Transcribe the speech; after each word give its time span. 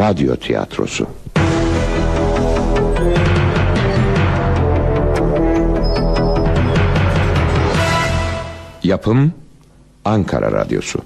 Radyo 0.00 0.36
tiyatrosu. 0.36 1.06
Yapım 8.82 9.32
Ankara 10.04 10.52
Radyosu. 10.52 11.00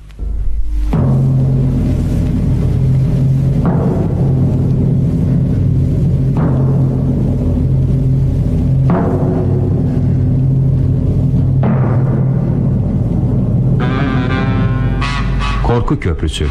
Korku 15.67 16.01
Köprüsü 16.01 16.47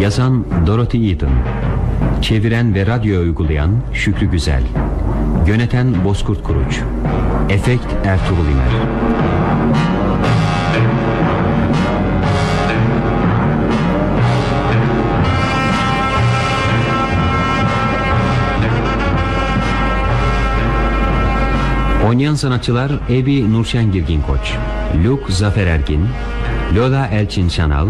Yazan 0.00 0.44
Dorothy 0.66 1.10
Eaton. 1.10 1.30
Çeviren 2.22 2.74
ve 2.74 2.86
radyo 2.86 3.20
uygulayan 3.20 3.70
Şükrü 3.92 4.30
Güzel. 4.30 4.62
Yöneten 5.46 6.04
Bozkurt 6.04 6.42
Kuruç. 6.42 6.80
Efekt 7.48 7.86
Ertuğrul 8.04 8.46
İmer. 8.52 8.70
Oynayan 22.08 22.34
sanatçılar 22.34 22.92
Ebi 23.10 23.52
Nurşen 23.52 23.92
Girgin 23.92 24.22
Koç 24.22 24.54
Luke 25.04 25.32
Zafer 25.32 25.66
Ergin 25.66 26.08
Lola 26.76 27.06
Elçin 27.06 27.48
Şanal 27.48 27.86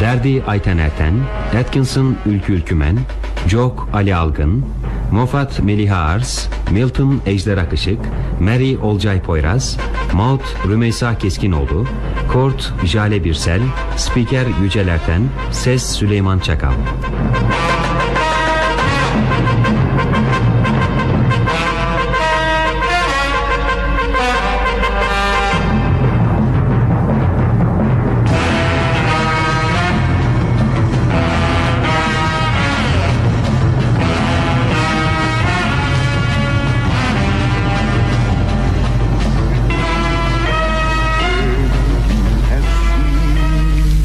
Derdi 0.00 0.42
Ayten 0.46 0.78
Erten 0.78 1.14
Atkinson 1.60 2.16
Ülkü 2.26 2.52
Ülkümen 2.52 2.98
Jok 3.46 3.88
Ali 3.92 4.14
Algın 4.14 4.64
Moffat 5.12 5.60
Meliha 5.60 5.96
Ars 5.96 6.48
Milton 6.70 7.20
Ejder 7.26 7.56
Akışık 7.56 7.98
Mary 8.40 8.76
Olcay 8.82 9.22
Poyraz 9.22 9.78
Maut 10.12 10.42
Rümeysa 10.68 11.18
Keskinoğlu 11.18 11.86
Kort 12.32 12.72
Jale 12.84 13.24
Birsel 13.24 13.60
Spiker 13.96 14.46
Yücel 14.62 14.88
Erten 14.88 15.22
Ses 15.50 15.82
Süleyman 15.82 16.38
Çakal 16.38 16.72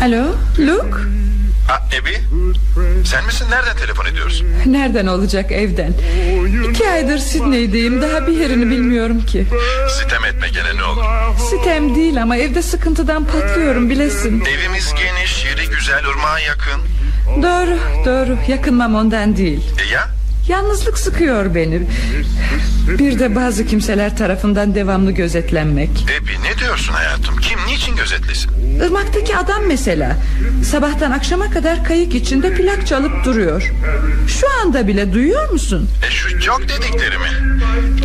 Alo 0.03 0.35
Luke? 0.59 0.97
Ha 1.67 1.87
Ebi? 1.97 2.17
Sen 3.05 3.25
misin? 3.25 3.47
Nereden 3.49 3.77
telefon 3.77 4.05
ediyorsun? 4.05 4.47
Nereden 4.65 5.07
olacak 5.07 5.51
evden? 5.51 5.93
İki 6.69 6.89
aydır 6.89 7.17
Sidney'deyim 7.17 8.01
Daha 8.01 8.27
bir 8.27 8.31
yerini 8.33 8.69
bilmiyorum 8.69 9.25
ki. 9.25 9.47
Sitem 9.99 10.25
etme 10.25 10.47
gene 10.49 10.77
ne 10.77 10.83
olur. 10.83 11.03
Sitem 11.49 11.95
değil 11.95 12.21
ama 12.21 12.37
evde 12.37 12.61
sıkıntıdan 12.61 13.25
patlıyorum 13.25 13.89
bilesin. 13.89 14.43
Evimiz 14.45 14.93
geniş 14.93 15.45
yeri 15.45 15.69
güzel 15.69 16.07
ırmağa 16.09 16.39
yakın. 16.39 16.81
Doğru 17.43 17.77
doğru. 18.05 18.37
Yakınmam 18.47 18.95
ondan 18.95 19.37
değil. 19.37 19.61
E 19.85 19.93
ya? 19.93 20.09
Yalnızlık 20.47 20.97
sıkıyor 20.97 21.55
beni. 21.55 21.81
Bir 22.99 23.19
de 23.19 23.35
bazı 23.35 23.65
kimseler 23.65 24.17
tarafından 24.17 24.75
devamlı 24.75 25.11
gözetlenmek. 25.11 25.89
Ebi 25.89 26.31
ne 26.43 26.59
diyorsun 26.59 26.93
hayatım? 26.93 27.37
Kim 27.37 27.59
niçin 27.67 27.95
gözetlesin 27.95 28.52
Irmaktaki 28.81 29.37
adam 29.37 29.63
mesela 29.67 30.17
Sabahtan 30.71 31.11
akşama 31.11 31.49
kadar 31.49 31.83
kayık 31.83 32.15
içinde 32.15 32.53
plak 32.53 32.87
çalıp 32.87 33.25
duruyor. 33.25 33.71
Şu 34.27 34.47
anda 34.61 34.87
bile 34.87 35.13
duyuyor 35.13 35.49
musun? 35.51 35.89
E 36.07 36.11
şu 36.11 36.39
çok 36.39 36.61
dediklerimi 36.61 37.27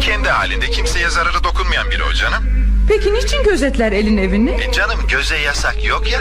Kendi 0.00 0.28
halinde 0.28 0.70
kimseye 0.70 1.10
zararı 1.10 1.44
dokunmayan 1.44 1.90
biri 1.90 2.02
o 2.02 2.12
canım. 2.12 2.44
Peki 2.88 3.14
niçin 3.14 3.42
gözetler 3.44 3.92
elin 3.92 4.16
evini? 4.18 4.50
E 4.50 4.72
canım 4.72 4.98
göze 5.10 5.38
yasak 5.38 5.84
yok 5.84 6.12
ya. 6.12 6.20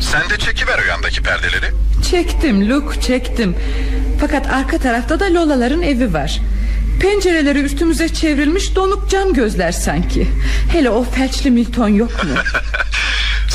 Sen 0.00 0.30
de 0.30 0.38
çekiver 0.38 0.78
o 0.78 0.88
yandaki 0.88 1.22
perdeleri. 1.22 1.66
Çektim 2.10 2.70
Luke 2.70 3.00
çektim. 3.00 3.56
Fakat 4.20 4.46
arka 4.52 4.78
tarafta 4.78 5.20
da 5.20 5.24
Lolaların 5.24 5.82
evi 5.82 6.12
var. 6.14 6.40
Pencereleri 7.00 7.58
üstümüze 7.60 8.08
çevrilmiş 8.08 8.74
donuk 8.74 9.10
cam 9.10 9.32
gözler 9.32 9.72
sanki. 9.72 10.26
Hele 10.72 10.90
o 10.90 11.04
felçli 11.04 11.50
Milton 11.50 11.88
yok 11.88 12.24
mu? 12.24 12.30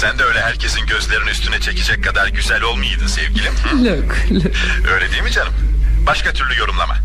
Sen 0.02 0.20
de 0.20 0.24
öyle 0.24 0.42
herkesin 0.42 0.86
gözlerini 0.86 1.30
üstüne 1.30 1.60
çekecek 1.60 2.04
kadar 2.04 2.28
güzel 2.28 2.62
olmayaydın 2.62 3.08
sevgilim 3.08 3.54
Hı? 3.54 3.78
Luke, 3.78 4.36
Luke 4.36 4.52
Öyle 4.94 5.12
değil 5.12 5.24
mi 5.24 5.32
canım? 5.32 5.54
Başka 6.08 6.34
türlü 6.34 6.60
yorumlama. 6.60 6.96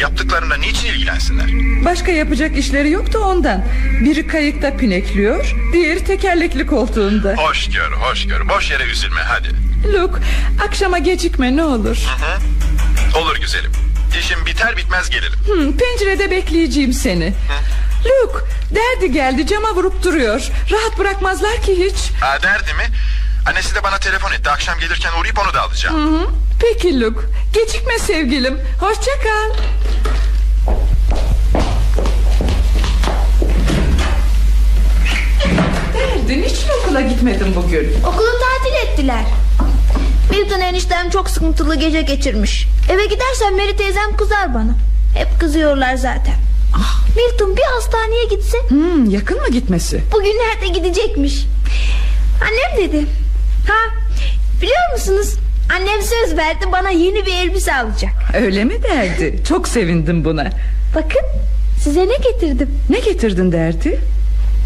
Yaptıklarına 0.00 0.56
niçin 0.56 0.86
ilgilensinler? 0.88 1.46
Başka 1.84 2.12
yapacak 2.12 2.56
işleri 2.58 2.90
yok 2.90 3.12
da 3.12 3.18
ondan. 3.20 3.64
Biri 4.00 4.26
kayıkta 4.26 4.76
pinekliyor 4.76 5.54
Diğeri 5.72 6.04
tekerlekli 6.04 6.66
koltuğunda. 6.66 7.34
Hoş 7.36 7.68
gör 7.70 7.92
hoş 7.92 8.26
gör. 8.26 8.48
Boş 8.48 8.70
yere 8.70 8.84
üzülme 8.84 9.20
hadi. 9.20 9.48
Luke 9.92 10.22
akşama 10.66 10.98
gecikme 10.98 11.56
ne 11.56 11.64
olur. 11.64 11.96
Hı? 11.96 13.18
Olur 13.18 13.36
güzelim. 13.40 13.72
İşim 14.20 14.46
biter 14.46 14.76
bitmez 14.76 15.10
gelirim. 15.10 15.38
Hı, 15.46 15.76
Pencerede 15.76 16.30
bekleyeceğim 16.30 16.92
seni 16.92 17.32
Luke 18.04 18.38
derdi 18.74 19.12
geldi 19.12 19.46
cama 19.46 19.74
vurup 19.74 20.02
duruyor. 20.04 20.48
Rahat 20.70 20.98
bırakmazlar 20.98 21.62
ki 21.62 21.84
hiç. 21.86 21.96
Ha 22.20 22.42
derdi 22.42 22.74
mi? 22.74 22.84
Annesi 23.48 23.74
de 23.74 23.82
bana 23.82 23.98
telefon 23.98 24.32
etti. 24.32 24.50
Akşam 24.50 24.78
gelirken 24.78 25.10
uğrayıp 25.20 25.38
onu 25.38 25.54
da 25.54 25.62
alacağım. 25.62 26.20
Hı, 26.22 26.26
Peki 26.60 27.00
Luke. 27.00 27.20
Gecikme 27.54 27.98
sevgilim. 27.98 28.60
Hoşça 28.80 29.10
kal. 29.22 29.62
Derdi 35.94 36.42
niçin 36.42 36.68
okula 36.82 37.00
gitmedin 37.00 37.54
bugün? 37.56 37.94
Okulu 38.06 38.28
tatil 38.40 38.88
ettiler. 38.88 39.24
Milton 40.30 40.60
eniştem 40.60 41.10
çok 41.10 41.30
sıkıntılı 41.30 41.74
gece 41.74 42.02
geçirmiş. 42.02 42.66
Eve 42.90 43.06
gidersem 43.06 43.56
Mary 43.56 43.76
teyzem 43.76 44.16
kızar 44.16 44.54
bana. 44.54 44.74
Hep 45.14 45.40
kızıyorlar 45.40 45.94
zaten. 45.94 46.34
Milton 47.16 47.56
bir 47.56 47.62
hastaneye 47.74 48.24
gitse 48.24 48.58
Hmm, 48.68 49.10
yakın 49.10 49.40
mı 49.40 49.48
gitmesi? 49.50 50.00
bugünlerde 50.12 50.66
gidecekmiş. 50.78 51.46
Annem 52.42 52.88
dedi. 52.88 53.06
Ha 53.68 53.94
biliyor 54.62 54.92
musunuz? 54.92 55.34
Annem 55.76 56.02
söz 56.02 56.36
verdi 56.36 56.64
bana 56.72 56.90
yeni 56.90 57.26
bir 57.26 57.32
elbise 57.34 57.74
alacak. 57.74 58.12
Öyle 58.34 58.64
mi 58.64 58.82
derdi? 58.82 59.38
Çok 59.48 59.68
sevindim 59.68 60.24
buna. 60.24 60.50
Bakın 60.94 61.22
size 61.84 62.08
ne 62.08 62.16
getirdim. 62.16 62.78
Ne 62.90 62.98
getirdin 63.00 63.52
derdi? 63.52 64.00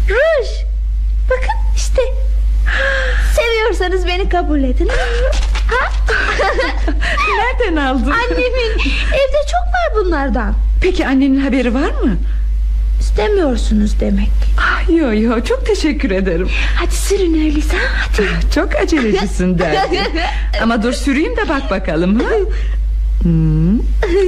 Ruj. 0.09 0.47
Bakın 1.29 1.75
işte. 1.75 2.01
Seviyorsanız 3.35 4.07
beni 4.07 4.29
kabul 4.29 4.63
edin. 4.63 4.87
Ha? 5.71 5.91
Nereden 7.37 7.75
aldın? 7.75 8.11
Annemin 8.11 8.71
evde 9.07 9.41
çok 9.51 9.67
var 9.73 10.05
bunlardan. 10.05 10.55
Peki 10.81 11.07
annenin 11.07 11.39
haberi 11.41 11.73
var 11.73 11.89
mı? 12.03 12.17
İstemiyorsunuz 12.99 13.99
demek. 13.99 14.29
Ah, 14.59 14.89
yo 14.89 15.13
yo 15.13 15.43
çok 15.43 15.65
teşekkür 15.65 16.11
ederim. 16.11 16.49
Hadi 16.75 16.95
sürün 16.95 17.33
öyleyse 17.33 17.77
hadi. 17.99 18.27
Çok 18.55 18.75
acelecisin 18.75 19.59
derdi. 19.59 19.99
Ama 20.61 20.83
dur 20.83 20.93
süreyim 20.93 21.37
de 21.37 21.49
bak 21.49 21.71
bakalım. 21.71 22.19
Ha? 22.19 22.29
Hmm. 23.21 23.79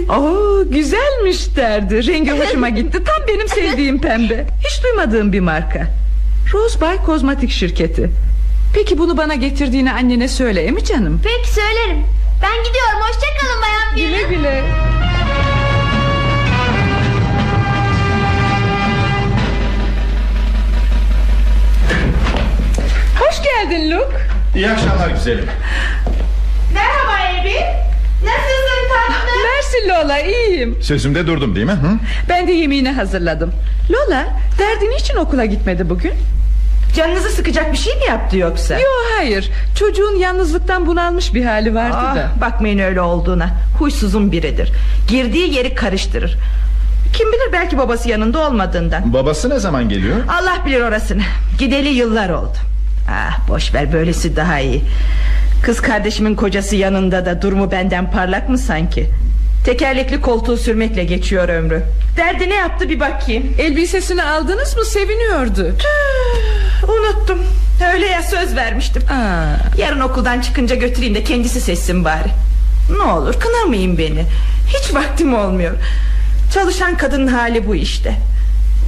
Oo, 0.09 0.63
güzelmiş 0.71 1.55
derdi. 1.55 2.07
Rengi 2.07 2.31
hoşuma 2.31 2.69
gitti. 2.69 3.03
Tam 3.03 3.27
benim 3.27 3.47
sevdiğim 3.47 4.01
pembe. 4.01 4.45
Hiç 4.59 4.83
duymadığım 4.83 5.33
bir 5.33 5.39
marka. 5.39 5.87
Rose 6.53 6.81
Bay 6.81 6.97
Kozmetik 7.05 7.51
şirketi. 7.51 8.09
Peki 8.73 8.97
bunu 8.97 9.17
bana 9.17 9.35
getirdiğini 9.35 9.91
annene 9.93 10.27
söyle 10.27 10.71
mi 10.71 10.83
canım? 10.85 11.21
Peki 11.23 11.49
söylerim. 11.53 12.03
Ben 12.41 12.63
gidiyorum 12.63 12.99
hoşçakalın 13.01 13.61
bayan 13.61 13.95
Güle 13.95 14.35
güle. 14.37 14.63
Hoş 23.39 23.45
geldin 23.45 23.91
Luke. 23.91 24.17
İyi 24.55 24.69
akşamlar 24.69 25.09
güzelim 25.09 25.45
Merhaba 26.73 27.39
Ebi. 27.41 27.53
Nasılsın 28.25 28.89
tatlım? 28.89 29.41
Mersi 29.43 29.89
Lola 29.89 30.19
iyiyim 30.19 30.77
Sözümde 30.81 31.27
durdum 31.27 31.55
değil 31.55 31.65
mi? 31.65 31.71
Hı? 31.71 31.97
Ben 32.29 32.47
de 32.47 32.51
yemeğini 32.51 32.91
hazırladım 32.91 33.51
Lola 33.91 34.27
derdin 34.59 34.91
için 34.91 35.15
okula 35.15 35.45
gitmedi 35.45 35.89
bugün 35.89 36.13
Canınızı 36.95 37.29
sıkacak 37.29 37.71
bir 37.73 37.77
şey 37.77 37.95
mi 37.95 38.03
yaptı 38.07 38.37
yoksa? 38.37 38.73
Yok 38.73 39.05
hayır 39.17 39.51
çocuğun 39.75 40.15
yalnızlıktan 40.15 40.87
bunalmış 40.87 41.33
bir 41.33 41.45
hali 41.45 41.75
vardı 41.75 41.97
Ah, 41.99 42.15
da 42.15 42.29
bakmayın 42.41 42.79
öyle 42.79 43.01
olduğuna 43.01 43.49
Huysuzun 43.79 44.31
biridir 44.31 44.71
Girdiği 45.07 45.53
yeri 45.53 45.75
karıştırır 45.75 46.37
Kim 47.13 47.27
bilir 47.31 47.53
belki 47.53 47.77
babası 47.77 48.09
yanında 48.09 48.39
olmadığından 48.47 49.13
Babası 49.13 49.49
ne 49.49 49.59
zaman 49.59 49.89
geliyor? 49.89 50.15
Allah 50.29 50.65
bilir 50.65 50.81
orasını 50.81 51.21
Gideli 51.59 51.89
yıllar 51.89 52.29
oldu 52.29 52.57
Ah 53.09 53.47
boş 53.49 53.73
ver 53.73 53.93
böylesi 53.93 54.35
daha 54.35 54.59
iyi. 54.59 54.81
Kız 55.63 55.81
kardeşimin 55.81 56.35
kocası 56.35 56.75
yanında 56.75 57.25
da 57.25 57.41
durumu 57.41 57.71
benden 57.71 58.11
parlak 58.11 58.49
mı 58.49 58.57
sanki? 58.57 59.09
Tekerlekli 59.65 60.21
koltuğu 60.21 60.57
sürmekle 60.57 61.03
geçiyor 61.03 61.49
ömrü. 61.49 61.83
Derdi 62.17 62.49
ne 62.49 62.53
yaptı 62.55 62.89
bir 62.89 62.99
bakayım. 62.99 63.55
Elbisesini 63.59 64.23
aldınız 64.23 64.77
mı? 64.77 64.85
Seviniyordu. 64.85 65.75
Tüh, 65.77 66.89
Unuttum. 66.89 67.39
Öyle 67.93 68.05
ya 68.05 68.23
söz 68.23 68.55
vermiştim. 68.55 69.01
Aa, 69.11 69.77
Yarın 69.77 69.99
okuldan 69.99 70.41
çıkınca 70.41 70.75
götüreyim 70.75 71.15
de 71.15 71.23
kendisi 71.23 71.61
seçsin 71.61 72.05
bari. 72.05 72.29
Ne 72.97 73.03
olur 73.03 73.33
kınamayın 73.39 73.97
beni. 73.97 74.25
Hiç 74.67 74.93
vaktim 74.93 75.33
olmuyor. 75.33 75.71
Çalışan 76.53 76.97
kadının 76.97 77.27
hali 77.27 77.67
bu 77.67 77.75
işte 77.75 78.13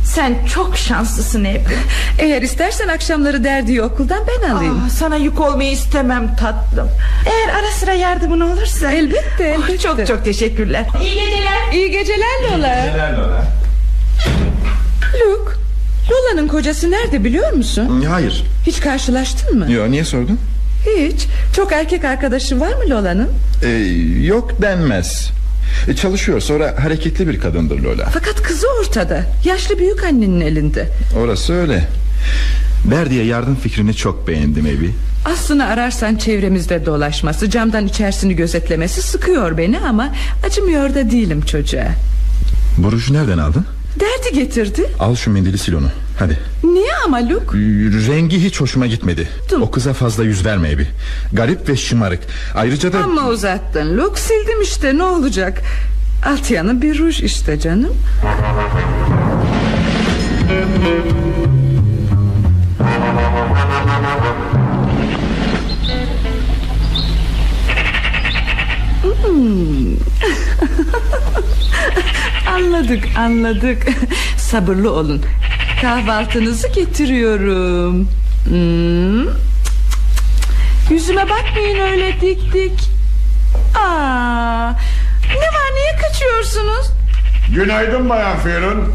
Sen 0.06 0.36
çok 0.54 0.78
şanslısın 0.78 1.44
Ebru. 1.44 1.74
Eğer 2.20 2.42
istersen 2.42 2.88
akşamları 2.88 3.44
derdiği 3.44 3.82
okuldan 3.82 4.20
ben 4.28 4.50
alayım. 4.50 4.84
Aa, 4.86 4.90
Sana 4.90 5.16
yük 5.16 5.40
olmayı 5.40 5.72
istemem 5.72 6.36
tatlım. 6.36 6.90
Eğer 7.26 7.56
ara 7.60 7.72
sıra 7.72 7.94
yardımın 7.94 8.40
olursa. 8.42 8.92
Elbette, 8.92 9.56
Oh, 9.60 9.64
elbette. 9.64 9.78
Çok 9.78 10.08
çok 10.08 10.26
teşekkürler. 10.26 10.86
İyi 11.04 11.14
geceler. 11.16 11.74
İyi 11.74 11.92
geceler 11.92 12.42
Lola. 12.52 12.76
Lola. 13.18 13.44
Luke 15.14 15.52
Lola'nın 16.12 16.48
kocası 16.48 16.92
nerede 16.92 17.24
biliyor 17.24 17.52
musun? 17.54 18.06
Hayır. 18.10 18.44
Hiç 18.66 18.80
karşılaştın 18.82 19.60
mı? 19.60 19.72
Yo 19.72 19.92
niye 19.92 20.06
sordun? 20.06 20.40
Hiç. 20.98 21.26
Çok 21.56 21.72
erkek 21.72 22.06
arkadaşı 22.06 22.60
var 22.60 22.74
mı 22.74 22.90
Lola'nın? 22.90 23.30
Ee, 23.64 23.68
yok 24.26 24.62
denmez. 24.62 25.30
E, 25.88 25.96
çalışıyor 25.96 26.40
sonra 26.40 26.76
hareketli 26.84 27.28
bir 27.28 27.40
kadındır 27.40 27.80
Lola. 27.80 28.06
Fakat 28.14 28.42
kızı 28.42 28.68
ortada 28.80 29.24
Yaşlı 29.46 29.80
büyük 29.80 30.04
annenin 30.04 30.42
elinde 30.42 30.88
Orası 31.24 31.54
öyle. 31.54 31.88
Berdi'ye 32.86 33.26
yardım 33.26 33.56
fikrini 33.56 33.94
çok 33.94 34.28
beğendim 34.28 34.66
Ebi. 34.66 34.92
Aslını 35.26 35.66
ararsan 35.66 36.16
çevremizde 36.16 36.86
dolaşması 36.86 37.50
Camdan 37.50 37.88
içerisini 37.88 38.36
gözetlemesi 38.36 39.02
sıkıyor 39.02 39.58
beni 39.58 39.80
Ama 39.80 40.16
acımıyor 40.48 40.96
da 40.96 41.12
değilim 41.12 41.42
çocuğa 41.42 41.88
Bu 42.78 42.92
ruju 42.92 43.14
nereden 43.14 43.38
aldın? 43.38 43.66
Derdi 44.00 44.40
getirdi 44.40 44.90
Al 45.00 45.16
şu 45.16 45.32
mendili 45.32 45.58
sil 45.64 45.74
onu. 45.74 45.90
Hadi. 46.20 46.40
Niye 46.64 46.96
ama 47.06 47.30
Luke 47.30 47.58
Rengi 48.08 48.44
hiç 48.44 48.62
hoşuma 48.62 48.88
gitmedi. 48.88 49.30
Dur. 49.50 49.62
O 49.62 49.72
kıza 49.72 49.94
fazla 49.94 50.24
yüz 50.24 50.46
verme 50.46 50.72
Ebi. 50.72 50.88
Garip 51.34 51.70
ve 51.70 51.78
şımarık. 51.78 52.20
Ayrıca 52.56 52.94
da... 52.94 53.04
Ama 53.04 53.28
uzattın 53.28 53.98
Luke 53.98 54.22
sildim 54.22 54.62
işte 54.62 54.98
ne 54.98 55.04
olacak 55.04 55.62
Alt 56.26 56.52
yanı 56.52 56.82
bir 56.82 57.00
ruj 57.00 57.24
işte 57.24 57.60
canım 57.60 57.94
Hmm. 69.02 69.96
Anladık 72.56 73.04
anladık 73.18 73.88
Sabırlı 74.38 74.92
olun 74.94 75.22
Kahvaltınızı 75.82 76.68
getiriyorum. 76.68 78.08
Hmm. 78.46 79.26
Yüzüme 80.90 81.30
bakmayın 81.30 81.80
öyle 81.80 82.22
dik 82.22 82.54
dik. 82.54 82.80
Aa, 83.76 84.72
Ne 85.30 85.48
var 85.48 85.72
niye 85.76 85.96
kaçıyorsunuz? 86.02 86.86
Günaydın 87.56 88.10
Bayan 88.10 88.38
Ferun 88.40 88.94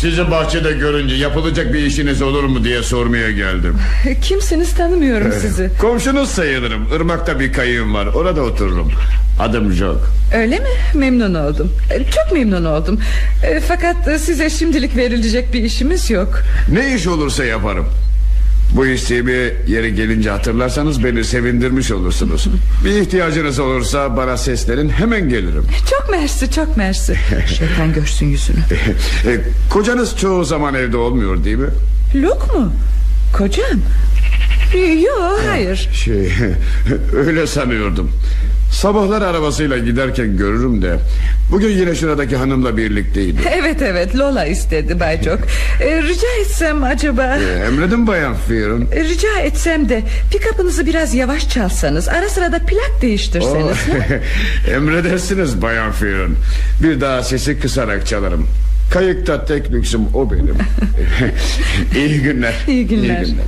Sizi 0.00 0.30
bahçede 0.30 0.72
görünce 0.72 1.14
yapılacak 1.14 1.72
bir 1.72 1.78
işiniz 1.78 2.22
olur 2.22 2.44
mu 2.44 2.64
diye 2.64 2.82
sormaya 2.82 3.30
geldim. 3.30 3.76
Kimsiniz 4.22 4.74
tanımıyorum 4.74 5.32
sizi. 5.40 5.70
Komşunuz 5.80 6.30
sayılırım. 6.30 6.88
Irmak'ta 6.96 7.40
bir 7.40 7.52
kayığım 7.52 7.94
var. 7.94 8.06
Orada 8.06 8.40
otururum 8.42 8.92
Adım 9.38 9.72
Jock 9.72 10.00
Öyle 10.34 10.58
mi? 10.58 10.68
Memnun 10.94 11.34
oldum. 11.34 11.72
E, 11.90 11.98
Çok 12.10 12.32
memnun 12.32 12.64
oldum. 12.64 13.00
E, 13.46 13.60
Fakat 13.60 14.08
e, 14.08 14.18
size 14.18 14.50
şimdilik 14.50 14.96
verilecek 14.96 15.52
bir 15.52 15.62
işimiz 15.62 16.10
yok. 16.10 16.40
Ne 16.72 16.94
iş 16.94 17.06
olursa 17.06 17.44
yaparım. 17.44 17.86
Bu 18.76 18.86
isteğimi 18.86 19.52
yeri 19.66 19.94
gelince 19.94 20.30
hatırlarsanız 20.30 21.04
beni 21.04 21.24
sevindirmiş 21.24 21.90
olursunuz. 21.90 22.48
Bir 22.84 22.90
ihtiyacınız 23.00 23.58
olursa 23.58 24.16
bana 24.16 24.36
seslerin 24.36 24.88
hemen 24.88 25.28
gelirim. 25.28 25.64
Çok 25.90 26.10
mersi 26.10 26.50
çok 26.50 26.76
mersi. 26.76 27.16
Şeytan 27.58 27.92
görsün 27.94 28.26
yüzünü. 28.26 28.56
E, 29.26 29.40
Kocanız 29.70 30.16
çoğu 30.16 30.44
zaman 30.44 30.74
evde 30.74 30.96
olmuyor 30.96 31.44
değil 31.44 31.56
mi? 31.56 31.68
Luke 32.14 32.58
mu? 32.58 32.72
Kocam? 33.38 33.80
Yok 35.04 35.40
hayır. 35.48 35.88
Şey 35.92 36.32
öyle 37.16 37.46
sanıyordum 37.46 38.10
Sabahlar 38.72 39.22
arabasıyla 39.22 39.78
giderken 39.78 40.36
görürüm 40.36 40.82
de 40.82 40.96
Bugün 41.52 41.68
yine 41.68 41.94
şuradaki 41.94 42.36
hanımla 42.36 42.76
birlikteydi 42.76 43.36
Evet 43.58 43.82
evet 43.82 44.16
Lola 44.16 44.44
istedi 44.46 45.00
Bay 45.00 45.22
Çok 45.22 45.38
E, 45.80 46.02
Rica 46.02 46.26
etsem 46.40 46.82
acaba? 46.84 47.36
Ee, 47.36 47.64
Emredin 47.66 48.06
bayan 48.06 48.34
Fear'ın. 48.34 48.88
E, 48.92 49.04
Rica 49.04 49.38
etsem 49.38 49.88
de 49.88 50.02
pikapınızı 50.32 50.86
biraz 50.86 51.14
yavaş 51.14 51.48
çalsanız 51.48 52.08
Ara 52.08 52.28
sırada 52.28 52.58
plak 52.58 53.02
değiştirseniz. 53.02 53.76
Ha? 53.76 54.14
Emredersiniz 54.70 55.62
bayan 55.62 55.92
Fear'ın. 55.92 56.36
Bir 56.82 57.00
daha 57.00 57.22
sesi 57.22 57.60
kısarak 57.60 58.06
çalarım. 58.06 58.46
Kayıkta 58.92 59.44
tek 59.44 59.72
lüksüm 59.72 60.00
o 60.14 60.30
benim. 60.32 60.56
İyi 61.96 62.20
günler. 62.22 62.54
İyi 62.68 62.86
günler. 62.86 63.22
İyi 63.22 63.26
günler. 63.26 63.44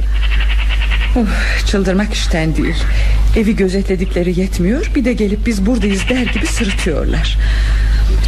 Of, 1.16 1.66
çıldırmak 1.66 2.12
işten 2.12 2.56
değil 2.56 2.76
Evi 3.36 3.56
gözetledikleri 3.56 4.40
yetmiyor. 4.40 4.90
Bir 4.94 5.04
de 5.04 5.12
gelip 5.12 5.46
biz 5.46 5.66
buradayız 5.66 6.02
der 6.08 6.22
gibi 6.22 6.46
sırıtıyorlar. 6.46 7.38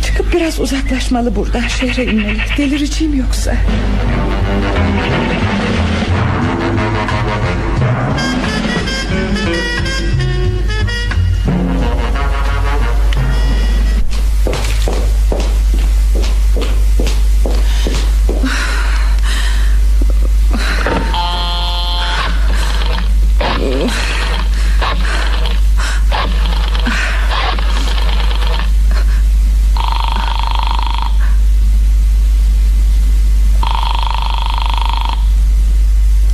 Çıkıp 0.06 0.34
biraz 0.34 0.60
uzaklaşmalı 0.60 1.36
buradan 1.36 1.68
Şehre 1.68 2.04
inmeli. 2.04 2.38
Delireceğim 2.58 3.14
yoksa 3.14 3.56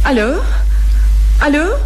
Alo? 0.09 0.43
Alo? 1.45 1.79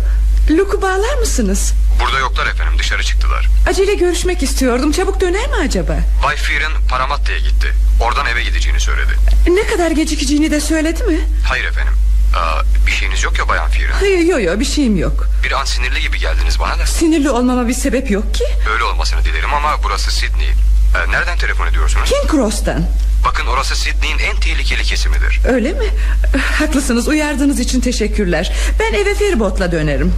Luke'u 0.50 0.82
bağlar 0.82 1.14
mısınız? 1.20 1.72
Burada 2.00 2.18
yoklar 2.18 2.46
efendim 2.46 2.78
dışarı 2.78 3.02
çıktılar. 3.02 3.48
Acele 3.68 3.94
görüşmek 3.94 4.42
istiyordum. 4.42 4.92
Çabuk 4.92 5.20
döner 5.20 5.48
mi 5.48 5.54
acaba? 5.64 5.98
Bay 6.24 6.36
Fear'ın 6.36 6.72
Paramatta'ya 6.88 7.38
gitti. 7.38 7.72
Oradan 8.00 8.26
eve 8.26 8.42
gideceğini 8.42 8.80
söyledi. 8.80 9.12
Ne 9.48 9.66
kadar 9.66 9.90
gecikeceğini 9.90 10.50
de 10.50 10.60
söyledi 10.60 11.02
mi? 11.04 11.20
Hayır 11.48 11.64
efendim. 11.64 11.92
Aa, 12.36 12.62
Bir 12.86 12.92
şeyiniz 12.92 13.22
yok 13.22 13.38
ya 13.38 13.48
Bayan 13.48 13.70
Fear'ın. 13.70 13.92
Hayır 13.92 14.18
yok 14.18 14.42
yok 14.42 14.60
bir 14.60 14.64
şeyim 14.64 14.96
yok. 14.96 15.26
Bir 15.44 15.52
an 15.52 15.64
sinirli 15.64 16.00
gibi 16.00 16.18
geldiniz 16.18 16.60
bana 16.60 16.78
da. 16.78 16.86
Sinirli 16.86 17.30
olmama 17.30 17.68
bir 17.68 17.74
sebep 17.74 18.10
yok 18.10 18.34
ki. 18.34 18.44
Öyle 18.72 18.84
olmasını 18.84 19.24
dilerim 19.24 19.54
ama 19.54 19.82
burası 19.84 20.10
Sydney 20.10 20.48
Ee, 20.94 21.10
Nereden 21.12 21.38
telefon 21.38 21.66
ediyorsunuz? 21.66 22.10
King 22.10 22.30
Cross'tan. 22.30 22.84
Bakın 23.24 23.46
orası 23.46 23.76
Sydney'in 23.76 24.18
en 24.18 24.40
tehlikeli 24.40 24.82
kesimidir. 24.82 25.40
Öyle 25.48 25.72
mi? 25.72 25.84
Haklısınız 26.58 27.08
uyardığınız 27.08 27.60
için 27.60 27.80
teşekkürler. 27.80 28.52
Ben 28.80 28.94
eve 28.94 29.14
feribotla 29.14 29.72
dönerim 29.72 30.14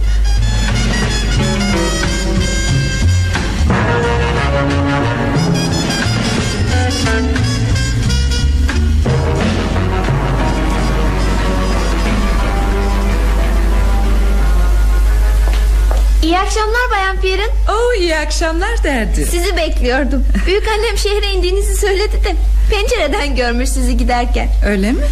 akşamlar 16.45 16.91
Bayan 16.91 17.21
Pierin. 17.21 17.49
Oo 17.69 17.93
iyi 17.99 18.15
akşamlar 18.17 18.83
derdi. 18.83 19.25
Sizi 19.25 19.57
bekliyordum. 19.57 20.25
Büyük 20.45 20.67
annem 20.67 20.97
şehre 20.97 21.27
indiğinizi 21.31 21.75
söyledi 21.75 22.13
de 22.23 22.35
pencereden 22.71 23.35
görmüş 23.35 23.69
sizi 23.69 23.97
giderken. 23.97 24.49
Öyle 24.65 24.91
mi? 24.91 25.03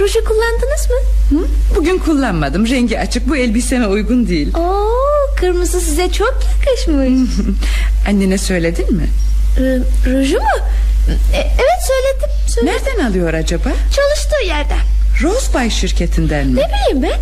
Ruju 0.00 0.24
kullandınız 0.24 0.88
mı? 0.90 0.96
Hı? 1.38 1.46
Bugün 1.76 1.98
kullanmadım. 1.98 2.66
Rengi 2.66 3.00
açık. 3.00 3.28
Bu 3.28 3.36
elbiseme 3.36 3.86
uygun 3.86 4.28
değil. 4.28 4.54
Oo, 4.54 4.88
kırmızı 5.36 5.80
size 5.80 6.12
çok 6.12 6.34
yakışmış. 6.66 7.30
Annene 8.08 8.38
söyledin 8.38 8.94
mi? 8.94 9.08
R- 9.58 10.12
ruju 10.12 10.36
mu? 10.38 10.58
E, 11.34 11.38
evet 11.38 11.82
söyledim, 11.86 12.36
söyledim. 12.48 12.74
Nereden 12.74 13.04
alıyor 13.10 13.34
acaba? 13.34 13.68
Çalıştığı 13.96 14.46
yerden. 14.46 14.78
Rose 15.22 15.54
Bay 15.54 15.70
şirketinden 15.70 16.46
mi? 16.46 16.60
Ne 16.60 16.64
bileyim 16.68 17.02
ben. 17.02 17.18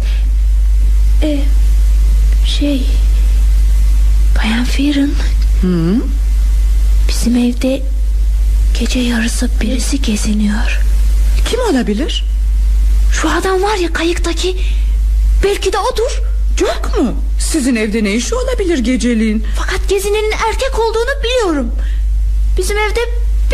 Ee, 1.28 1.38
şey... 2.46 2.86
Bayan 4.42 4.64
Fearon. 4.64 5.10
Hı? 5.62 5.96
Bizim 7.08 7.36
evde 7.36 7.82
gece 8.80 8.98
yarısı 9.00 9.50
birisi 9.60 10.02
geziniyor. 10.02 10.80
Kim 11.50 11.60
olabilir? 11.60 12.24
Şu 13.12 13.30
adam 13.30 13.62
var 13.62 13.76
ya 13.76 13.92
kayıktaki. 13.92 14.56
Belki 15.44 15.72
de 15.72 15.78
odur. 15.78 16.22
Yok 16.60 16.98
mu? 16.98 17.14
Sizin 17.38 17.76
evde 17.76 18.04
ne 18.04 18.14
işi 18.14 18.34
olabilir 18.34 18.78
geceliğin? 18.78 19.44
Fakat 19.58 19.88
gezinenin 19.88 20.30
erkek 20.48 20.78
olduğunu 20.78 21.22
biliyorum. 21.24 21.72
Bizim 22.58 22.78
evde 22.78 23.00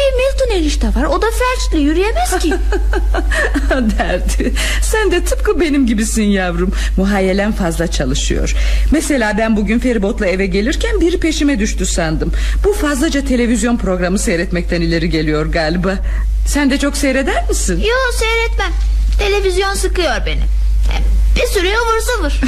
bir 0.06 0.16
Milton 0.16 0.60
enişte 0.60 0.86
var. 0.86 1.04
O 1.04 1.22
da 1.22 1.26
felçli 1.30 1.84
yürüyemez 1.84 2.38
ki. 2.38 2.54
Derdi. 3.98 4.52
Sen 4.82 5.10
de 5.10 5.24
tıpkı 5.24 5.60
benim 5.60 5.86
gibisin 5.86 6.22
yavrum. 6.22 6.72
Muhayyelen 6.96 7.52
fazla 7.52 7.86
çalışıyor. 7.86 8.54
Mesela 8.90 9.38
ben 9.38 9.56
bugün 9.56 9.78
feribotla 9.78 10.26
eve 10.26 10.46
gelirken 10.46 11.00
biri 11.00 11.20
peşime 11.20 11.58
düştü 11.58 11.86
sandım. 11.86 12.32
Bu 12.64 12.72
fazlaca 12.72 13.24
televizyon 13.24 13.76
programı 13.76 14.18
seyretmekten 14.18 14.80
ileri 14.80 15.10
geliyor 15.10 15.46
galiba. 15.46 15.94
Sen 16.48 16.70
de 16.70 16.78
çok 16.78 16.96
seyreder 16.96 17.48
misin? 17.48 17.80
Yok 17.80 18.14
seyretmem. 18.18 18.72
Televizyon 19.18 19.74
sıkıyor 19.74 20.26
beni. 20.26 20.42
Bir 21.36 21.46
sürü 21.46 21.68
ıvır 21.68 22.00
zıvır. 22.00 22.40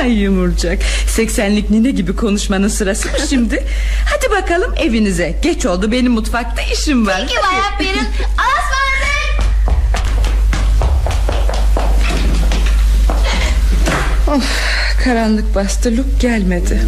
Ay 0.00 0.12
yumurcak. 0.12 0.78
Seksenlik 1.06 1.70
nine 1.70 1.90
gibi 1.90 2.16
konuşmanın 2.16 2.68
sırası 2.68 3.08
mı 3.08 3.14
şimdi? 3.30 3.66
Hadi 4.10 4.30
bakalım 4.42 4.74
evinize. 4.76 5.38
Geç 5.42 5.66
oldu 5.66 5.92
benim 5.92 6.12
mutfakta 6.12 6.62
işim 6.62 7.06
var. 7.06 7.26
Peki 7.28 7.34
bayan 7.42 7.78
Perin. 7.78 8.08
Aslanım. 8.38 8.82
Of, 14.36 14.44
karanlık 15.04 15.54
bastı 15.54 15.96
Luke 15.96 16.10
gelmedi 16.20 16.82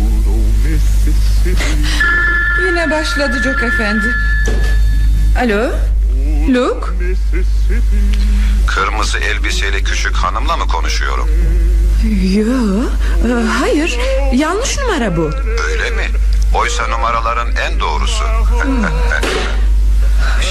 Yine 2.66 2.90
başladı 2.90 3.42
Jok 3.44 3.62
efendi 3.62 4.06
Alo 5.38 5.70
Luke 6.48 6.86
Kırmızı 8.66 9.18
elbiseli 9.18 9.84
küçük 9.84 10.14
hanımla 10.16 10.56
mı 10.56 10.66
konuşuyorum? 10.68 11.28
Yo 12.34 12.82
e, 13.28 13.46
Hayır 13.60 13.98
yanlış 14.32 14.78
numara 14.78 15.16
bu 15.16 15.30
Öyle 15.70 15.90
mi? 15.90 16.06
Oysa 16.54 16.86
numaraların 16.88 17.48
en 17.56 17.80
doğrusu. 17.80 18.24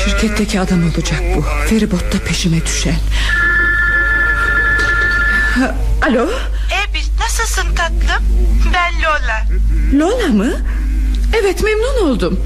Şirketteki 0.05 0.59
adam 0.59 0.83
olacak 0.83 1.21
bu 1.35 1.45
Feribotta 1.69 2.19
peşime 2.27 2.65
düşen 2.65 2.95
Ha, 5.55 5.75
Alo 6.07 6.23
Ebi 6.89 6.99
nasılsın 7.19 7.75
tatlım? 7.75 8.23
Ben 8.73 8.93
Lola. 9.03 9.43
Lola 9.93 10.27
mı? 10.27 10.53
Evet 11.41 11.63
memnun 11.63 12.09
oldum 12.11 12.39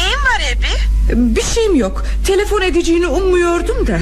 Neyin 0.00 0.18
var 0.18 0.40
Ebi? 0.52 0.66
Bir 1.36 1.42
şeyim 1.42 1.74
yok 1.76 2.04
Telefon 2.26 2.62
edeceğini 2.62 3.06
ummuyordum 3.06 3.86
da 3.86 3.98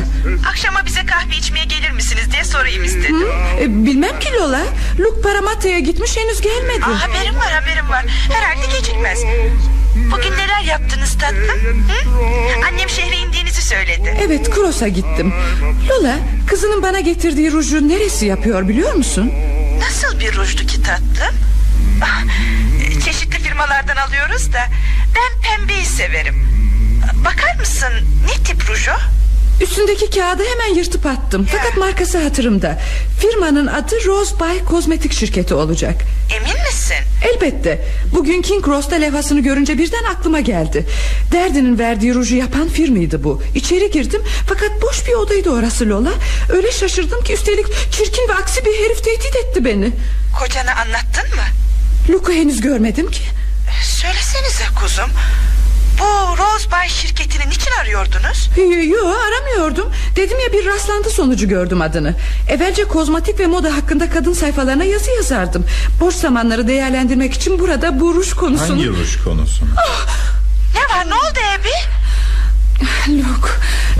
Akşama 0.48 0.86
bize 0.86 1.06
kahve 1.06 1.36
içmeye 1.36 1.64
gelir 1.64 1.90
misiniz 1.90 2.32
diye 2.32 2.44
sorayım 2.44 2.84
istedim. 2.84 3.20
Hı? 3.20 3.26
E, 3.62 3.86
bilmem 3.86 4.18
ki 4.20 4.28
Lola 4.40 4.62
Luke 4.98 5.20
Paramatta'ya 5.20 5.78
gitmiş 5.78 6.16
henüz 6.16 6.40
gelmedi 6.40 6.84
Aa, 6.84 7.08
haberim 7.08 7.36
var 7.36 7.52
haberim 7.52 7.88
var. 7.88 8.04
Herhalde 8.32 8.66
gecikmez. 8.78 9.18
Bugün 10.12 10.32
neler 10.32 10.60
yaptınız 10.64 11.18
tatlım? 11.18 11.84
Hı? 11.88 12.66
Annem 12.68 12.88
şehre 12.88 13.16
indiğinizi 13.16 13.62
söyledi. 13.62 14.16
Evet 14.26 14.50
Kros'a 14.50 14.88
gittim 14.88 15.32
Lola 15.88 16.16
kızının 16.46 16.82
bana 16.82 17.00
getirdiği 17.00 17.52
ruju 17.52 17.88
neresi 17.88 18.26
yapıyor 18.26 18.68
biliyor 18.68 18.92
musun? 18.94 19.32
Nasıl 19.78 20.20
bir 20.20 20.36
rujdu 20.36 20.66
ki 20.66 20.82
tatlım? 20.82 21.34
Ah, 22.02 22.22
Çeşitli 23.04 23.38
firmalardan 23.38 23.96
alıyoruz 23.96 24.52
da 24.52 24.60
ben 25.16 25.42
pembeyi 25.42 25.67
severim. 25.98 26.34
Bakar 27.24 27.54
mısın? 27.60 27.92
Ne 28.26 28.44
tip 28.44 28.70
ruj 28.70 28.88
o? 28.88 28.92
Üstündeki 29.64 30.10
kağıdı 30.10 30.42
hemen 30.52 30.74
yırtıp 30.74 31.06
attım. 31.06 31.46
Fakat 31.52 31.76
markası 31.76 32.18
hatırımda. 32.18 32.78
Firmanın 33.20 33.66
adı 33.66 34.04
Rose 34.06 34.40
Bay 34.40 34.64
Kozmetik 34.64 35.12
şirketi 35.12 35.54
olacak. 35.54 35.94
Emin 36.36 36.62
misin? 36.66 36.96
Elbette. 37.32 37.84
Bugün 38.14 38.42
King 38.42 38.68
Ross'ta 38.68 38.96
levhasını 38.96 39.40
görünce 39.40 39.78
birden 39.78 40.04
aklıma 40.04 40.40
geldi. 40.40 40.86
Derdinin 41.32 41.78
verdiği 41.78 42.14
ruju 42.14 42.36
yapan 42.36 42.68
firmaydı 42.68 43.24
bu. 43.24 43.42
İçeri 43.54 43.90
girdim 43.90 44.22
fakat 44.48 44.82
boş 44.82 45.06
bir 45.06 45.12
odaydı 45.12 45.50
orası 45.50 45.88
Lola. 45.88 46.12
Öyle 46.48 46.72
şaşırdım 46.72 47.24
ki 47.24 47.32
üstelik 47.32 47.66
çirkin 47.92 48.28
ve 48.28 48.34
aksi 48.34 48.64
bir 48.64 48.74
herif 48.84 49.04
tehdit 49.04 49.36
etti 49.36 49.64
beni. 49.64 49.90
Kocana 50.40 50.72
anlattın 50.72 51.36
mı? 51.36 51.44
Luke'u 52.08 52.34
henüz 52.34 52.60
görmedim 52.60 53.10
ki. 53.10 53.22
Söylesenize 53.82 54.64
kuzum. 54.80 55.10
Bu 56.00 56.04
Rose 56.38 56.70
Bay 56.70 56.88
şirketini 56.88 57.48
niçin 57.48 57.70
arıyordunuz? 57.82 58.50
Yo 58.88 58.98
aramıyordum. 59.08 59.92
Dedim 60.16 60.38
ya 60.40 60.52
bir 60.52 60.66
rastlantı 60.66 61.10
sonucu 61.10 61.48
gördüm 61.48 61.80
adını. 61.80 62.14
Evvelce 62.48 62.84
kozmetik 62.84 63.40
ve 63.40 63.46
moda 63.46 63.76
hakkında 63.76 64.10
kadın 64.10 64.32
sayfalarına 64.32 64.84
yazı 64.84 65.10
yazardım. 65.10 65.66
Boş 66.00 66.14
zamanları 66.14 66.68
değerlendirmek 66.68 67.34
için 67.34 67.58
burada 67.58 68.00
bu 68.00 68.14
ruj 68.14 68.32
konusunu 68.32 68.68
Hangi 68.68 68.88
ruj 68.88 69.22
konusunu? 69.24 69.68
Ne 70.74 70.96
var 70.96 71.08
ne 71.08 71.14
oldu 71.14 71.38
Ebi? 71.60 71.68
Luke 73.18 73.50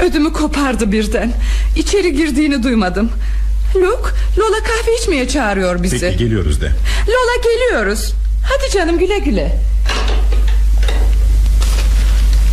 ödümü 0.02 0.32
kopardı 0.32 0.92
birden. 0.92 1.32
İçeri 1.76 2.16
girdiğini 2.16 2.62
duymadım. 2.62 3.10
Luke 3.76 4.10
Lola 4.38 4.56
kahve 4.62 4.96
içmeye 5.02 5.28
çağırıyor 5.28 5.82
bizi. 5.82 6.00
Peki 6.00 6.16
geliyoruz 6.16 6.60
de. 6.60 6.72
Lola 7.08 7.42
geliyoruz. 7.42 8.12
Hadi 8.48 8.72
canım 8.72 8.98
güle 8.98 9.18
güle 9.18 9.58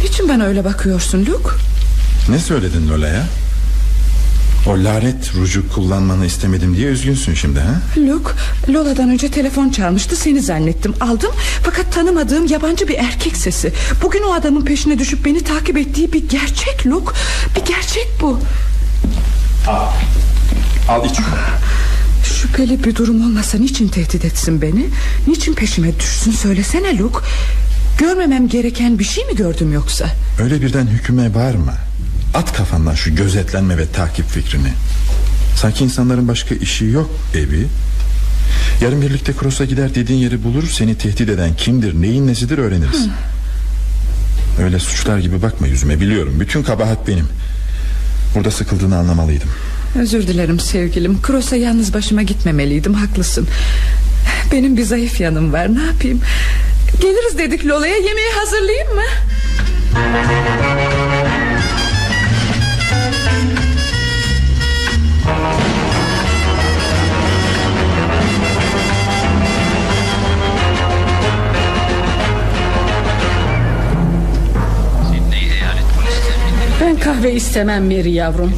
Niçin 0.06 0.30
bana 0.30 0.46
öyle 0.46 0.66
bakıyorsun 0.66 1.26
Luke? 1.26 1.50
Ne 2.30 2.40
söyledin 2.40 2.90
Lola'ya? 2.90 3.26
O 4.68 4.72
lanet 4.72 5.36
ruju 5.36 5.70
kullanmanı 5.70 6.26
istemedim 6.26 6.78
diye 6.78 6.88
üzgünsün 6.88 7.34
şimdi 7.34 7.60
ha? 7.60 7.82
Luke 7.98 8.30
Lola'dan 8.70 9.10
önce 9.10 9.32
telefon 9.32 9.70
çalmıştı 9.70 10.16
seni 10.16 10.42
zannettim. 10.42 10.94
Aldım 11.02 11.32
fakat 11.64 11.94
tanımadığım 11.94 12.46
yabancı 12.46 12.88
bir 12.88 12.98
erkek 12.98 13.38
sesi. 13.38 13.74
Bugün 14.04 14.24
o 14.24 14.34
adamın 14.34 14.66
peşine 14.66 15.00
düşüp 15.00 15.26
beni 15.26 15.44
takip 15.44 15.78
ettiği 15.78 16.14
bir 16.14 16.30
gerçek 16.30 16.88
Luke. 16.88 17.12
Bir 17.56 17.66
gerçek 17.66 18.08
bu. 18.22 18.40
Al. 19.68 19.88
Al 20.90 21.06
iç. 21.06 21.16
Şüpheli 22.42 22.84
bir 22.84 22.96
durum 22.96 23.22
olmasa 23.22 23.58
niçin 23.58 23.88
tehdit 23.88 24.26
etsin 24.26 24.62
beni? 24.62 24.86
Niçin 25.28 25.54
peşime 25.54 26.00
düşsün? 26.00 26.32
Söylesene 26.32 26.98
Luke 26.98 27.20
Görmemem 27.98 28.50
gereken 28.50 29.00
bir 29.00 29.04
şey 29.04 29.26
mi 29.26 29.36
gördüm 29.36 29.74
yoksa? 29.74 30.06
Öyle 30.40 30.62
birden 30.62 30.88
hüküme 30.88 31.34
bağırma 31.36 31.74
At 32.34 32.54
kafandan 32.54 32.96
şu 32.96 33.16
gözetlenme 33.16 33.78
ve 33.78 33.92
takip 33.92 34.30
fikrini. 34.30 34.74
Sanki 35.56 35.84
insanların 35.84 36.28
başka 36.28 36.56
işi 36.56 36.86
yok 36.86 37.10
evi. 37.36 37.68
Yarın 38.82 39.02
birlikte 39.02 39.34
Cross'a 39.40 39.66
gider 39.66 39.96
dediğin 39.96 40.20
yeri 40.20 40.44
bulur 40.44 40.64
Seni 40.68 40.98
tehdit 40.98 41.30
eden 41.30 41.56
kimdir 41.56 42.02
neyin 42.02 42.28
nesidir 42.28 42.58
öğreniriz. 42.58 43.08
Öyle 44.64 44.80
suçlar 44.80 45.18
gibi 45.18 45.42
bakma 45.42 45.68
yüzüme 45.68 46.00
biliyorum. 46.00 46.40
Bütün 46.40 46.64
kabahat 46.64 47.08
benim. 47.08 47.26
Burada 48.36 48.52
sıkıldığını 48.52 48.98
anlamalıydım. 48.98 49.50
Özür 50.00 50.28
dilerim 50.28 50.60
sevgilim. 50.60 51.22
Kroos'a 51.22 51.56
yalnız 51.56 51.94
başıma 51.94 52.22
gitmemeliydim 52.22 52.94
haklısın. 52.94 53.48
Benim 54.52 54.78
bir 54.78 54.84
zayıf 54.84 55.22
yanım 55.22 55.54
var 55.54 55.76
ne 55.76 55.84
yapayım 55.84 56.22
Geliriz 57.02 57.38
dedik 57.38 57.66
Lola'ya 57.66 57.98
yemeği 57.98 58.32
hazırlayayım 58.36 58.96
mı? 58.96 59.02
Ben 76.82 77.00
kahve 77.00 77.34
istemem 77.34 77.86
Mary 77.86 78.14
yavrum. 78.14 78.52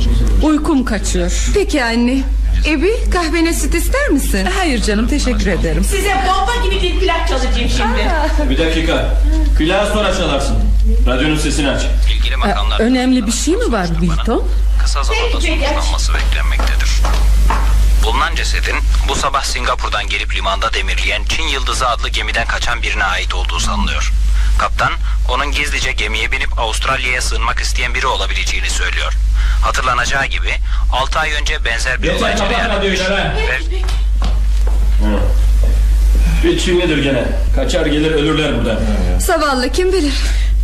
Uykum 0.44 0.86
kaçıyor. 0.86 1.50
Peki 1.54 1.84
anne 1.84 2.20
Ebi 2.68 3.10
kahvene 3.10 3.54
süt 3.54 3.74
ister 3.76 4.10
misin? 4.10 4.48
Hayır 4.58 4.82
canım 4.84 5.08
teşekkür 5.08 5.48
ederim. 5.48 5.84
Size 5.84 6.16
bomba 6.28 6.56
gibi 6.66 6.82
bir 6.82 7.00
plak 7.00 7.28
çalacağım 7.28 7.70
şimdi. 7.78 8.10
Bir 8.50 8.58
dakika. 8.58 9.14
Plağı 9.58 9.94
sonra 9.94 10.16
çalarsın. 10.16 10.58
Radyonun 11.08 11.38
sesini 11.38 11.70
aç. 11.70 11.82
İlgili 12.14 12.36
makamlar 12.36 12.80
Önemli 12.80 13.28
bir 13.28 13.32
şey 13.32 13.56
mi 13.56 13.72
var 13.72 13.88
Wilton? 14.00 14.48
kısa 14.84 15.04
zamanda 15.04 15.42
sonuçlanması 15.42 16.14
beklenmektedir. 16.14 16.90
Bulunan 18.04 18.36
cesedin 18.36 18.76
bu 19.10 19.16
sabah 19.16 19.44
Singapur'dan 19.44 20.08
gelip 20.08 20.36
limanda 20.36 20.74
demirleyen 20.74 21.24
Çin 21.24 21.44
Yıldızı 21.44 21.88
adlı 21.88 22.10
gemiden 22.10 22.48
kaçan 22.48 22.82
birine 22.82 23.04
ait 23.04 23.34
olduğu 23.36 23.60
sanılıyor. 23.60 24.12
Kaptan 24.60 24.92
onun 25.30 25.52
gizlice 25.52 25.92
gemiye 25.92 26.32
binip 26.32 26.60
Avustralya'ya 26.60 27.22
sığınmak 27.22 27.60
isteyen 27.60 27.94
biri 27.94 28.08
olabileceğini 28.08 28.70
söylüyor. 28.70 29.14
Hatırlanacağı 29.62 30.26
gibi 30.26 30.50
6 30.92 31.20
ay 31.20 31.32
önce 31.42 31.66
benzer 31.66 32.04
bir 32.04 32.12
olay 32.12 32.38
cereyan 32.38 32.82
Bir 36.44 36.60
Çinlidir 36.60 37.04
gene. 37.04 37.24
Kaçar 37.56 37.86
gelir 37.86 38.12
ölürler 38.12 38.58
burada. 38.58 38.80
Zavallı 39.20 39.72
kim 39.72 39.94
bilir. 39.94 40.14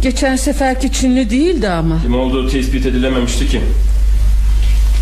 Geçen 0.01 0.35
seferki 0.35 0.91
Çinli 0.91 1.29
değildi 1.29 1.69
ama. 1.69 2.01
Kim 2.01 2.19
olduğu 2.19 2.49
tespit 2.49 2.85
edilememişti 2.85 3.47
ki. 3.49 3.61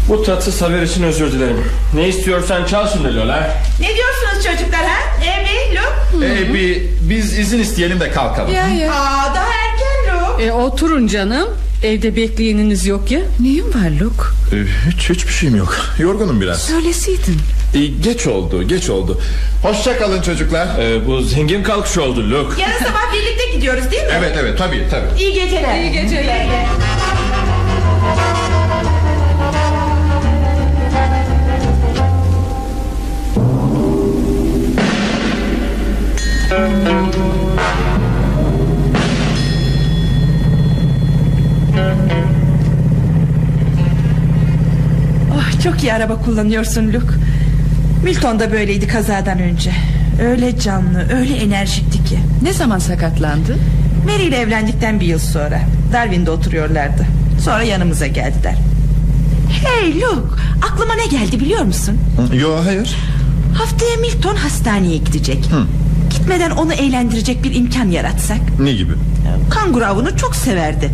Bu 0.10 0.24
tatsız 0.24 0.62
haber 0.62 0.81
için 0.81 1.03
özür 1.03 1.31
dilerim. 1.31 1.63
Ne 1.93 2.07
istiyorsan 2.07 2.65
çal 2.65 2.88
şimdi 2.91 3.15
Lola. 3.15 3.57
Ne 3.79 3.88
diyorsunuz 3.88 4.45
çocuklar 4.45 4.81
ha? 4.86 5.00
Ebi, 5.24 5.77
Luke? 5.77 6.53
Bir, 6.53 6.81
biz 7.10 7.39
izin 7.39 7.60
isteyelim 7.60 8.00
de 8.00 8.12
kalkalım. 8.12 8.53
Ya 8.53 8.67
ya. 8.67 8.93
Aa, 8.93 9.36
daha 9.36 9.48
erken 9.48 10.31
Luke. 10.33 10.43
E, 10.43 10.51
oturun 10.51 11.07
canım. 11.07 11.50
Evde 11.83 12.15
bekleyeniniz 12.15 12.85
yok 12.85 13.11
ya. 13.11 13.19
Neyin 13.39 13.65
var 13.73 13.91
Luke? 14.01 14.23
Ee, 14.51 14.91
hiç 14.91 15.09
hiçbir 15.09 15.33
şeyim 15.33 15.55
yok. 15.55 15.77
Yorgunum 16.00 16.41
biraz. 16.41 16.61
Söyleseydin. 16.61 17.38
Ee, 17.73 17.85
geç 18.03 18.27
oldu, 18.27 18.63
geç 18.63 18.89
oldu. 18.89 19.21
Hoşça 19.63 19.97
kalın 19.97 20.21
çocuklar. 20.21 20.67
Ee, 20.79 21.07
bu 21.07 21.21
zengin 21.21 21.63
kalkış 21.63 21.97
oldu 21.97 22.29
Luke. 22.31 22.61
Yarın 22.61 22.79
sabah 22.79 23.13
birlikte 23.13 23.55
gidiyoruz 23.55 23.91
değil 23.91 24.03
mi? 24.03 24.09
Evet 24.17 24.38
evet 24.41 24.57
tabii 24.57 24.88
tabii. 24.91 25.21
İyi 25.23 25.33
geceler. 25.33 25.81
İyi 25.83 25.91
geceler. 25.91 26.45
Oh, 26.45 26.90
çok 45.81 45.88
iyi 45.89 45.93
araba 45.93 46.15
kullanıyorsun 46.21 46.88
Luke. 46.93 47.13
Milton 48.03 48.39
da 48.39 48.51
böyleydi 48.51 48.88
kazadan 48.88 49.39
önce. 49.39 49.71
Öyle 50.23 50.59
canlı, 50.59 51.05
öyle 51.19 51.35
enerjikti 51.35 52.03
ki. 52.03 52.19
Ne 52.43 52.53
zaman 52.53 52.79
sakatlandı? 52.79 53.57
Mary 54.05 54.27
ile 54.27 54.38
evlendikten 54.38 55.00
bir 55.00 55.05
yıl 55.05 55.19
sonra 55.19 55.61
Darwin'de 55.93 56.31
oturuyorlardı 56.31 57.05
Sonra 57.43 57.63
yanımıza 57.63 58.07
geldiler 58.07 58.55
Hey 59.50 60.01
Luke 60.01 60.41
aklıma 60.71 60.93
ne 60.93 61.05
geldi 61.05 61.39
biliyor 61.39 61.61
musun 61.61 61.97
Hı, 62.31 62.35
Yo 62.35 62.65
hayır. 62.65 62.95
Haftaya 63.53 63.97
Milton 63.97 64.35
hastaneye 64.35 64.97
gidecek 64.97 65.45
Gitmeden 66.09 66.51
onu 66.51 66.73
eğlendirecek 66.73 67.43
bir 67.43 67.55
imkan 67.55 67.89
yaratsak 67.89 68.59
Ne 68.59 68.73
gibi? 68.73 68.93
Kanguru 69.50 69.85
avını 69.85 70.17
çok 70.17 70.35
severdi 70.35 70.89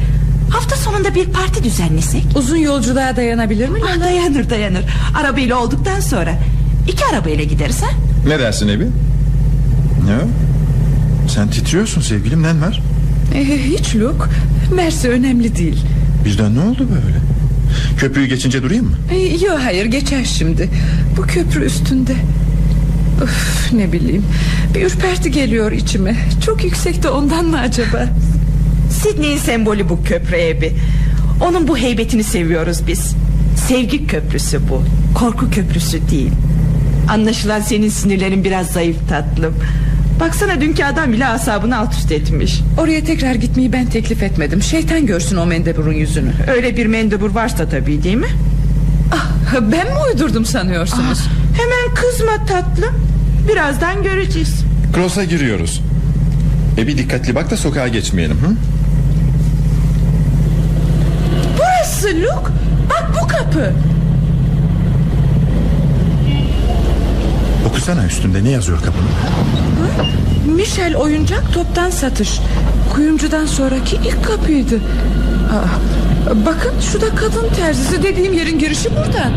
Hafta 0.49 0.75
sonunda 0.75 1.15
bir 1.15 1.25
parti 1.25 1.63
düzenlesek 1.63 2.23
Uzun 2.35 2.57
yolculuğa 2.57 3.15
dayanabilir 3.15 3.69
mi? 3.69 3.79
ah, 3.85 3.99
Dayanır 3.99 4.49
dayanır 4.49 4.85
Arabayla 5.21 5.57
olduktan 5.57 5.99
sonra 5.99 6.39
İki 6.87 7.05
arabayla 7.05 7.43
gideriz 7.43 7.81
ha 7.81 7.87
Ne 8.27 8.39
dersin 8.39 8.67
Ebi? 8.67 8.83
Ne? 10.05 10.17
Sen 11.29 11.49
titriyorsun 11.49 12.01
sevgilim 12.01 12.43
nen 12.43 12.61
var? 12.61 12.81
Ee, 13.35 13.45
hiç 13.45 13.95
Luke. 13.95 14.23
Mersi 14.75 15.09
önemli 15.09 15.55
değil. 15.55 15.79
Birden 16.25 16.55
ne 16.55 16.59
oldu 16.59 16.87
böyle? 16.89 17.17
Köprüyü 17.99 18.27
geçince 18.27 18.63
durayım 18.63 18.85
mı? 18.85 18.95
Ee, 19.11 19.45
yok 19.45 19.59
hayır 19.63 19.85
geçer 19.85 20.23
şimdi. 20.25 20.69
Bu 21.17 21.21
köprü 21.21 21.65
üstünde. 21.65 22.11
Öf, 23.23 23.73
ne 23.73 23.91
bileyim. 23.91 24.25
Bir 24.75 24.85
ürperti 24.85 25.31
geliyor 25.31 25.71
içime. 25.71 26.15
Çok 26.45 26.63
yüksekte 26.63 27.09
ondan 27.09 27.45
mı 27.45 27.59
acaba? 27.59 28.05
Sidney'in 28.89 29.37
sembolü 29.37 29.89
bu 29.89 30.03
köprü 30.03 30.37
ebi 30.37 30.73
Onun 31.41 31.67
bu 31.67 31.77
heybetini 31.77 32.23
seviyoruz 32.23 32.87
biz 32.87 33.15
Sevgi 33.67 34.07
köprüsü 34.07 34.59
bu 34.69 34.83
Korku 35.15 35.49
köprüsü 35.49 36.09
değil 36.11 36.31
Anlaşılan 37.09 37.59
senin 37.59 37.89
sinirlerin 37.89 38.43
biraz 38.43 38.67
zayıf 38.67 39.09
tatlım 39.09 39.53
Baksana 40.19 40.61
dünkü 40.61 40.83
adam 40.83 41.11
bile 41.13 41.27
asabını 41.27 41.77
alt 41.77 41.93
üst 41.93 42.11
etmiş 42.11 42.61
Oraya 42.77 43.03
tekrar 43.03 43.35
gitmeyi 43.35 43.73
ben 43.73 43.85
teklif 43.85 44.23
etmedim. 44.23 44.61
Şeytan 44.61 45.05
görsün 45.05 45.37
o 45.37 45.45
mendeburun 45.45 45.93
yüzünü. 45.93 46.31
Öyle 46.55 46.77
bir 46.77 46.85
mendebur 46.85 47.29
varsa 47.29 47.69
tabii 47.69 48.03
değil 48.03 48.15
mi? 48.15 48.27
Ah, 49.11 49.31
ben 49.71 49.87
mi 49.87 49.93
uydurdum 50.11 50.45
sanıyorsunuz? 50.45 51.19
Ah, 51.23 51.57
hemen 51.59 51.95
kızma 51.95 52.45
tatlım 52.45 52.93
Birazdan 53.51 54.03
göreceğiz 54.03 54.63
Cross'a 54.95 55.23
giriyoruz. 55.23 55.81
Ebi 56.77 56.97
dikkatli 56.97 57.35
bak 57.35 57.51
da 57.51 57.57
sokağa 57.57 57.87
geçmeyelim. 57.87 58.37
Hı? 58.37 58.76
Burası 62.03 62.17
Luke. 62.21 62.51
Bak 62.89 63.07
bu 63.21 63.27
kapı. 63.27 63.73
Okusana 67.69 68.05
üstünde 68.05 68.43
ne 68.43 68.49
yazıyor 68.49 68.77
kapının? 68.81 70.55
Michel 70.55 70.95
oyuncak 70.95 71.53
toptan 71.53 71.89
satış. 71.89 72.39
Kuyumcudan 72.93 73.45
sonraki 73.45 73.95
ilk 73.95 74.25
kapıydı. 74.25 74.75
Aa, 75.51 75.65
bakın 76.45 76.73
şu 76.91 77.01
da 77.01 77.15
kadın 77.15 77.49
terzisi 77.55 78.03
dediğim 78.03 78.33
yerin 78.33 78.59
girişi 78.59 78.89
buradan. 78.91 79.31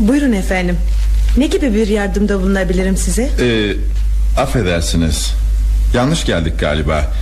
Buyurun 0.00 0.32
efendim. 0.32 0.76
Ne 1.36 1.46
gibi 1.46 1.74
bir 1.74 1.88
yardımda 1.88 2.40
bulunabilirim 2.40 2.96
size? 2.96 3.22
Ee, 3.40 3.72
affedersiniz. 4.40 5.32
Yanlış 5.94 6.24
geldik 6.24 6.58
galiba. 6.60 7.12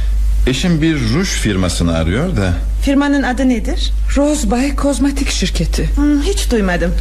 Eşim 0.47 0.83
bir 0.83 0.95
ruj 1.15 1.29
firmasını 1.29 1.97
arıyor 1.97 2.37
da. 2.37 2.53
Firmanın 2.83 3.23
adı 3.23 3.49
nedir? 3.49 3.93
Rose 4.17 4.51
Bay 4.51 4.77
Kozmetik 4.77 5.31
şirketi. 5.31 5.89
Hmm, 5.97 6.23
hiç 6.23 6.51
duymadım. 6.51 6.95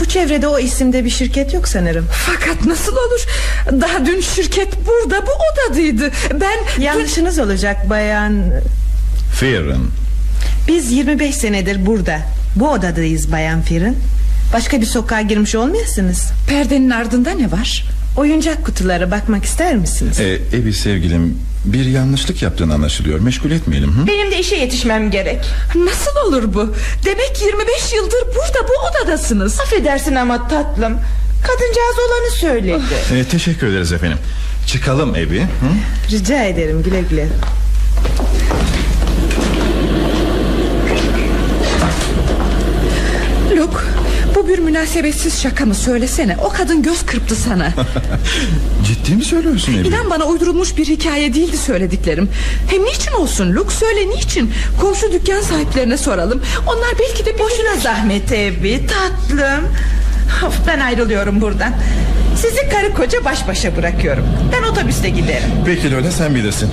Bu 0.00 0.04
çevrede 0.04 0.48
o 0.48 0.58
isimde 0.58 1.04
bir 1.04 1.10
şirket 1.10 1.54
yok 1.54 1.68
sanırım. 1.68 2.06
Fakat 2.26 2.64
nasıl 2.66 2.92
olur? 2.92 3.26
Daha 3.80 4.06
dün 4.06 4.20
şirket 4.20 4.68
burada 4.86 5.26
bu 5.26 5.30
odadaydı. 5.52 6.10
Ben 6.40 6.82
Yanlışınız 6.82 7.38
olacak 7.38 7.90
bayan. 7.90 8.42
Fearon. 9.34 9.90
Biz 10.68 10.92
25 10.92 11.34
senedir 11.36 11.86
burada. 11.86 12.18
Bu 12.56 12.70
odadayız 12.70 13.32
bayan 13.32 13.62
Firin. 13.62 13.96
Başka 14.52 14.80
bir 14.80 14.86
sokağa 14.86 15.20
girmiş 15.20 15.54
olmayasınız. 15.54 16.32
Perdenin 16.48 16.90
ardında 16.90 17.30
ne 17.30 17.52
var? 17.52 17.84
Oyuncak 18.16 18.64
kutulara 18.66 19.10
bakmak 19.10 19.44
ister 19.44 19.76
misiniz? 19.76 20.20
Ee, 20.20 20.38
Ebi 20.52 20.72
sevgilim 20.72 21.38
bir 21.64 21.84
yanlışlık 21.84 22.42
yaptığın 22.42 22.70
anlaşılıyor. 22.70 23.20
Meşgul 23.20 23.50
etmeyelim. 23.50 23.92
Hı? 23.92 24.06
Benim 24.06 24.30
de 24.30 24.38
işe 24.40 24.56
yetişmem 24.56 25.10
gerek 25.10 25.38
Nasıl 25.74 26.10
olur 26.28 26.54
bu? 26.54 26.74
Demek 27.04 27.42
25 27.46 27.92
yıldır 27.94 28.22
burada 28.34 28.68
bu 28.68 28.72
odadasınız. 29.02 29.60
Affedersin 29.60 30.14
ama 30.14 30.48
tatlım 30.48 30.98
Kadıncağız 31.42 31.96
olanı 32.08 32.30
söyledi 32.40 32.94
Ee, 33.14 33.24
teşekkür 33.24 33.66
ederiz 33.66 33.92
efendim. 33.92 34.18
Çıkalım 34.66 35.14
Ebi. 35.16 35.40
Hı? 35.40 35.46
Rica 36.10 36.42
ederim 36.44 36.82
güle 36.82 37.00
güle. 37.10 37.28
Luke 43.56 43.78
bu 44.34 44.48
bir 44.48 44.58
münasebetsiz 44.58 45.42
şaka 45.42 45.66
mı? 45.66 45.74
Söylesene. 45.74 46.36
O 46.44 46.48
kadın 46.48 46.82
göz 46.82 47.06
kırptı 47.06 47.34
sana. 47.36 47.72
Ciddi 48.86 49.14
mi 49.14 49.24
söylüyorsun 49.24 49.72
Ebi? 49.74 49.88
İnan 49.88 50.10
bana 50.10 50.24
uydurulmuş 50.24 50.76
bir 50.76 50.86
hikaye 50.86 51.34
değildi 51.34 51.56
söylediklerim. 51.56 52.28
Hem 52.70 52.84
niçin 52.84 53.12
olsun? 53.12 53.52
Luke 53.54 53.74
söyle 53.74 54.08
niçin? 54.10 54.50
Komşu 54.80 55.12
dükkan 55.12 55.40
sahiplerine 55.40 55.96
soralım. 55.96 56.42
Onlar 56.66 56.88
belki 56.98 57.26
de 57.26 57.38
Boşuna 57.38 57.76
zahmet. 57.82 58.32
Ebi 58.32 58.80
tatlım. 58.86 59.64
Of, 60.46 60.54
Ben 60.66 60.80
ayrılıyorum 60.80 61.40
buradan. 61.40 61.72
Sizi 62.36 62.68
karı 62.68 62.94
koca 62.94 63.24
baş 63.24 63.48
başa 63.48 63.76
bırakıyorum. 63.76 64.26
Ben 64.52 64.62
otobüste 64.72 65.10
giderim. 65.10 65.48
Peki 65.66 65.92
Lola 65.92 66.10
sen 66.10 66.34
bilirsin. 66.34 66.70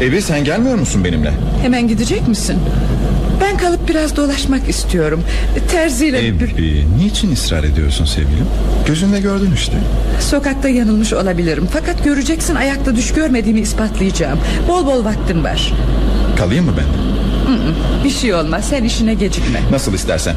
Ebi 0.00 0.22
sen 0.22 0.44
gelmiyor 0.44 0.76
musun 0.76 1.04
benimle? 1.04 1.32
Hemen 1.62 1.88
gidecek 1.88 2.28
misin 2.28 2.58
Ben 3.40 3.56
kalıp 3.58 3.88
biraz 3.88 4.16
dolaşmak 4.16 4.68
istiyorum. 4.68 5.22
Terziyle 5.70 6.26
Ebi 6.26 6.86
niçin 6.98 7.32
ısrar 7.32 7.64
ediyorsun 7.64 8.04
sevgilim? 8.04 8.46
Gözünde 8.86 9.20
gördün 9.20 9.52
işte. 9.54 9.72
Sokakta 10.20 10.68
yanılmış 10.68 11.12
olabilirim. 11.12 11.68
Fakat 11.72 12.04
göreceksin 12.04 12.54
ayakta 12.54 12.96
düş 12.96 13.12
görmediğimi 13.12 13.60
ispatlayacağım. 13.60 14.38
Bol 14.68 14.86
bol 14.86 15.04
vaktim 15.04 15.44
var. 15.44 15.72
Kalayım 16.38 16.64
mı 16.64 16.72
ben 16.78 16.84
Bir 18.04 18.10
şey 18.10 18.34
olmaz. 18.34 18.64
Sen 18.70 18.84
işine 18.84 19.14
gecikme. 19.14 19.60
Nasıl 19.70 19.94
istersen. 19.94 20.34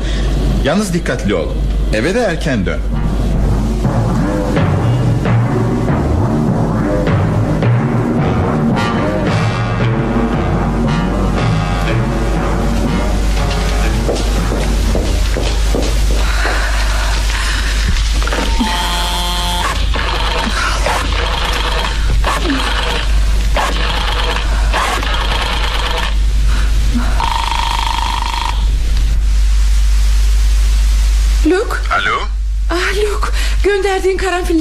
Yalnız 0.63 0.93
dikkatli 0.93 1.35
ol. 1.35 1.47
Eve 1.93 2.13
de 2.15 2.19
erken 2.19 2.65
dön 2.65 2.79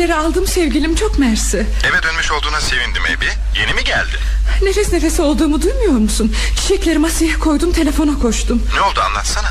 karanfilleri 0.03 0.15
aldım 0.15 0.47
sevgilim 0.47 0.95
çok 0.95 1.19
mersi. 1.19 1.67
Eve 1.91 2.03
dönmüş 2.03 2.33
olduğuna 2.33 2.61
sevindim 2.61 3.03
Ebi. 3.07 3.25
Yeni 3.61 3.75
mi 3.75 3.85
geldi? 3.85 4.19
Nefes 4.63 4.93
nefese 4.93 5.23
olduğumu 5.23 5.63
duymuyor 5.63 5.93
musun? 5.93 6.35
Çiçekleri 6.57 6.99
masaya 6.99 7.39
koydum 7.39 7.73
telefona 7.73 8.19
koştum. 8.19 8.63
Ne 8.75 8.81
oldu 8.81 9.01
anlatsana. 9.01 9.49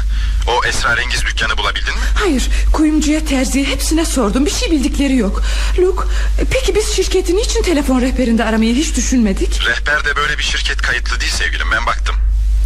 O 0.47 0.65
esrarengiz 0.65 1.21
dükkanı 1.25 1.57
bulabildin 1.57 1.93
mi? 1.93 2.05
Hayır 2.15 2.49
kuyumcuya 2.73 3.25
terziye 3.25 3.65
hepsine 3.65 4.05
sordum. 4.05 4.45
Bir 4.45 4.51
şey 4.51 4.71
bildikleri 4.71 5.15
yok. 5.15 5.41
Luke 5.79 6.03
peki 6.51 6.75
biz 6.75 6.95
şirketi 6.95 7.35
niçin 7.35 7.63
telefon 7.63 8.01
rehberinde 8.01 8.43
aramayı 8.43 8.75
hiç 8.75 8.95
düşünmedik? 8.95 9.61
Rehberde 9.65 10.15
böyle 10.15 10.37
bir 10.37 10.43
şirket 10.43 10.81
kayıtlı 10.81 11.19
değil 11.19 11.31
sevgilim. 11.31 11.67
Ben 11.71 11.85
baktım 11.85 12.15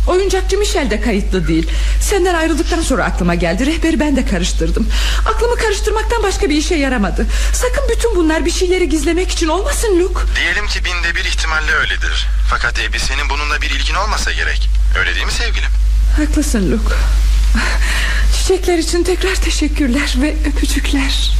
Oyuncakçı 0.07 0.57
Michel 0.57 0.89
de 0.89 1.01
kayıtlı 1.01 1.47
değil. 1.47 1.67
Senden 2.01 2.35
ayrıldıktan 2.35 2.81
sonra 2.81 3.05
aklıma 3.05 3.35
geldi. 3.35 3.65
Rehberi 3.65 3.99
ben 3.99 4.15
de 4.15 4.25
karıştırdım. 4.25 4.87
Aklımı 5.25 5.55
karıştırmaktan 5.55 6.23
başka 6.23 6.49
bir 6.49 6.55
işe 6.55 6.75
yaramadı. 6.75 7.25
Sakın 7.53 7.83
bütün 7.95 8.15
bunlar 8.15 8.45
bir 8.45 8.51
şeyleri 8.51 8.89
gizlemek 8.89 9.31
için 9.31 9.47
olmasın 9.47 9.99
Luke. 9.99 10.19
Diyelim 10.39 10.67
ki 10.67 10.79
binde 10.85 11.15
bir 11.15 11.25
ihtimalle 11.25 11.71
öyledir. 11.71 12.27
Fakat 12.49 12.79
Ebi 12.79 12.99
senin 12.99 13.29
bununla 13.29 13.61
bir 13.61 13.69
ilgin 13.69 13.95
olmasa 13.95 14.31
gerek. 14.31 14.69
Öyle 14.99 15.15
değil 15.15 15.25
mi 15.25 15.31
sevgilim? 15.31 15.69
Haklısın 16.17 16.71
Luke. 16.71 16.95
Çiçekler 18.37 18.77
için 18.77 19.03
tekrar 19.03 19.35
teşekkürler 19.35 20.13
ve 20.21 20.35
öpücükler. 20.49 21.31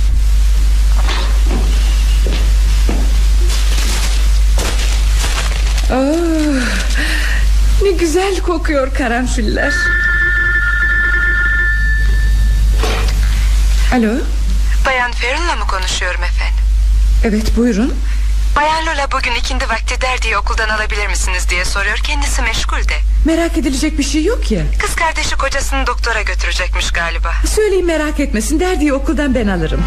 Oh, 5.91 5.95
ne 5.95 6.24
güzel 7.99 8.39
kokuyor 8.41 8.93
karanfiller. 8.93 9.73
Alo? 13.93 14.13
Bayan 14.85 15.11
Farron'la 15.11 15.55
mı 15.55 15.67
konuşuyorum 15.67 16.23
efendim? 16.23 16.63
Evet 17.23 17.57
buyurun. 17.57 17.93
Bayan 18.55 18.85
Lola 18.85 19.07
bugün 19.11 19.31
ikindi 19.35 19.69
vakti 19.69 20.01
derdiği 20.01 20.37
okuldan 20.37 20.69
alabilir 20.69 21.07
misiniz 21.07 21.49
diye 21.49 21.65
soruyor. 21.65 21.97
Kendisi 21.97 22.41
meşgul 22.41 22.77
de. 22.77 22.97
Merak 23.25 23.57
edilecek 23.57 23.97
bir 23.99 24.03
şey 24.03 24.23
yok 24.23 24.51
ya. 24.51 24.61
Kız 24.79 24.95
kardeşi 24.95 25.35
kocasını 25.35 25.87
doktora 25.87 26.21
götürecekmiş 26.21 26.91
galiba. 26.91 27.33
Söyleyin 27.55 27.85
merak 27.85 28.19
etmesin. 28.19 28.59
Derdiği 28.59 28.93
okuldan 28.93 29.35
ben 29.35 29.47
alırım 29.47 29.81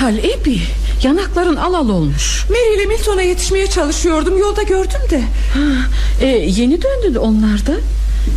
hal 0.00 0.18
Ebi? 0.18 0.60
Yanakların 1.02 1.56
al 1.56 1.74
al 1.74 1.88
olmuş. 1.88 2.46
Mary 2.50 2.74
ile 2.76 2.86
Milton'a 2.86 3.22
yetişmeye 3.22 3.66
çalışıyordum 3.66 4.38
Yolda 4.38 4.62
gördüm 4.62 5.00
de 5.10 5.20
ha, 5.54 5.60
e, 6.20 6.26
Yeni 6.26 6.78
döndü 6.82 7.18
onlar 7.18 7.66
da 7.66 7.72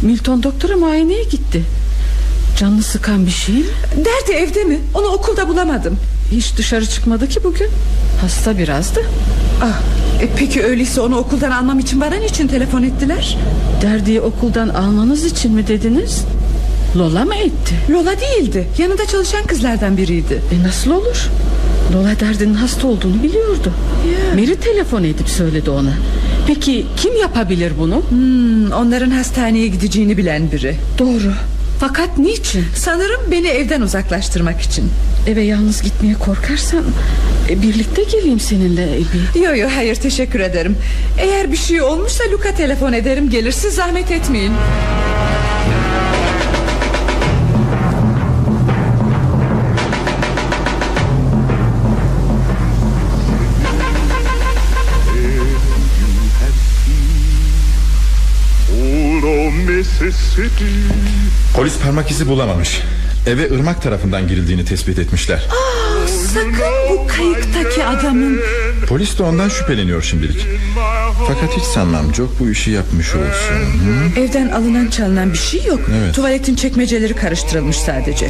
Milton 0.01 0.43
doktora 0.43 0.77
muayeneye 0.77 1.23
gitti 1.23 1.63
Canını 2.59 2.83
sıkan 2.83 3.25
bir 3.25 3.31
şey 3.31 3.55
mi? 3.55 3.65
Derdi 3.97 4.37
evde 4.37 4.63
mi? 4.63 4.79
Onu 4.93 5.07
okulda 5.07 5.47
bulamadım 5.47 5.97
Hiç 6.31 6.57
dışarı 6.57 6.85
çıkmadı 6.85 7.29
ki 7.29 7.43
bugün 7.43 7.67
Hasta 8.21 8.57
birazdı 8.57 9.01
ah, 9.61 9.81
e, 10.21 10.29
Peki 10.37 10.63
öyleyse 10.63 11.01
onu 11.01 11.17
okuldan 11.17 11.51
almam 11.51 11.79
için 11.79 12.01
bana 12.01 12.15
niçin 12.15 12.47
telefon 12.47 12.83
ettiler? 12.83 13.37
Derdiği 13.81 14.21
okuldan 14.21 14.69
almanız 14.69 15.25
için 15.25 15.51
mi 15.51 15.67
dediniz? 15.67 16.23
Lola 16.95 17.25
mı 17.25 17.35
etti? 17.35 17.75
Lola 17.89 18.13
değildi 18.19 18.67
yanında 18.77 19.05
çalışan 19.05 19.43
kızlardan 19.43 19.97
biriydi 19.97 20.41
E 20.51 20.63
nasıl 20.63 20.91
olur? 20.91 21.29
Lola 21.93 22.19
derdinin 22.19 22.53
hasta 22.53 22.87
olduğunu 22.87 23.23
biliyordu 23.23 23.73
Ya. 24.13 24.35
Mary 24.35 24.55
telefon 24.55 25.03
edip 25.03 25.29
söyledi 25.29 25.69
ona 25.69 25.93
Peki 26.47 26.85
kim 26.97 27.15
yapabilir 27.15 27.73
bunu? 27.79 28.03
Hmm, 28.09 28.71
onların 28.71 29.11
hastaneye 29.11 29.67
gideceğini 29.67 30.17
bilen 30.17 30.51
biri 30.51 30.75
Doğru 30.99 31.33
Fakat 31.79 32.17
niçin? 32.17 32.65
Sanırım 32.75 33.21
beni 33.31 33.47
evden 33.47 33.81
uzaklaştırmak 33.81 34.61
için 34.61 34.89
Eve 35.27 35.41
yalnız 35.41 35.81
gitmeye 35.81 36.13
korkarsan 36.13 36.83
e, 37.49 37.61
Birlikte 37.61 38.03
geleyim 38.03 38.39
seninle 38.39 38.83
Ebi 38.83 39.39
Yo 39.45 39.55
yo 39.55 39.69
hayır 39.75 39.95
teşekkür 39.95 40.39
ederim 40.39 40.77
Eğer 41.17 41.51
bir 41.51 41.57
şey 41.57 41.81
olmuşsa 41.81 42.23
Luka 42.31 42.55
telefon 42.55 42.93
ederim 42.93 43.29
Gelir 43.29 43.51
siz 43.51 43.75
zahmet 43.75 44.11
etmeyin 44.11 44.51
Polis 61.55 61.73
parmak 61.83 62.11
izi 62.11 62.27
bulamamış. 62.27 62.81
Eve 63.27 63.51
ırmak 63.55 63.81
tarafından 63.81 64.27
girildiğini 64.27 64.65
tespit 64.65 64.99
etmişler. 64.99 65.47
Ah, 65.51 66.07
Sakın 66.07 66.53
bu 66.89 67.07
kayıktaki 67.07 67.85
adamın 67.85 68.39
Polis 68.87 69.19
de 69.19 69.23
ondan 69.23 69.49
şüpheleniyor 69.49 70.01
şimdilik. 70.01 70.47
Fakat 71.27 71.57
hiç 71.57 71.63
sanmam 71.63 72.11
Çok 72.11 72.39
bu 72.39 72.49
işi 72.49 72.71
yapmış 72.71 73.07
olsun. 73.15 73.55
Hı? 74.15 74.19
Evden 74.19 74.49
alınan 74.49 74.87
çalınan 74.87 75.33
bir 75.33 75.37
şey 75.37 75.63
yok. 75.65 75.79
Evet. 76.01 76.15
Tuvaletin 76.15 76.55
çekmeceleri 76.55 77.15
karıştırılmış 77.15 77.77
sadece. 77.77 78.29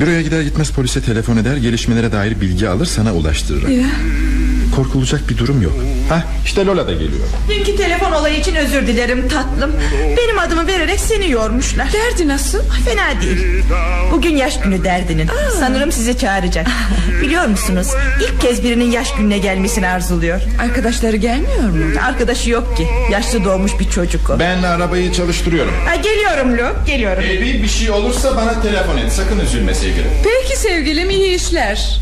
Büroya 0.00 0.22
gider 0.22 0.42
gitmez 0.42 0.70
polise 0.70 1.00
telefon 1.00 1.36
eder 1.36 1.56
Gelişmelere 1.56 2.12
dair 2.12 2.40
bilgi 2.40 2.68
alır 2.68 2.86
sana 2.86 3.14
ulaştırırım. 3.14 3.80
Ya. 3.80 3.86
Korkulacak 4.82 5.28
bir 5.28 5.38
durum 5.38 5.62
yok. 5.62 5.72
Hah 6.08 6.22
işte 6.44 6.66
Lola 6.66 6.86
da 6.86 6.92
geliyor. 6.92 7.26
Dünkü 7.48 7.76
telefon 7.76 8.12
olayı 8.12 8.38
için 8.40 8.54
özür 8.54 8.86
dilerim 8.86 9.28
tatlım. 9.28 9.72
Benim 10.16 10.38
adımı 10.38 10.66
vererek 10.66 11.00
seni 11.00 11.30
yormuşlar. 11.30 11.88
Derdi 11.92 12.28
nasıl? 12.28 12.58
Fena 12.84 13.20
değil. 13.22 13.62
Bugün 14.12 14.36
yaş 14.36 14.60
günü 14.60 14.84
derdinin. 14.84 15.30
Sanırım 15.60 15.92
sizi 15.92 16.18
çağıracak. 16.18 16.66
Biliyor 17.22 17.46
musunuz? 17.46 17.86
İlk 18.20 18.40
kez 18.40 18.64
birinin 18.64 18.90
yaş 18.90 19.14
gününe 19.14 19.38
gelmesini 19.38 19.88
arzuluyor. 19.88 20.40
Arkadaşları 20.62 21.16
gelmiyor 21.16 21.62
mu? 21.70 21.84
Arkadaşı 22.08 22.50
yok 22.50 22.76
ki. 22.76 22.86
Yaşlı 23.12 23.44
doğmuş 23.44 23.72
bir 23.80 23.90
çocuk 23.90 24.30
o. 24.30 24.38
Ben 24.38 24.62
arabayı 24.62 25.12
çalıştırıyorum. 25.12 25.72
Ha, 25.86 25.94
Geliyorum 25.96 26.52
Luke 26.52 26.92
geliyorum. 26.92 27.24
Ebi 27.24 27.62
bir 27.62 27.68
şey 27.68 27.90
olursa 27.90 28.36
bana 28.36 28.62
telefon 28.62 28.96
et. 28.96 29.12
Sakın 29.12 29.40
üzülme 29.40 29.74
sevgilim. 29.74 30.10
Peki 30.24 30.56
sevgilim 30.58 31.10
iyi 31.10 31.34
işler 31.36 32.00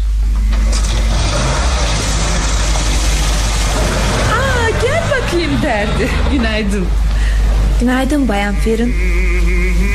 Aa, 4.32 4.70
gel 4.82 5.02
derdi 5.76 6.08
Günaydın 6.32 6.86
Günaydın 7.80 8.28
Bayan 8.28 8.54
Ferin 8.54 8.94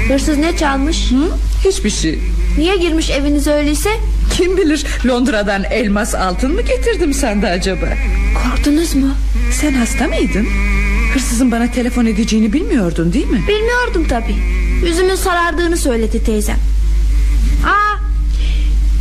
Hırsız 0.07 0.37
ne 0.37 0.57
çalmış? 0.57 1.11
Hı? 1.11 1.29
Hiçbir 1.69 1.89
şey 1.89 2.19
Niye 2.57 2.77
girmiş 2.77 3.09
evinize 3.09 3.51
öyleyse? 3.51 3.89
Kim 4.33 4.57
bilir 4.57 4.85
Londra'dan 5.05 5.63
elmas 5.63 6.15
altın 6.15 6.53
mı 6.53 6.61
getirdim 6.61 7.13
sende 7.13 7.47
acaba? 7.47 7.85
Korktunuz 8.43 8.95
mu? 8.95 9.07
Sen 9.51 9.73
hasta 9.73 10.07
mıydın? 10.07 10.47
Hırsızın 11.13 11.51
bana 11.51 11.71
telefon 11.71 12.05
edeceğini 12.05 12.53
bilmiyordun 12.53 13.13
değil 13.13 13.27
mi? 13.27 13.43
Bilmiyordum 13.47 14.05
tabi 14.09 14.35
Yüzümün 14.85 15.15
sarardığını 15.15 15.77
söyledi 15.77 16.23
teyzem 16.23 16.57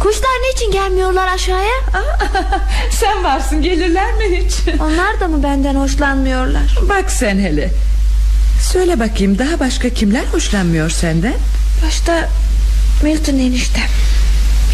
Kuşlar 0.01 0.31
niçin 0.51 0.73
gelmiyorlar 0.73 1.29
aşağıya? 1.35 1.75
Sen 2.91 3.25
varsın 3.25 3.63
gelirler 3.63 4.13
mi 4.15 4.25
hiç? 4.37 4.55
Onlar 4.81 5.21
da 5.21 5.29
mı 5.29 5.43
benden 5.43 5.75
hoşlanmıyorlar? 5.75 6.79
Bak 6.89 7.11
sen 7.11 7.39
hele. 7.39 7.71
Söyle 8.73 9.01
bakayım 9.01 9.39
daha 9.39 9.61
başka 9.61 9.89
kimler 9.89 10.25
hoşlanmıyor 10.25 10.91
senden? 10.91 11.35
Başta 11.87 12.29
Milton 13.03 13.35
eniştem. 13.35 13.89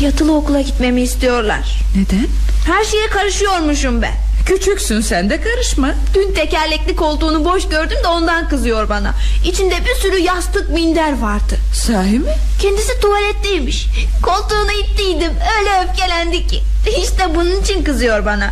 Yatılı 0.00 0.36
okula 0.36 0.60
gitmemi 0.60 1.02
istiyorlar. 1.02 1.80
Neden? 1.96 2.26
Her 2.66 2.84
şeye 2.84 3.06
karışıyormuşum 3.06 4.02
ben. 4.02 4.14
Küçüksün 4.46 5.00
sen 5.00 5.30
de 5.30 5.40
karışma. 5.40 5.94
Dün 6.14 6.32
tekerlekli 6.35 6.96
koltuğunu 6.96 7.44
boş 7.44 7.68
gördüm 7.68 7.98
de 8.04 8.09
ondan 8.09 8.48
kızıyor 8.48 8.88
bana. 8.88 9.14
İçinde 9.44 9.74
bir 9.85 9.94
sürü 9.94 10.18
yastık 10.18 10.70
minder 10.70 11.18
vardı. 11.20 11.59
Sahi 11.74 12.18
mi? 12.18 12.30
Kendisi 12.62 13.00
tuvaletteymiş. 13.00 13.87
Koltuğunu 14.22 14.72
ittiydim. 14.72 15.32
Öyle 15.59 15.70
öfkelendi 15.85 16.46
ki. 16.46 16.62
İşte 17.02 17.35
bunun 17.35 17.61
için 17.61 17.85
kızıyor 17.85 18.26
bana. 18.26 18.46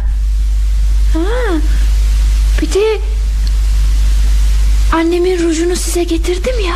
Ha, 1.12 1.52
bir 2.61 2.72
de 2.74 2.98
annemin 4.92 5.48
rujunu 5.48 5.76
size 5.76 6.04
getirdim 6.04 6.61
ya. 6.61 6.74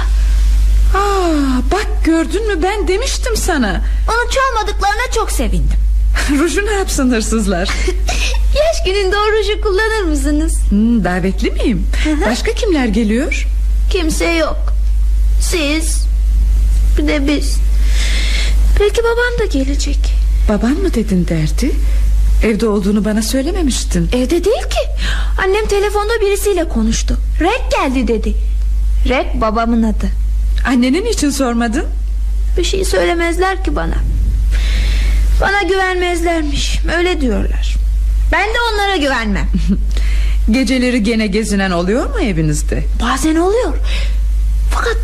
Aa, 1.01 1.73
bak 1.73 1.87
gördün 2.05 2.47
mü 2.49 2.63
ben 2.63 2.89
demiştim 2.89 3.37
sana. 3.37 3.81
Onu 4.09 4.31
çalmadıklarına 4.31 5.13
çok 5.15 5.31
sevindim. 5.31 5.79
Ruju 6.39 6.67
ne 6.67 6.73
yapsın 6.73 7.11
hırsızlar? 7.11 7.69
Yaş 8.57 8.85
gününde 8.87 9.17
o 9.17 9.33
ruju 9.33 9.61
kullanır 9.61 10.03
mısınız? 10.11 10.55
Hmm, 10.69 11.05
davetli 11.05 11.51
miyim? 11.51 11.87
Başka 12.27 12.53
kimler 12.55 12.87
geliyor? 12.87 13.47
Kimse 13.91 14.25
yok. 14.31 14.73
Siz 15.41 16.05
bir 16.99 17.09
de 17.09 17.27
biz. 17.29 17.57
Belki 18.81 19.03
babam 19.03 19.39
da 19.41 19.45
gelecek. 19.45 19.99
Baban 20.49 20.71
mı 20.73 20.95
dedin 20.95 21.27
derdi? 21.29 21.73
Evde 22.45 22.69
olduğunu 22.69 23.05
bana 23.05 23.23
söylememiştin. 23.23 24.09
Evde 24.13 24.45
değil 24.45 24.63
ki. 24.63 25.05
Annem 25.45 25.67
telefonda 25.67 26.21
birisiyle 26.21 26.69
konuştu. 26.69 27.17
Rek 27.41 27.63
geldi 27.71 28.09
dedi. 28.09 28.35
Rek 29.09 29.41
babamın 29.41 29.83
adı. 29.83 30.07
Annenin 30.67 31.07
için 31.07 31.31
sormadın? 31.31 31.85
Bir 32.59 32.65
şey 32.65 32.85
söylemezler 32.85 33.65
ki 33.65 33.77
bana. 33.77 33.95
Bana 35.41 35.63
güvenmezlermiş. 35.63 36.81
Öyle 36.97 37.21
diyorlar. 37.21 37.75
Ben 38.33 38.49
de 38.49 38.59
onlara 38.73 38.97
güvenmem. 38.97 39.49
Geceleri 40.51 41.03
gene 41.03 41.27
gezinen 41.27 41.71
oluyor 41.71 42.11
mu 42.11 42.21
evinizde? 42.21 42.85
Bazen 43.03 43.37
oluyor. 43.37 43.75
Fakat 44.71 44.99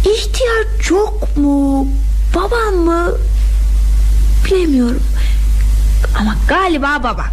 ihtiyar 0.00 0.64
çok 0.82 1.36
mu? 1.36 1.88
Babam 2.34 2.74
mı? 2.74 3.12
Bilemiyorum. 4.46 5.02
Ama 6.18 6.36
galiba 6.48 7.00
babam. 7.02 7.26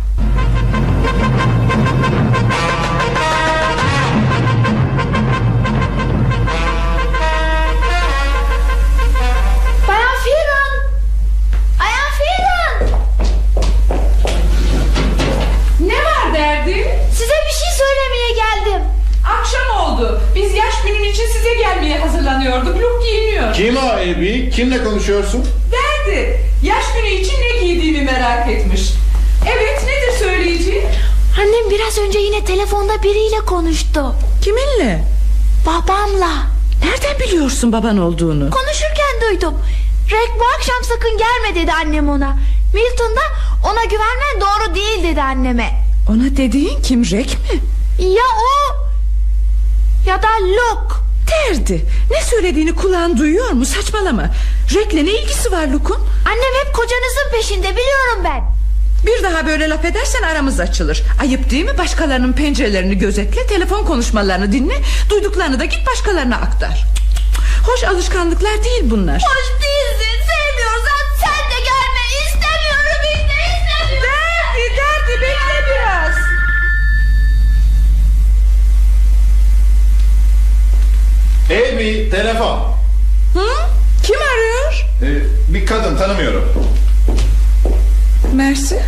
İçin 21.16 21.28
size 21.28 21.54
gelmeye 21.54 22.00
hazırlanıyorduk. 22.00 22.76
Luke 22.76 23.06
giyiniyor. 23.12 23.54
Kim 23.54 23.78
o 23.78 24.00
Ebi? 24.00 24.50
Kimle 24.56 24.84
konuşuyorsun? 24.84 25.46
Derdi. 25.72 26.40
Yaş 26.64 26.86
günü 26.96 27.08
için 27.08 27.34
ne 27.42 27.66
giydiğimi 27.66 28.02
merak 28.02 28.50
etmiş. 28.50 28.82
Evet 29.46 29.82
nedir 29.84 30.20
söyleyeceği? 30.20 30.86
Annem 31.40 31.70
biraz 31.70 31.98
önce 31.98 32.20
yine 32.20 32.46
telefonda 32.46 33.04
biriyle 33.04 33.40
konuştu. 33.46 34.16
Kiminle? 34.44 35.04
Babamla. 35.66 36.32
Nereden 36.84 37.20
biliyorsun 37.28 37.72
baban 37.72 37.98
olduğunu? 37.98 38.50
Konuşurken 38.50 39.30
duydum. 39.30 39.54
Rek 40.12 40.30
bu 40.40 40.44
akşam 40.56 40.84
sakın 40.84 41.18
gelme 41.18 41.62
dedi 41.62 41.72
annem 41.72 42.10
ona. 42.10 42.38
Milton 42.74 43.16
da 43.16 43.22
ona 43.70 43.84
güvenmen 43.84 44.42
doğru 44.42 44.76
değil 44.76 45.04
dedi 45.04 45.22
anneme. 45.22 45.70
Ona 46.10 46.38
dediğin 46.38 46.82
kim 46.82 47.04
Rek 47.06 47.38
mi? 47.52 47.60
Ya 48.06 48.24
o 48.24 48.76
ya 50.10 50.24
da 50.24 50.28
Luke. 50.42 51.05
Derdi. 51.28 51.86
Ne 52.12 52.22
söylediğini 52.22 52.76
kulağın 52.76 53.18
duyuyor 53.18 53.52
mu? 53.52 53.66
Saçmalama. 53.66 54.26
Rek'le 54.76 54.94
ne 55.06 55.12
ilgisi 55.12 55.52
var 55.52 55.68
Luke'un? 55.68 56.00
Annem 56.26 56.66
hep 56.66 56.74
kocanızın 56.76 57.32
peşinde 57.32 57.68
biliyorum 57.72 58.24
ben. 58.24 58.56
Bir 59.06 59.24
daha 59.24 59.48
böyle 59.48 59.70
laf 59.70 59.86
edersen 59.86 60.22
aramız 60.24 60.60
açılır. 60.60 61.02
Ayıp 61.22 61.50
değil 61.50 61.66
mi? 61.66 61.78
Başkalarının 61.78 62.34
pencerelerini 62.34 62.98
gözetle, 62.98 63.48
telefon 63.48 63.84
konuşmalarını 63.84 64.52
dinle, 64.52 64.76
duyduklarını 65.10 65.60
da 65.60 65.66
git 65.66 65.88
başkalarına 65.88 66.36
aktar. 66.36 66.84
Hoş 67.66 67.84
alışkanlıklar 67.84 68.64
değil 68.64 68.82
bunlar. 68.84 69.16
Hoş 69.16 69.62
değilsin. 69.62 70.15
Ebi 81.50 82.10
telefon. 82.12 82.76
Hı? 83.34 83.48
Kim 84.04 84.16
arıyor? 84.16 84.86
Ee, 85.02 85.54
bir 85.54 85.66
kadın 85.66 85.98
tanımıyorum. 85.98 86.54
Mersi. 88.34 88.82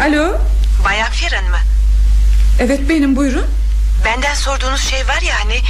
Alo. 0.00 0.38
Bayan 0.84 1.10
Firan 1.10 1.44
mı? 1.44 1.58
Evet 2.60 2.80
benim 2.88 3.16
buyurun. 3.16 3.46
Benden 4.04 4.34
sorduğunuz 4.34 4.80
şey 4.80 5.00
var 5.08 5.20
ya 5.22 5.34
hani 5.44 5.60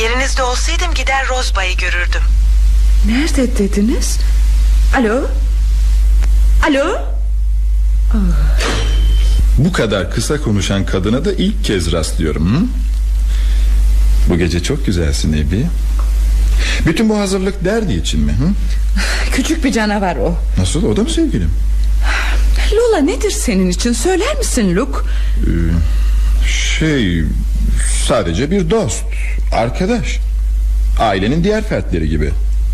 Yerinizde 0.00 0.42
olsaydım 0.42 0.94
gider 0.94 1.28
Rozba'yı 1.28 1.76
görürdüm. 1.76 2.20
Nerede 3.06 3.58
dediniz? 3.58 4.18
Alo? 4.96 5.26
Alo? 6.68 6.98
Bu 9.58 9.72
kadar 9.72 10.10
kısa 10.10 10.42
konuşan 10.42 10.86
kadına 10.86 11.24
da 11.24 11.32
ilk 11.32 11.64
kez 11.64 11.92
rastlıyorum 11.92 12.56
hı? 12.56 12.60
Bu 14.28 14.38
gece 14.38 14.62
çok 14.62 14.86
güzelsin 14.86 15.32
Ebi 15.32 15.66
Bütün 16.86 17.08
bu 17.08 17.18
hazırlık 17.18 17.64
derdi 17.64 17.92
için 17.92 18.20
mi? 18.20 18.32
Hı? 18.32 18.48
Küçük 19.32 19.64
bir 19.64 19.72
canavar 19.72 20.16
o 20.16 20.34
Nasıl 20.58 20.84
o 20.84 20.96
da 20.96 21.02
mı 21.02 21.10
sevgilim? 21.10 21.50
Lola 22.72 23.00
nedir 23.00 23.30
senin 23.30 23.70
için 23.70 23.92
söyler 23.92 24.36
misin 24.36 24.76
Luke? 24.76 24.98
Ee, 25.40 25.48
şey 26.48 27.22
sadece 28.08 28.50
bir 28.50 28.70
dost 28.70 29.04
Arkadaş 29.52 30.18
Ailenin 31.00 31.44
diğer 31.44 31.64
fertleri 31.64 32.08
gibi 32.08 32.30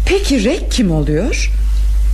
Peki 0.06 0.44
Rek 0.44 0.72
kim 0.72 0.90
oluyor? 0.90 1.50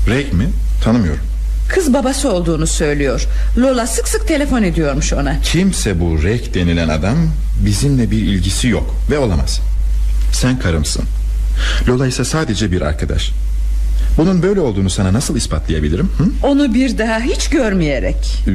Rek 0.08 0.32
mi? 0.32 0.48
Tanımıyorum 0.84 1.20
Kız 1.68 1.92
babası 1.94 2.32
olduğunu 2.32 2.66
söylüyor. 2.66 3.26
Lola 3.58 3.86
sık 3.86 4.08
sık 4.08 4.28
telefon 4.28 4.62
ediyormuş 4.62 5.12
ona. 5.12 5.40
Kimse 5.40 6.00
bu 6.00 6.22
Rek 6.22 6.54
denilen 6.54 6.88
adam 6.88 7.16
Bizimle 7.64 8.10
bir 8.10 8.16
ilgisi 8.18 8.68
yok 8.68 8.94
Ve 9.10 9.18
olamaz. 9.18 9.60
Sen 10.32 10.58
karımsın. 10.58 11.04
Lola 11.88 12.06
ise 12.06 12.24
sadece 12.24 12.72
bir 12.72 12.80
arkadaş. 12.82 13.30
Bunun 14.18 14.42
böyle 14.42 14.60
olduğunu 14.60 14.90
sana 14.90 15.12
nasıl 15.12 15.36
ispatlayabilirim? 15.36 16.10
Hı? 16.18 16.46
Onu 16.46 16.74
bir 16.74 16.98
daha 16.98 17.20
hiç 17.20 17.48
görmeyerek. 17.48 18.44
Ee, 18.48 18.50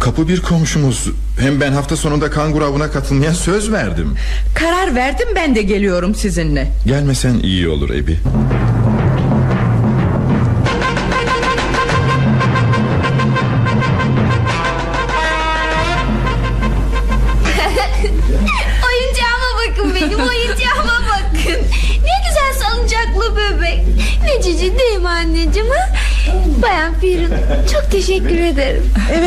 Kapı 0.00 0.28
bir 0.28 0.40
komşumuz. 0.40 1.08
Hem 1.40 1.60
ben 1.60 1.72
hafta 1.72 1.96
sonunda 1.96 2.30
kangur 2.30 2.62
avına 2.62 2.90
katılmaya 2.90 3.34
söz 3.34 3.72
verdim. 3.72 4.14
Karar 4.54 4.94
verdim 4.94 5.28
ben 5.36 5.54
de 5.54 5.62
geliyorum 5.62 6.14
sizinle. 6.14 6.72
Gelmesen 6.86 7.38
iyi 7.38 7.68
olur 7.68 7.90
Ebi 7.90 8.18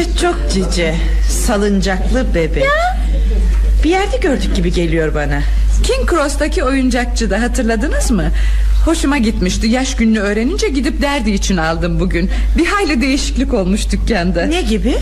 Evet 0.01 0.19
çok 0.19 0.35
cici 0.53 0.93
Salıncaklı 1.29 2.35
bebek 2.35 2.63
Bir 3.83 3.89
yerde 3.89 4.17
gördük 4.17 4.55
gibi 4.55 4.73
geliyor 4.73 5.15
bana. 5.15 5.41
King 5.83 6.09
Cross'taki 6.09 6.63
oyuncakçıda 6.63 7.41
hatırladınız 7.41 8.11
mı? 8.11 8.23
Hoşuma 8.85 9.17
gitmişti. 9.17 9.67
Yaş 9.67 9.95
gününü 9.95 10.19
öğrenince 10.19 10.67
gidip 10.69 11.01
derdi 11.01 11.31
için 11.31 11.57
aldım 11.57 11.99
bugün. 11.99 12.29
Bir 12.57 12.65
hayli 12.65 13.01
değişiklik 13.01 13.53
olmuş 13.53 13.91
dükkanda. 13.91 14.45
Ne 14.45 14.61
gibi? 14.61 14.95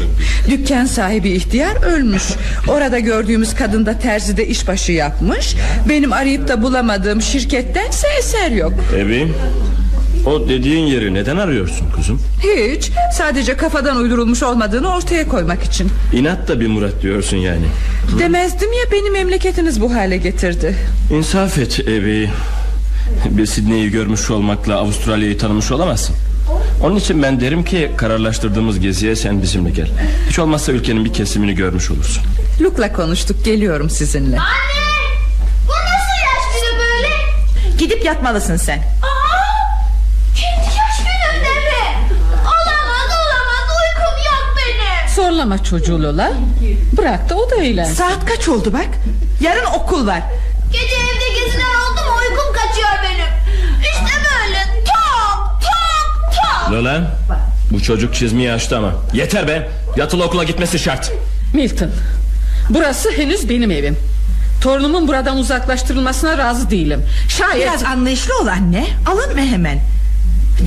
Dükkan 0.50 0.86
sahibi 0.86 1.30
ihtiyar 1.30 1.84
ölmüş. 1.84 2.24
Orada 2.68 3.00
gördüğümüz 3.00 3.56
kadın 3.56 3.86
da 3.86 4.00
terzide 4.00 4.48
işbaşı 4.48 4.92
yapmış. 4.92 5.56
Benim 5.90 6.14
arayıp 6.14 6.48
da 6.48 6.62
bulamadığım 6.62 7.22
şirkettense 7.22 8.08
eser 8.20 8.52
yok. 8.52 8.74
Ebi 8.98 9.28
O 10.26 10.50
dediğin 10.50 10.86
yeri 10.86 11.14
neden 11.14 11.38
arıyorsun 11.38 11.92
kuzum? 11.96 12.22
Hiç 12.44 12.92
sadece 13.14 13.58
kafadan 13.58 13.98
uydurulmuş 13.98 14.44
olmadığını 14.44 14.96
ortaya 14.96 15.28
koymak 15.28 15.64
için 15.64 15.92
İnat 16.14 16.48
da 16.48 16.60
bir 16.60 16.68
murat 16.68 17.02
diyorsun 17.02 17.38
yani. 17.38 17.66
Demezdim 18.20 18.74
ya 18.74 18.92
beni 18.92 19.10
memleketiniz 19.10 19.82
bu 19.82 19.94
hale 19.94 20.18
getirdi 20.18 20.76
İnsaf 21.14 21.58
et 21.58 21.80
evi. 21.80 22.30
Bir 23.30 23.46
Sidney'i 23.46 23.90
görmüş 23.92 24.30
olmakla 24.32 24.76
Avustralya'yı 24.76 25.38
tanımış 25.38 25.72
olamazsın. 25.72 26.16
Onun 26.84 26.96
için 26.96 27.24
ben 27.24 27.42
derim 27.42 27.64
ki 27.66 27.92
kararlaştırdığımız 27.98 28.80
geziye 28.80 29.16
sen 29.16 29.42
bizimle 29.42 29.70
gel. 29.70 29.88
Hiç 30.30 30.40
olmazsa 30.40 30.72
ülkenin 30.72 31.06
bir 31.06 31.14
kesimini 31.14 31.56
görmüş 31.56 31.92
olursun. 31.92 32.24
Luke'la 32.62 32.94
konuştuk 32.94 33.46
geliyorum 33.46 33.90
sizinle 33.90 34.38
Bu 35.68 35.72
nasıl 35.72 36.16
yaş 36.26 36.54
günü 36.56 36.80
böyle? 36.80 37.08
Gidip 37.78 38.06
yatmalısın 38.06 38.56
sen 38.58 38.84
Zorlama 45.20 45.64
çocuğu 45.64 46.04
Lola. 46.04 46.32
Bırak 46.98 47.30
da 47.30 47.36
o 47.36 47.50
da 47.50 47.56
eğlensin. 47.56 47.94
Saat 47.94 48.26
kaç 48.26 48.48
oldu 48.50 48.74
bak? 48.74 48.88
Yarın 49.42 49.66
okul 49.66 50.08
var. 50.08 50.22
Gece 50.72 50.96
evde 50.96 51.40
geziler 51.40 51.64
oldu 51.66 52.00
mu? 52.08 52.16
Uykum 52.22 52.54
kaçıyor 52.54 52.90
benim. 53.04 53.28
İşte 53.82 54.18
böyle. 54.24 54.84
Tok 54.86 55.62
tok 55.62 56.34
tok. 56.36 56.72
Lola 56.72 57.18
bu 57.72 57.84
çocuk 57.84 58.16
çizmeyi 58.16 58.52
açtı 58.52 58.78
ama. 58.78 58.92
Yeter 59.14 59.48
be. 59.48 59.70
Yatılı 59.98 60.24
okula 60.24 60.44
gitmesi 60.44 60.80
şart. 60.80 61.12
Milton 61.54 61.92
Burası 62.70 63.12
henüz 63.12 63.50
benim 63.50 63.72
evim. 63.72 63.98
Torunumun 64.62 65.08
buradan 65.08 65.38
uzaklaştırılmasına 65.38 66.38
razı 66.38 66.70
değilim. 66.70 67.06
Şayet 67.30 67.68
Biraz 67.68 67.84
anlayışlı 67.84 68.40
ol 68.42 68.48
anne. 68.48 68.88
Alınma 69.08 69.42
hemen? 69.42 69.80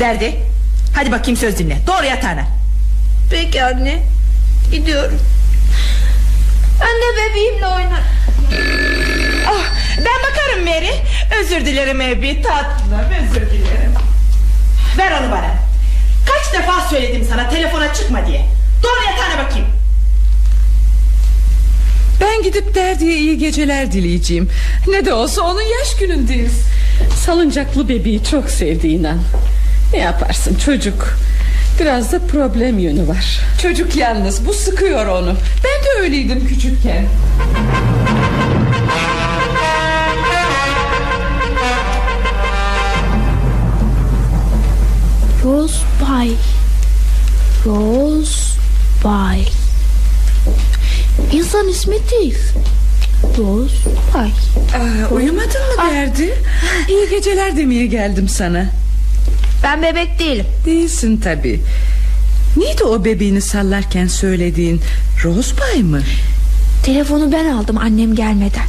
Derdi. 0.01 0.37
Hadi 0.97 1.12
bakayım 1.12 1.37
söz 1.41 1.59
dinle. 1.59 1.79
Doğru 1.87 2.07
yatağına. 2.07 2.45
Peki 3.31 3.65
anne 3.65 4.03
gidiyorum. 4.70 5.18
De 6.81 7.31
bebeğimle 7.31 7.66
oynarım. 7.66 8.05
Ah, 9.46 9.64
Ben 9.98 10.31
bakarım 10.31 10.64
Mary. 10.64 10.90
Özür 11.40 11.66
dilerim 11.66 12.01
Ebi 12.01 12.42
tatlım 12.42 12.98
Özür 13.22 13.51
dilerim. 13.51 13.92
Ver 14.98 15.12
onu 15.20 15.31
bana. 15.31 15.55
Kaç 16.27 16.53
defa 16.61 16.88
söyledim 16.88 17.27
sana 17.31 17.48
telefona 17.51 17.94
çıkma 17.94 18.27
diye. 18.27 18.46
Doğru 18.83 19.05
yatağına 19.11 19.44
bakayım. 19.44 19.66
Ben 22.20 22.42
gidip 22.42 22.75
Derdi'ye 22.75 23.18
iyi 23.18 23.38
geceler 23.38 23.92
dileyeceğim. 23.92 24.48
Ne 24.88 25.05
de 25.05 25.12
olsa 25.14 25.42
onun 25.42 25.62
yaş 25.62 25.96
günündeyiz. 25.96 26.61
Salıncaklı 27.25 27.88
bebeği 27.88 28.25
çok 28.25 28.51
sevdi 28.51 28.88
inan. 28.88 29.18
Ne 29.92 29.98
yaparsın 29.98 30.55
çocuk 30.55 31.16
Biraz 31.81 32.13
da 32.13 32.19
problem 32.19 32.79
yönü 32.79 33.09
var 33.09 33.41
Çocuk 33.63 33.97
yalnız 33.97 34.47
bu 34.47 34.53
sıkıyor 34.53 35.07
onu 35.07 35.35
Ben 35.65 35.85
de 35.85 36.03
öyleydim 36.03 36.47
küçükken 36.49 37.05
Rose 45.45 45.79
Bay. 46.01 46.31
Rose 47.67 48.59
Bay. 49.05 49.45
İnsan 51.33 51.69
ismi 51.69 51.97
değil. 52.11 52.39
Rose 53.39 53.75
Bay. 54.15 54.31
Aa, 54.75 55.15
Uyumadın 55.15 55.47
mı 55.77 55.91
Derdi 55.91 56.35
İyi 56.89 57.09
geceler 57.11 57.57
demeye 57.57 57.87
geldim 57.87 58.29
sana 58.29 58.67
Ben 59.62 59.83
bebek 59.83 60.18
değilim. 60.18 60.46
Değilsin 60.66 61.16
tabi 61.16 61.61
Neydi 62.57 62.85
o 62.85 63.05
bebeğini 63.05 63.40
sallarken 63.40 64.07
söylediğin 64.07 64.81
Rosebay 65.25 65.83
mı? 65.83 66.01
Telefonu 66.85 67.33
ben 67.33 67.46
aldım 67.46 67.79
annem 67.79 68.14
gelmeden. 68.14 68.66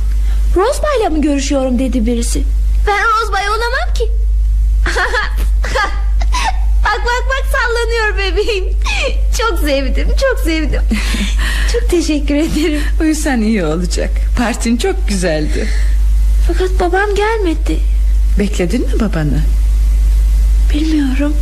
Rose 0.55 0.83
Bay'la 0.83 1.09
mı 1.09 1.21
görüşüyorum 1.21 1.79
dedi 1.79 2.05
birisi. 2.05 2.43
Ben 2.87 2.99
Rose 2.99 3.33
Bay 3.33 3.49
olamam 3.49 3.93
ki. 3.93 4.03
bak 6.83 7.01
bak 7.05 7.23
bak 7.29 7.45
sallanıyor 7.51 8.17
bebeğim. 8.17 8.65
Çok 9.37 9.59
sevdim 9.59 10.07
çok 10.07 10.39
sevdim. 10.39 10.81
çok 11.71 11.89
teşekkür 11.89 12.35
ederim. 12.35 12.81
Uyusan 13.01 13.41
iyi 13.41 13.65
olacak 13.65 14.09
Partin 14.37 14.77
çok 14.77 15.07
güzeldi 15.07 15.67
Fakat 16.47 16.69
babam 16.79 17.15
gelmedi. 17.15 17.79
Bekledin 18.39 18.81
mi 18.81 18.99
babanı? 18.99 19.41
Bilmiyorum. 20.73 21.33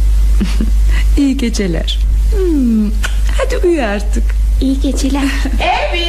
İyi 1.18 1.38
geceler 1.38 2.00
hmm, 2.36 2.92
Hadi 3.38 3.58
uyu 3.68 3.84
artık 3.84 4.24
İyi 4.62 4.80
geceler. 4.80 5.22
Ebi 5.56 6.06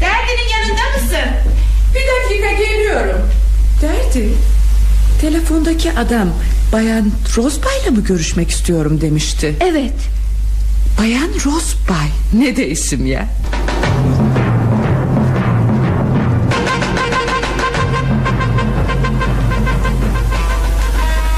Derdinin 0.00 0.48
yanında 0.52 0.82
mısın 0.96 1.30
Bir 1.94 2.32
dakika 2.34 2.64
geliyorum 2.64 3.20
Derdi 3.82 4.28
Telefondaki 5.20 5.92
adam 5.92 6.28
Bayan 6.72 7.10
Rosbay'la 7.36 7.90
mı 7.90 8.04
görüşmek 8.04 8.50
istiyorum 8.50 9.00
demişti 9.00 9.54
Evet. 9.60 9.94
Bayan 11.00 11.28
Rosbay 11.44 12.08
Ne 12.34 12.56
de 12.56 12.68
isim 12.68 13.06
ya 13.06 13.28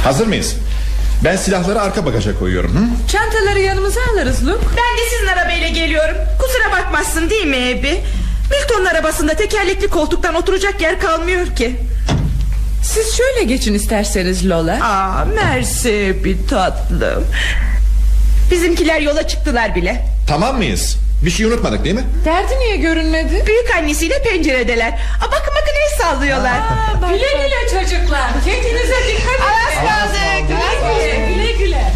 Hazır 0.05 0.27
mıyız? 0.27 0.57
Ben 1.24 1.37
silahları 1.37 1.81
arka 1.81 2.07
bagaja 2.07 2.38
koyuyorum 2.38 2.70
hı? 2.76 3.09
Çantaları 3.12 3.61
yanımıza 3.61 4.00
alırız 4.12 4.46
Luke. 4.46 4.66
Ben 4.70 4.98
de 4.98 5.11
sizin 5.11 5.26
arabayla 5.26 5.68
geliyorum. 5.68 6.16
Kusura 6.38 6.72
bakmazsın 6.72 7.31
değil 7.31 7.46
mi 7.46 7.57
Ebi 7.57 8.00
Milton'un 8.50 8.85
arabasında 8.85 9.35
tekerlekli 9.35 9.88
koltuktan 9.88 10.35
oturacak 10.35 10.81
yer 10.81 11.00
kalmıyor 11.00 11.46
ki. 11.57 11.76
Siz 12.85 13.16
şöyle 13.16 13.44
geçin 13.44 13.74
isterseniz 13.74 14.50
Lola. 14.50 14.79
Aa 14.83 15.24
mersi 15.24 16.16
bir 16.24 16.48
tatlım. 16.48 17.24
Bizimkiler 18.50 19.00
yola 19.00 19.29
çıktılar 19.29 19.74
bile. 19.74 20.07
Tamam 20.29 20.57
mıyız? 20.57 20.96
Bir 21.22 21.31
şey 21.31 21.46
unutmadık 21.46 21.85
değil 21.85 21.94
mi? 21.94 22.05
Derdi 22.24 22.59
niye 22.59 22.76
görünmedi? 22.76 23.42
Büyük 23.46 23.76
annesiyle 23.76 24.22
penceredeler. 24.22 24.92
Aa, 24.92 25.24
Bakın 25.33 25.52
bakın 25.61 25.72
el 25.87 25.98
sallıyorlar 25.98 26.61
Güle 27.09 27.18
güle 27.18 27.81
çocuklar. 27.81 28.31
Kendinize 28.44 28.96
dikkat 29.09 29.35
edin. 29.35 29.87
Aslandık 29.87 30.48
Güle 30.48 31.52
güle. 31.52 31.52
Güle 31.59 31.92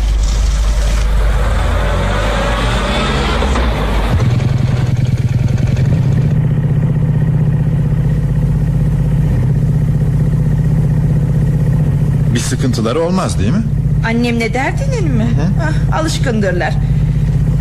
Bir 12.35 12.41
sıkıntıları 12.41 13.01
olmaz 13.01 13.39
değil 13.39 13.51
mi? 13.53 13.63
Annemle 14.07 14.55
derdinin 14.55 15.09
mi? 15.15 15.27
Ah, 15.63 15.99
alışkındırlar 16.01 16.75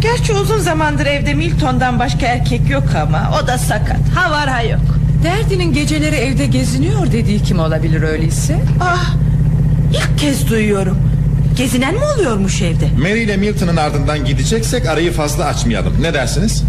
Gerçi 0.01 0.33
uzun 0.33 0.59
zamandır 0.59 1.05
evde 1.05 1.33
Milton'dan 1.33 1.99
başka 1.99 2.25
erkek 2.25 2.69
yok 2.69 2.83
ama 3.03 3.31
O 3.43 3.47
da 3.47 3.57
sakat 3.57 4.09
ha 4.15 4.31
var 4.31 4.49
ha 4.49 4.61
yok 4.61 4.81
Derdi'nin 5.23 5.73
geceleri 5.73 6.15
evde 6.15 6.45
geziniyor 6.45 7.11
dediği 7.11 7.43
kim 7.43 7.59
olabilir 7.59 8.01
öyleyse? 8.01 8.59
Ah 8.81 9.13
ilk 9.93 10.19
kez 10.19 10.49
duyuyorum 10.49 10.97
Gezinen 11.57 11.93
mi 11.93 11.99
oluyormuş 12.15 12.61
evde? 12.61 12.87
Mary 13.01 13.23
ile 13.23 13.37
Milton'ın 13.37 13.77
ardından 13.77 14.25
gideceksek 14.25 14.85
arayı 14.85 15.11
fazla 15.11 15.45
açmayalım. 15.45 16.01
Ne 16.01 16.13
dersiniz? 16.13 16.63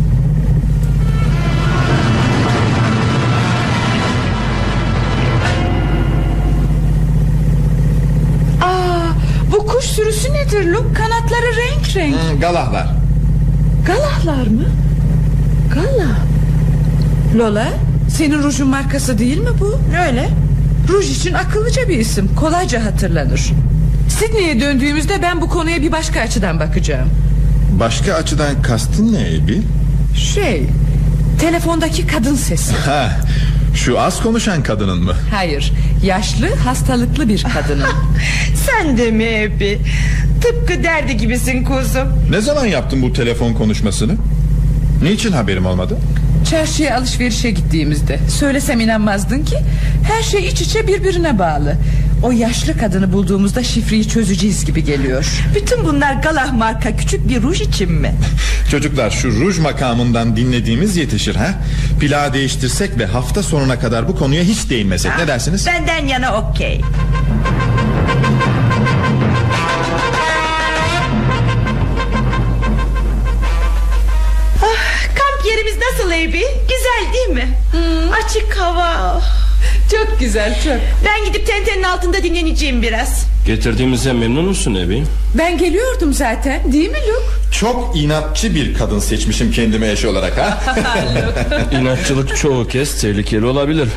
Aa, 8.62 9.12
bu 9.53 9.66
kuş 9.66 9.85
sürüsü 9.85 10.33
nedir 10.33 10.66
Luke? 10.73 10.93
Kanatları 10.95 11.57
renk 11.57 11.97
renk. 11.97 12.14
Hmm, 12.16 12.40
galahlar. 12.40 13.00
Galahlar 13.87 14.47
mı? 14.47 14.64
Gala. 15.75 16.09
Lola, 17.38 17.69
senin 18.16 18.43
rujun 18.43 18.69
markası 18.69 19.19
değil 19.19 19.38
mi 19.38 19.51
bu? 19.61 19.79
Öyle 20.09 20.29
Ruj 20.88 21.11
için 21.11 21.35
akıllıca 21.35 21.88
bir 21.88 21.99
isim. 21.99 22.35
Kolayca 22.35 22.85
hatırlanır. 22.85 23.51
Sydney'e 24.09 24.61
döndüğümüzde 24.61 25.23
ben 25.23 25.40
bu 25.40 25.49
konuya 25.49 25.83
bir 25.83 25.93
başka 25.93 26.21
açıdan 26.21 26.61
bakacağım. 26.61 27.09
Başka 27.81 28.14
açıdan 28.14 28.62
kastın 28.62 29.12
ne 29.12 29.35
Ebi? 29.35 29.62
Şey, 30.16 30.66
telefondaki 31.40 32.07
kadın 32.07 32.35
sesi. 32.35 32.73
Ha, 32.75 33.11
şu 33.75 34.00
az 34.00 34.23
konuşan 34.23 34.63
kadının 34.63 35.04
mı? 35.04 35.15
Hayır, 35.35 35.73
yaşlı, 36.03 36.55
hastalıklı 36.55 37.29
bir 37.29 37.42
kadının. 37.55 37.87
Sen 38.67 38.98
de 38.98 39.11
mi 39.11 39.25
Ebi? 39.25 39.79
Tıpkı 40.42 40.85
derdi 40.85 41.17
gibisin 41.17 41.65
kuzum 41.65 42.09
Ne 42.31 42.40
zaman 42.40 42.67
yaptın 42.67 43.03
bu 43.03 43.13
telefon 43.13 43.53
konuşmasını? 43.55 44.13
Niçin 45.03 45.33
haberim 45.33 45.67
olmadı? 45.67 45.98
Çarşıya 46.51 46.96
alışverişe 46.98 47.51
gittiğimizde 47.51 48.19
Söylesem 48.29 48.81
inanmazdın 48.81 49.44
ki 49.44 49.57
Her 50.13 50.23
şey 50.23 50.46
iç 50.48 50.61
içe 50.61 50.87
birbirine 50.87 51.38
bağlı 51.38 51.75
O 52.23 52.31
yaşlı 52.33 52.79
kadını 52.79 53.12
bulduğumuzda 53.12 53.62
şifreyi 53.62 54.08
çözeceğiz 54.08 54.64
gibi 54.64 54.85
geliyor 54.85 55.27
Bütün 55.54 55.85
bunlar 55.85 56.14
Galah 56.14 56.52
marka 56.52 56.96
küçük 56.96 57.29
bir 57.29 57.42
ruj 57.42 57.60
için 57.60 57.92
mi? 57.92 58.14
Çocuklar 58.71 59.10
şu 59.10 59.29
ruj 59.40 59.58
makamından 59.58 60.37
dinlediğimiz 60.37 60.96
yetişir 60.96 61.35
ha 61.37 61.54
Plağı 62.00 62.33
değiştirsek 62.33 62.98
ve 62.98 63.06
hafta 63.06 63.42
sonuna 63.42 63.79
kadar 63.79 64.08
bu 64.08 64.16
konuya 64.16 64.42
hiç 64.42 64.71
değinmesek 64.71 65.12
ne 65.18 65.29
dersiniz? 65.29 65.66
Benden 65.66 66.06
yana 66.06 66.35
okey 66.37 66.81
Ah, 74.62 75.06
kamp 75.14 75.46
yerimiz 75.46 75.75
nasıl 75.79 76.10
Ebi? 76.12 76.44
Güzel 76.68 77.12
değil 77.14 77.29
mi? 77.29 77.48
Açık 78.25 78.56
hava 78.58 79.21
Çok 79.91 80.21
güzel 80.21 80.55
çok. 80.65 80.77
Ben 81.05 81.25
gidip 81.25 81.47
tentenin 81.47 81.83
altında 81.83 82.23
dinleneceğim 82.23 82.83
biraz. 82.83 83.25
Getirdiğimize 83.47 84.13
memnun 84.13 84.45
musun 84.45 84.75
Ebi? 84.75 85.05
Ben 85.38 85.59
geliyordum 85.59 86.13
zaten 86.13 86.73
değil 86.73 86.91
mi 86.91 86.99
Luke? 86.99 87.53
Çok 87.61 87.97
inatçı 87.97 88.55
bir 88.55 88.75
kadın 88.75 88.99
seçmişim 88.99 89.53
kendime 89.53 89.91
eş 89.91 90.05
olarak 90.05 90.38
ha? 90.38 90.63
İnatçılık 91.73 92.37
çoğu 92.37 92.69
kez 92.69 93.01
tehlikeli 93.01 93.47
olabilir. 93.47 93.88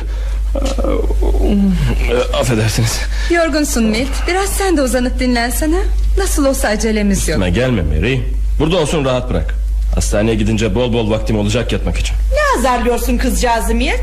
Ee, 0.54 2.36
Affedersiniz. 2.36 2.98
Yorgunsun 3.30 3.84
Milt. 3.84 4.08
Biraz 4.28 4.48
sen 4.50 4.76
de 4.76 4.82
uzanıp 4.82 5.20
dinlensene. 5.20 5.78
Nasıl 6.18 6.46
olsa 6.46 6.68
acelemiz 6.68 7.18
yok. 7.18 7.38
Üstüme 7.38 7.50
gelme 7.50 7.82
Mary. 7.82 8.18
Burada 8.58 8.76
olsun 8.76 9.04
rahat 9.04 9.30
bırak. 9.30 9.54
Hastaneye 9.94 10.34
gidince 10.34 10.74
bol 10.74 10.92
bol 10.92 11.10
vaktim 11.10 11.38
olacak 11.38 11.72
yatmak 11.72 11.98
için. 11.98 12.16
Ne 12.32 12.58
azarlıyorsun 12.58 13.18
kızcağızı 13.18 13.74
Milt? 13.74 14.00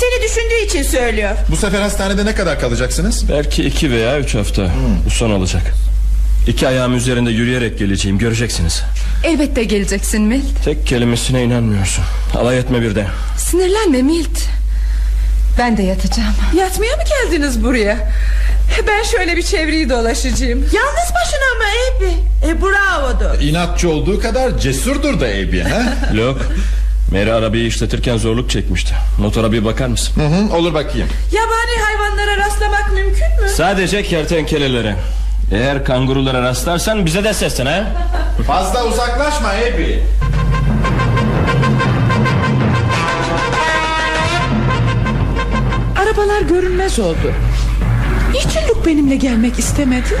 Seni 0.00 0.22
düşündüğü 0.22 0.66
için 0.66 0.82
söylüyor. 0.82 1.30
Bu 1.50 1.56
sefer 1.56 1.80
hastanede 1.80 2.24
ne 2.24 2.34
kadar 2.34 2.60
kalacaksınız? 2.60 3.28
Belki 3.28 3.64
iki 3.64 3.90
veya 3.90 4.18
üç 4.18 4.34
hafta 4.34 4.70
Bu 5.06 5.10
son 5.10 5.30
olacak. 5.30 5.62
İki 6.48 6.68
ayağım 6.68 6.96
üzerinde 6.96 7.30
yürüyerek 7.30 7.78
geleceğim 7.78 8.18
göreceksiniz. 8.18 8.82
Elbette 9.24 9.64
geleceksin 9.64 10.22
Milt. 10.22 10.64
Tek 10.64 10.86
kelimesine 10.86 11.42
inanmıyorsun. 11.42 12.04
Alay 12.34 12.58
etme 12.58 12.82
bir 12.82 12.94
de. 12.94 13.06
Sinirlenme 13.38 14.02
Milt. 14.02 14.38
Ben 15.58 15.76
de 15.76 15.82
yatacağım. 15.82 16.34
Yatmaya 16.56 16.96
mı 16.96 17.02
geldiniz 17.08 17.64
buraya? 17.64 18.12
Ben 18.88 19.02
şöyle 19.02 19.36
bir 19.36 19.42
çevreyi 19.42 19.90
dolaşacağım. 19.90 20.58
Yalnız 20.60 21.12
başına 21.14 21.54
mı 21.58 21.64
Ebi? 21.98 22.12
E 22.50 22.62
bravodur. 22.62 23.40
İnatçı 23.42 23.90
olduğu 23.90 24.20
kadar 24.20 24.58
cesurdur 24.58 25.20
da 25.20 25.28
Ebi 25.28 25.60
ha? 25.60 25.82
Mary 27.12 27.32
arabayı 27.32 27.66
işletirken 27.66 28.16
zorluk 28.16 28.50
çekmişti 28.50 28.94
Motora 29.18 29.52
bir 29.52 29.64
bakar 29.64 29.86
mısın? 29.86 30.14
Hı 30.20 30.26
hı, 30.26 30.56
olur 30.56 30.74
bakayım 30.74 31.08
Yabani 31.32 31.82
hayvanlara 31.84 32.36
rastlamak 32.36 32.92
mümkün 32.94 33.42
mü? 33.42 33.48
Sadece 33.56 34.02
kertenkelelere 34.02 34.96
Eğer 35.52 35.84
kangurulara 35.84 36.42
rastlarsan 36.42 37.06
bize 37.06 37.24
de 37.24 37.34
seslen 37.34 37.66
ha 37.66 37.84
Fazla 38.46 38.84
uzaklaşma 38.84 39.54
Ebi 39.54 40.02
Arabalar 46.02 46.40
görünmez 46.42 46.98
oldu 46.98 47.32
Niçin 48.32 48.68
Luke 48.68 48.86
benimle 48.90 49.16
gelmek 49.16 49.58
istemedi? 49.58 50.18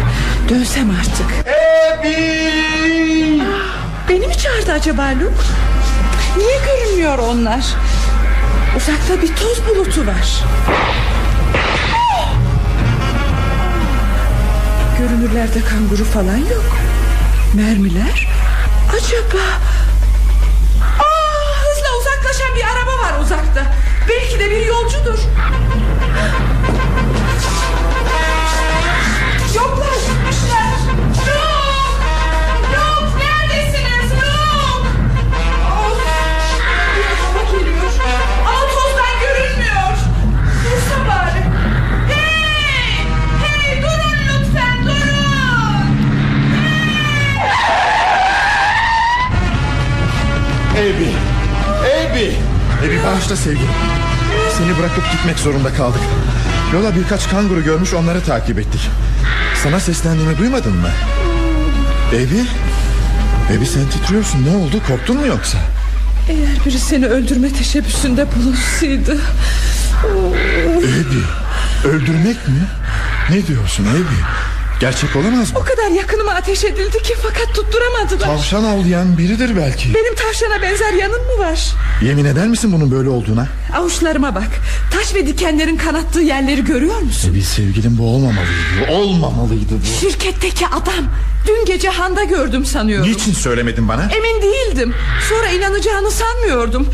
Dönsem 0.48 0.90
artık 0.90 1.26
Ebi 2.00 3.42
Beni 4.08 4.26
mi 4.26 4.36
çağırdı 4.38 4.72
acaba 4.72 5.08
Luke? 5.10 5.42
Niye 6.36 6.58
görünmüyor 6.66 7.18
onlar? 7.18 7.64
Uzakta 8.76 9.22
bir 9.22 9.36
toz 9.36 9.66
bulutu 9.68 10.06
var. 10.06 10.42
Görünürlerde 14.98 15.60
kanguru 15.64 16.04
falan 16.04 16.36
yok. 16.36 16.64
Mermiler? 17.54 18.28
Acaba? 18.88 19.42
Aa, 20.98 21.62
Hızla 21.62 21.88
uzaklaşan 22.00 22.54
bir 22.56 22.64
araba 22.64 23.02
var 23.02 23.20
uzakta. 23.24 23.62
Belki 24.08 24.38
de 24.40 24.50
bir 24.50 24.66
yolcudur 24.66 25.18
Ebi. 50.78 51.10
Ebi. 52.00 52.32
Ebi 52.86 53.04
bağışla 53.04 53.36
sevgilim. 53.36 53.68
Seni 54.58 54.78
bırakıp 54.78 55.12
gitmek 55.12 55.38
zorunda 55.38 55.74
kaldık. 55.74 56.00
Yola 56.72 56.96
birkaç 56.96 57.28
kanguru 57.30 57.64
görmüş 57.64 57.94
onları 57.94 58.24
takip 58.24 58.58
ettik. 58.58 58.80
Sana 59.62 59.80
seslendiğimi 59.80 60.38
duymadın 60.38 60.76
mı? 60.76 60.88
Ebi? 62.14 62.44
Ebi 63.52 63.66
sen 63.66 63.86
titriyorsun. 63.90 64.46
Ne 64.46 64.56
oldu? 64.56 64.82
Korktun 64.88 65.16
mu 65.16 65.26
yoksa? 65.26 65.58
Eğer 66.28 66.64
biri 66.66 66.78
seni 66.78 67.06
öldürme 67.06 67.52
teşebbüsünde 67.52 68.26
bulunsaydı 68.36 69.18
Ebi 70.78 71.22
öldürmek 71.88 72.48
mi? 72.48 72.60
Ne 73.30 73.46
diyorsun 73.46 73.84
Ebi? 73.84 74.16
Gerçek 74.80 75.16
olamaz 75.16 75.52
mı? 75.52 75.58
O 75.58 75.64
kadar 75.64 75.90
yakınıma 75.90 76.32
ateş 76.32 76.64
edildi 76.64 77.02
ki 77.02 77.14
fakat 77.22 77.54
tutturamadılar 77.54 78.26
Tavşan 78.26 78.64
avlayan 78.64 79.18
biridir 79.18 79.56
belki 79.56 79.94
Benim 79.94 80.14
tavşana 80.14 80.62
benzer 80.62 80.92
yanım 80.92 81.22
mı 81.22 81.38
var? 81.38 81.72
Yemin 82.02 82.24
eder 82.24 82.46
misin 82.48 82.72
bunun 82.72 82.90
böyle 82.90 83.08
olduğuna? 83.08 83.48
Avuçlarıma 83.76 84.34
bak 84.34 84.48
Taş 84.92 85.14
ve 85.14 85.26
dikenlerin 85.26 85.76
kanattığı 85.76 86.20
yerleri 86.20 86.64
görüyor 86.64 86.98
musun? 87.00 87.30
Ebi 87.30 87.42
sevgilim 87.42 87.98
bu 87.98 88.08
olmamalıydı 88.14 88.90
Olmamalıydı 88.90 89.74
bu 89.82 90.00
Şirketteki 90.00 90.66
adam 90.66 91.04
Dün 91.46 91.64
gece 91.66 91.88
handa 91.88 92.24
gördüm 92.24 92.64
sanıyorum 92.64 93.10
Niçin 93.10 93.32
söylemedin 93.32 93.88
bana? 93.88 94.02
Emin 94.02 94.42
değildim 94.42 94.94
Sonra 95.28 95.48
inanacağını 95.48 96.10
sanmıyordum 96.10 96.88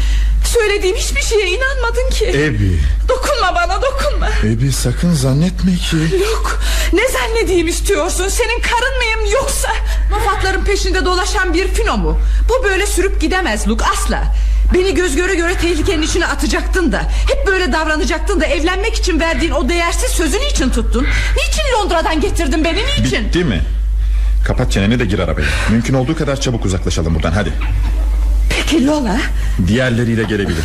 Söylediğim 0.53 0.96
hiçbir 0.96 1.22
şeye 1.22 1.50
inanmadın 1.50 2.11
ki. 2.11 2.26
Ebi. 2.26 2.78
Dokunma 3.09 3.55
bana 3.55 3.82
dokunma. 3.82 4.28
Ebi 4.44 4.72
sakın 4.72 5.14
zannetme 5.14 5.74
ki. 5.74 5.96
Yok 6.20 6.61
ne 6.92 7.09
zannedeyim 7.09 7.68
istiyorsun? 7.68 8.28
Senin 8.28 8.61
karın 8.61 8.96
mıyım 8.98 9.32
yoksa? 9.32 9.68
Mafatların 10.11 10.64
peşinde 10.64 11.05
dolaşan 11.05 11.55
bir 11.55 11.68
fino 11.68 11.96
mu? 11.96 12.18
Bu 12.48 12.64
böyle 12.64 12.86
sürüp 12.86 13.20
gidemez 13.20 13.68
Luke 13.68 13.84
asla. 13.84 14.34
Beni 14.74 14.94
göz 14.94 15.16
göre 15.16 15.34
göre 15.34 15.55
tehlikenin 15.55 16.03
içine 16.03 16.26
atacaktın 16.26 16.92
da 16.92 17.03
Hep 17.28 17.46
böyle 17.46 17.72
davranacaktın 17.72 18.40
da 18.40 18.46
Evlenmek 18.46 18.94
için 18.94 19.20
verdiğin 19.20 19.53
o 19.53 19.68
değersiz 19.68 20.11
sözü 20.11 20.38
niçin 20.40 20.70
tuttun? 20.70 21.07
Niçin 21.36 21.62
Londra'dan 21.78 22.20
getirdin 22.20 22.64
beni 22.64 22.80
niçin? 22.86 23.24
Bitti 23.24 23.44
mi? 23.44 23.62
Kapat 24.46 24.72
çeneni 24.72 24.98
de 24.98 25.05
gir 25.05 25.18
arabaya. 25.18 25.46
Mümkün 25.70 25.94
olduğu 25.94 26.16
kadar 26.16 26.40
çabuk 26.40 26.64
uzaklaşalım 26.64 27.14
buradan 27.14 27.32
hadi 27.32 27.53
Peki 28.73 28.87
Lola 28.87 29.16
Diğerleriyle 29.66 30.23
gelebilir. 30.23 30.64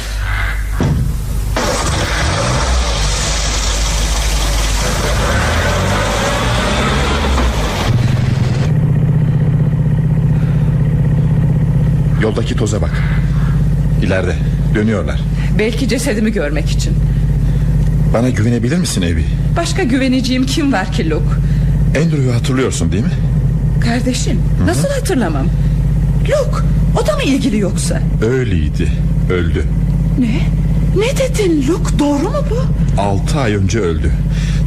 Yoldaki 12.21 12.55
toza 12.55 12.81
bak. 12.81 12.91
İleride. 14.03 14.35
Dönüyorlar. 14.75 15.19
Belki 15.59 15.87
cesedimi 15.87 16.31
görmek 16.31 16.69
için. 16.69 16.93
Bana 18.13 18.29
güvenebilir 18.29 18.77
misin 18.77 19.01
Evi? 19.01 19.25
Başka 19.57 19.83
güveneceğim 19.83 20.45
kim 20.45 20.73
var 20.73 20.91
ki 20.91 21.09
Luke? 21.09 21.25
Andrew'u 22.03 22.33
hatırlıyorsun 22.35 22.91
değil 22.91 23.03
mi? 23.03 23.11
Kardeşim 23.83 24.41
nasıl 24.65 24.89
hatırlamam 24.89 25.47
Luke 26.29 26.57
o 27.03 27.07
da 27.07 27.15
mı 27.15 27.23
ilgili 27.23 27.57
yoksa? 27.59 28.01
Öyleydi 28.25 28.91
öldü. 29.31 29.63
Ne? 30.19 30.41
Ne 31.01 31.17
dedin? 31.17 31.67
Luke 31.67 31.99
doğru 31.99 32.23
mu 32.29 32.43
bu? 32.49 32.57
Altı 33.01 33.39
ay 33.39 33.55
önce 33.55 33.79
öldü. 33.79 34.11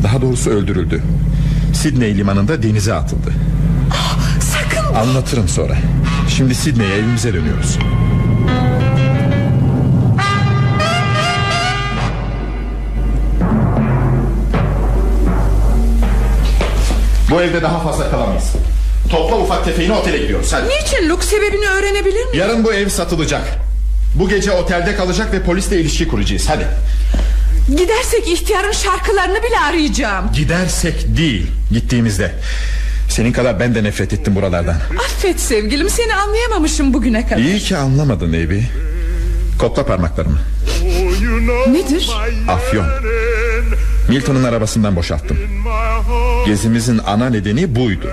Daha 0.03 0.23
doğrusu 0.23 0.51
öldürüldü. 0.51 1.03
Sidney 1.75 2.17
limanında 2.19 2.63
denize 2.63 2.95
atıldı. 2.95 3.33
Sakın! 4.41 4.95
Anlatırım 4.95 5.49
sonra. 5.49 5.77
Şimdi 6.29 6.55
Sidney'e 6.55 6.95
evimize 6.95 7.35
dönüyoruz. 7.35 7.79
Bu 17.31 17.43
evde 17.43 17.63
daha 17.63 17.79
fazla 17.79 18.11
kalamayız 18.11 18.53
Topla 19.11 19.37
ufak 19.37 19.65
tefeğini 19.65 19.93
otele 19.93 20.19
gidiyoruz 20.19 20.53
hadi 20.53 20.69
Niçin? 20.69 21.09
Luke 21.09 21.27
sebebini 21.27 21.67
öğrenebilir 21.69 22.15
miyim? 22.25 22.29
Yarın 22.35 22.65
bu 22.65 22.73
ev 22.73 22.89
satılacak. 22.89 23.43
Bu 24.15 24.29
gece 24.29 24.53
otelde 24.53 24.97
kalacak 24.97 25.33
ve 25.33 25.43
polisle 25.43 25.81
ilişki 25.81 26.09
kuracağız 26.09 26.49
hadi. 26.49 26.67
Gidersek 27.77 28.29
ihtiyarın 28.29 28.73
şarkılarını 28.73 29.43
bile 29.43 29.59
arayacağım. 29.69 30.33
Gidersek 30.35 31.17
değil 31.17 31.47
Gittiğimizde. 31.71 32.35
Senin 33.09 33.33
kadar 33.33 33.61
ben 33.61 33.75
de 33.75 33.85
nefret 33.85 34.13
ettim 34.13 34.35
buralardan. 34.35 34.77
Affet 35.05 35.41
sevgilim 35.41 35.91
seni 35.91 36.15
anlayamamışım 36.15 36.95
bugüne 36.95 37.27
kadar. 37.27 37.41
İyi 37.41 37.59
ki 37.59 37.77
anlamadın 37.77 38.33
Ebi 38.33 38.65
Kopla 39.59 39.87
parmaklarımı. 39.87 40.39
Nedir? 41.67 42.11
Afyon. 42.49 42.87
Milton'un 44.09 44.45
arabasından 44.45 44.97
boşalttım. 44.97 45.39
Gezimizin 46.47 47.01
ana 47.07 47.31
nedeni 47.31 47.77
buydu 47.77 48.11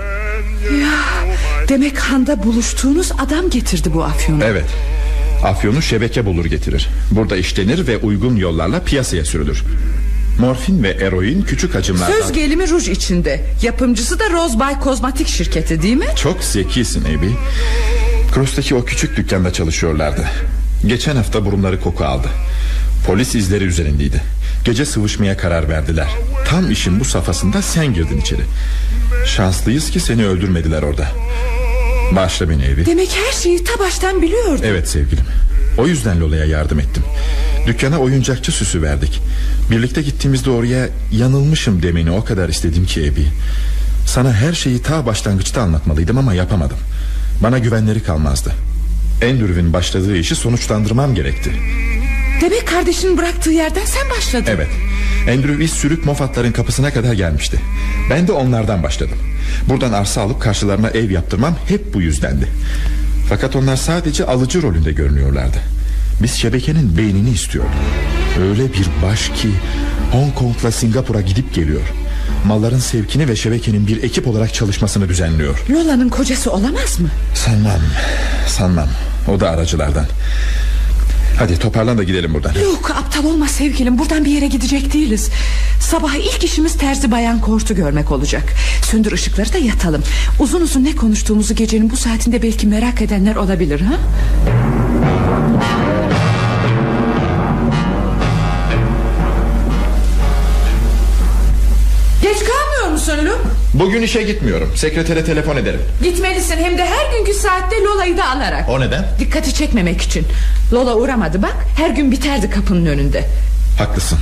demek 1.68 1.98
handa 1.98 2.42
buluştuğunuz 2.42 3.12
adam 3.18 3.50
getirdi 3.50 3.94
bu 3.94 4.04
afyonu. 4.04 4.44
Evet. 4.44 4.64
Afyonu 5.44 5.82
şebeke 5.82 6.26
bulur 6.26 6.44
getirir. 6.44 6.88
Burada 7.10 7.36
işlenir 7.36 7.86
ve 7.86 7.96
uygun 7.96 8.36
yollarla 8.36 8.82
piyasaya 8.82 9.24
sürülür. 9.24 9.62
Morfin 10.40 10.82
ve 10.82 10.88
eroin 10.88 11.42
küçük 11.42 11.74
hacimlerden 11.74 12.20
Söz 12.20 12.32
gelimi 12.32 12.70
ruj 12.70 12.88
içinde. 12.88 13.44
Yapımcısı 13.62 14.18
da 14.18 14.30
Rose 14.30 14.58
Bay 14.58 14.80
Kozmetik 14.80 15.28
şirketi 15.28 15.82
değil 15.82 15.96
mi? 15.96 16.06
Çok 16.16 16.44
zekisin 16.44 17.04
Ebi. 17.04 17.30
Cross'taki 18.34 18.74
o 18.74 18.84
küçük 18.84 19.16
dükkanda 19.16 19.52
çalışıyorlardı. 19.52 20.24
Geçen 20.86 21.16
hafta 21.16 21.44
burunları 21.44 21.80
koku 21.80 22.04
aldı. 22.04 22.28
Polis 23.06 23.34
izleri 23.34 23.64
üzerindeydi. 23.64 24.22
Gece 24.64 24.84
sıvışmaya 24.84 25.36
karar 25.36 25.68
verdiler. 25.68 26.08
Tam 26.48 26.70
işin 26.70 27.00
bu 27.00 27.04
safhasında 27.04 27.62
sen 27.62 27.94
girdin 27.94 28.20
içeri. 28.20 28.42
Şanslıyız 29.26 29.90
ki 29.90 30.00
seni 30.00 30.26
öldürmediler 30.26 30.82
orada 30.82 31.08
Bağışla 32.16 32.50
beni 32.50 32.64
Evi 32.64 32.86
Demek 32.86 33.08
her 33.26 33.32
şeyi 33.32 33.64
ta 33.64 33.78
baştan 33.78 34.22
biliyordun. 34.22 34.62
Evet 34.64 34.88
sevgilim. 34.88 35.24
O 35.78 35.86
yüzden 35.86 36.20
Lola'ya 36.20 36.44
yardım 36.44 36.80
ettim. 36.80 37.02
Dükkana 37.66 37.98
oyuncakçı 37.98 38.52
süsü 38.52 38.82
verdik. 38.82 39.20
Birlikte 39.70 40.02
gittiğimizde 40.02 40.50
oraya 40.50 40.88
yanılmışım 41.12 41.82
demeni 41.82 42.10
o 42.10 42.24
kadar 42.24 42.48
istedim 42.48 42.86
ki 42.86 43.06
Ebi. 43.06 43.26
Sana 44.06 44.32
her 44.32 44.52
şeyi 44.52 44.82
ta 44.82 45.06
başlangıçta 45.06 45.62
anlatmalıydım 45.62 46.18
ama 46.18 46.34
yapamadım. 46.34 46.78
Bana 47.42 47.58
güvenleri 47.58 48.02
kalmazdı. 48.02 48.52
Andrew'in 49.22 49.72
başladığı 49.72 50.16
işi 50.16 50.36
sonuçlandırmam 50.36 51.14
gerekti. 51.14 51.50
Demek 52.40 52.68
kardeşinin 52.68 53.18
bıraktığı 53.18 53.50
yerden 53.50 53.84
sen 53.84 54.10
başladın. 54.16 54.50
Evet. 54.50 54.68
Andrew 55.30 55.64
iş 55.64 55.70
sürük 55.70 56.04
mofatların 56.06 56.52
kapısına 56.52 56.92
kadar 56.92 57.12
gelmişti. 57.12 57.60
Ben 58.10 58.28
de 58.28 58.32
onlardan 58.32 58.82
başladım 58.82 59.18
Buradan 59.68 59.92
arsa 59.92 60.22
alıp 60.22 60.42
karşılarına 60.42 60.88
ev 60.90 61.10
yaptırmam 61.10 61.56
hep 61.68 61.94
bu 61.94 62.02
yüzdendi. 62.02 62.48
Fakat 63.28 63.56
onlar 63.56 63.76
sadece 63.76 64.26
alıcı 64.26 64.62
rolünde 64.62 64.92
görünüyorlardı. 64.92 65.58
Biz 66.22 66.32
şebekenin 66.32 66.96
beynini 66.96 67.30
istiyorduk. 67.30 67.70
Öyle 68.40 68.72
bir 68.72 68.88
baş 69.02 69.28
ki 69.28 69.48
Hong 70.12 70.34
Kong'la 70.34 70.70
Singapur'a 70.70 71.20
gidip 71.20 71.54
geliyor. 71.54 71.82
Malların 72.46 72.78
sevkini 72.78 73.28
ve 73.28 73.36
şebekenin 73.36 73.86
bir 73.86 74.02
ekip 74.02 74.28
olarak 74.28 74.54
çalışmasını 74.54 75.08
düzenliyor. 75.08 75.64
Lola'nın 75.70 76.08
kocası 76.08 76.52
olamaz 76.52 77.00
mı? 77.00 77.08
Sanmam 77.34 77.80
Sanmam. 78.46 78.88
O 79.28 79.40
da 79.40 79.50
aracılardan 79.50 80.06
Hadi 81.38 81.58
toparlan 81.58 81.98
da 81.98 82.02
gidelim 82.02 82.34
buradan. 82.34 82.54
Yok 82.54 82.90
aptal 82.90 83.24
olma 83.24 83.48
sevgilim. 83.48 83.98
Buradan 83.98 84.24
bir 84.24 84.30
yere 84.30 84.46
gidecek 84.46 84.92
değiliz. 84.92 85.30
Sabah 85.80 86.14
ilk 86.14 86.44
işimiz 86.44 86.78
terzi 86.78 87.10
bayan 87.10 87.40
kortu 87.40 87.74
görmek 87.74 88.12
olacak. 88.12 88.54
Söndür 88.82 89.12
ışıkları 89.12 89.52
da 89.52 89.58
yatalım. 89.58 90.02
Uzun 90.38 90.60
uzun 90.60 90.84
ne 90.84 90.96
konuştuğumuzu 90.96 91.54
gecenin 91.54 91.90
bu 91.90 91.96
saatinde 91.96 92.42
Belki 92.42 92.66
merak 92.66 93.02
edenler 93.02 93.36
olabilir 93.36 93.80
ha? 93.80 93.94
Bugün 103.78 104.02
işe 104.02 104.22
gitmiyorum. 104.22 104.72
Sekretere 104.76 105.24
telefon 105.24 105.56
ederim. 105.56 105.80
Gitmelisin. 106.02 106.56
Hem 106.56 106.78
de 106.78 106.84
her 106.84 107.18
günkü 107.18 107.34
saatte 107.34 107.76
Lola'yı 107.84 108.16
da 108.16 108.28
alarak. 108.28 108.68
O 108.68 108.80
neden? 108.80 109.04
Dikkati 109.18 109.54
çekmemek 109.54 110.00
için. 110.02 110.26
Lola 110.72 110.94
uğramadı 110.96 111.42
bak 111.42 111.56
her 111.76 111.90
gün 111.90 112.12
biterdi 112.12 112.50
kapının 112.50 112.86
önünde. 112.86 113.24
Haklısın. 113.78 114.18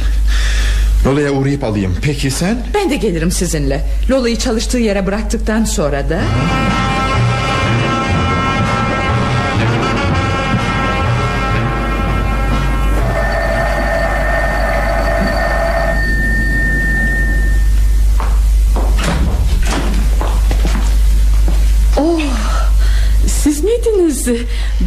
Lola'ya 1.07 1.31
uğrayıp 1.31 1.65
alayım. 1.65 1.97
Peki 2.03 2.31
sen? 2.31 2.59
Ben 2.75 2.91
de 2.91 2.97
gelirim 2.97 3.31
sizinle. 3.31 3.87
Lola'yı 4.11 4.37
çalıştığı 4.39 4.79
yere 4.79 5.07
bıraktıktan 5.07 5.65
sonra 5.65 6.11
da 6.11 6.21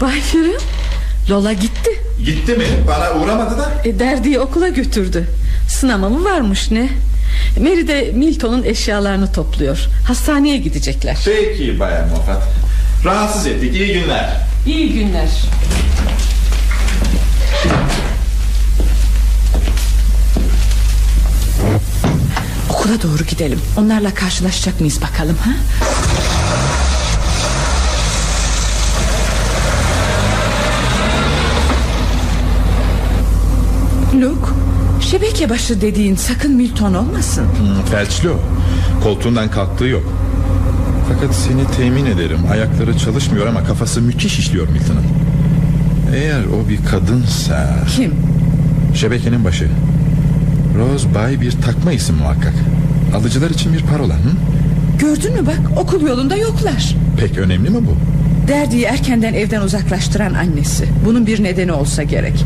Bay 0.02 0.22
Firin? 0.22 0.58
Lola 1.30 1.54
gitti. 1.54 1.91
Gitti 2.26 2.54
mi? 2.54 2.66
Bana 2.88 3.14
uğramadı 3.24 3.58
da. 3.58 3.72
E, 3.86 4.00
derdiği 4.00 4.39
okula 4.39 4.70
götürdü. 4.70 5.28
Sınama 5.70 6.10
mı 6.10 6.26
varmış 6.26 6.72
ne? 6.72 6.89
Mary 7.60 7.88
de 7.88 8.12
Milton'un 8.16 8.64
eşyalarını 8.64 9.32
topluyor. 9.32 9.80
Hastaneye 10.08 10.58
gidecekler. 10.58 11.18
Peki 11.26 11.80
Bayan 11.80 12.10
Moffat. 12.10 12.43
Rahatsız 13.06 13.47
ettik. 13.47 13.76
İyi 13.76 13.93
günler. 13.93 14.38
İyi 14.66 14.93
günler. 14.93 15.30
Okula 22.70 23.02
doğru 23.02 23.24
gidelim. 23.24 23.60
Onlarla 23.78 24.14
karşılaşacak 24.14 24.80
mıyız 24.80 25.02
bakalım 25.02 25.38
ha? 25.38 25.52
Luke 34.30 34.52
Şebeke 35.02 35.50
başı 35.50 35.82
dediğin 35.82 36.16
sakın 36.16 36.56
Milton 36.56 36.94
olmasın. 36.94 37.44
Hmm, 37.44 37.86
Felçli 37.92 38.30
o. 38.30 38.40
Koltuğundan 39.04 39.52
kalktığı 39.52 39.86
yok. 39.86 40.04
Fakat 41.14 41.36
seni 41.36 41.68
temin 41.78 42.06
ederim. 42.06 42.40
Ayakları 42.52 42.98
çalışmıyor 42.98 43.48
ama 43.48 43.64
kafası 43.64 44.02
müthiş 44.02 44.40
işliyor 44.40 44.68
Milton'ın. 44.68 45.06
Eğer 46.16 46.40
o 46.46 46.70
bir 46.70 46.86
kadınsa 46.86 47.76
Kim? 47.96 48.14
Şebekenin 48.96 49.46
başı. 49.46 49.68
Rose 50.78 51.16
Bay 51.16 51.42
bir 51.42 51.52
takma 51.52 51.92
isim 51.92 52.16
muhakkak. 52.16 52.54
Alıcılar 53.16 53.50
için 53.50 53.74
bir 53.74 53.82
parola 53.82 54.14
hı? 54.14 54.30
Gördün 55.00 55.34
mü 55.34 55.48
bak 55.48 55.78
okul 55.78 56.02
yolunda 56.02 56.36
yoklar. 56.36 56.96
Pek 57.20 57.38
önemli 57.38 57.70
mi 57.70 57.78
bu? 57.88 57.96
Derdi'yi 58.48 58.84
erkenden 58.84 59.34
evden 59.34 59.62
uzaklaştıran 59.62 60.34
annesi. 60.34 60.86
Bunun 61.06 61.28
bir 61.28 61.44
nedeni 61.44 61.72
olsa 61.72 62.04
gerek 62.04 62.46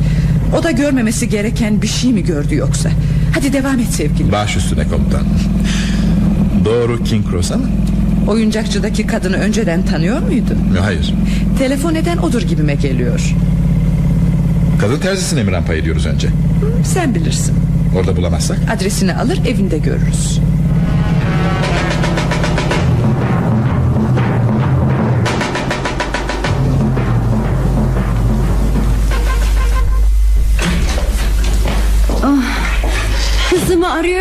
O 0.60 0.64
da 0.64 0.72
görmemesi 0.72 1.30
gereken 1.30 1.82
bir 1.82 1.88
şey 1.88 2.14
mi 2.14 2.24
gördü 2.24 2.56
yoksa? 2.56 2.90
Hadi 3.36 3.54
devam 3.54 3.80
et 3.80 3.88
sevgilim. 3.90 4.32
Baş 4.32 4.58
üstüne 4.58 4.88
komutan. 4.88 5.22
Doğru 6.66 7.04
King 7.04 7.26
Cross'a 7.32 7.58
mı? 7.58 7.66
Oyuncakçıdaki 8.28 9.08
kadını 9.08 9.36
önceden 9.36 9.86
tanıyor 9.86 10.20
muydu? 10.22 10.56
Hayır. 10.82 11.14
Telefon 11.60 11.96
eden 11.96 12.18
odur 12.18 12.42
gibime 12.42 12.76
geliyor. 12.76 13.22
Kadın 14.82 15.00
terzisine 15.00 15.44
mi 15.44 15.52
rampa 15.52 15.74
ediyoruz 15.74 16.06
önce? 16.06 16.28
Hı, 16.28 16.32
Sen 16.86 17.16
bilirsin. 17.16 17.56
Orada 18.00 18.18
bulamazsak? 18.18 18.58
Adresini 18.78 19.14
alır 19.14 19.40
evinde 19.48 19.78
görürüz 19.78 20.40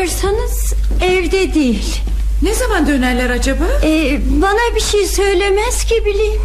arıyorsanız 0.03 0.75
evde 1.03 1.55
değil. 1.55 2.01
Ne 2.43 2.55
zaman 2.55 2.87
dönerler 2.87 3.31
acaba? 3.31 3.65
Ee, 3.83 4.21
bana 4.43 4.75
bir 4.77 4.81
şey 4.81 5.07
söylemez 5.07 5.85
ki 5.85 6.03
bileyim. 6.05 6.43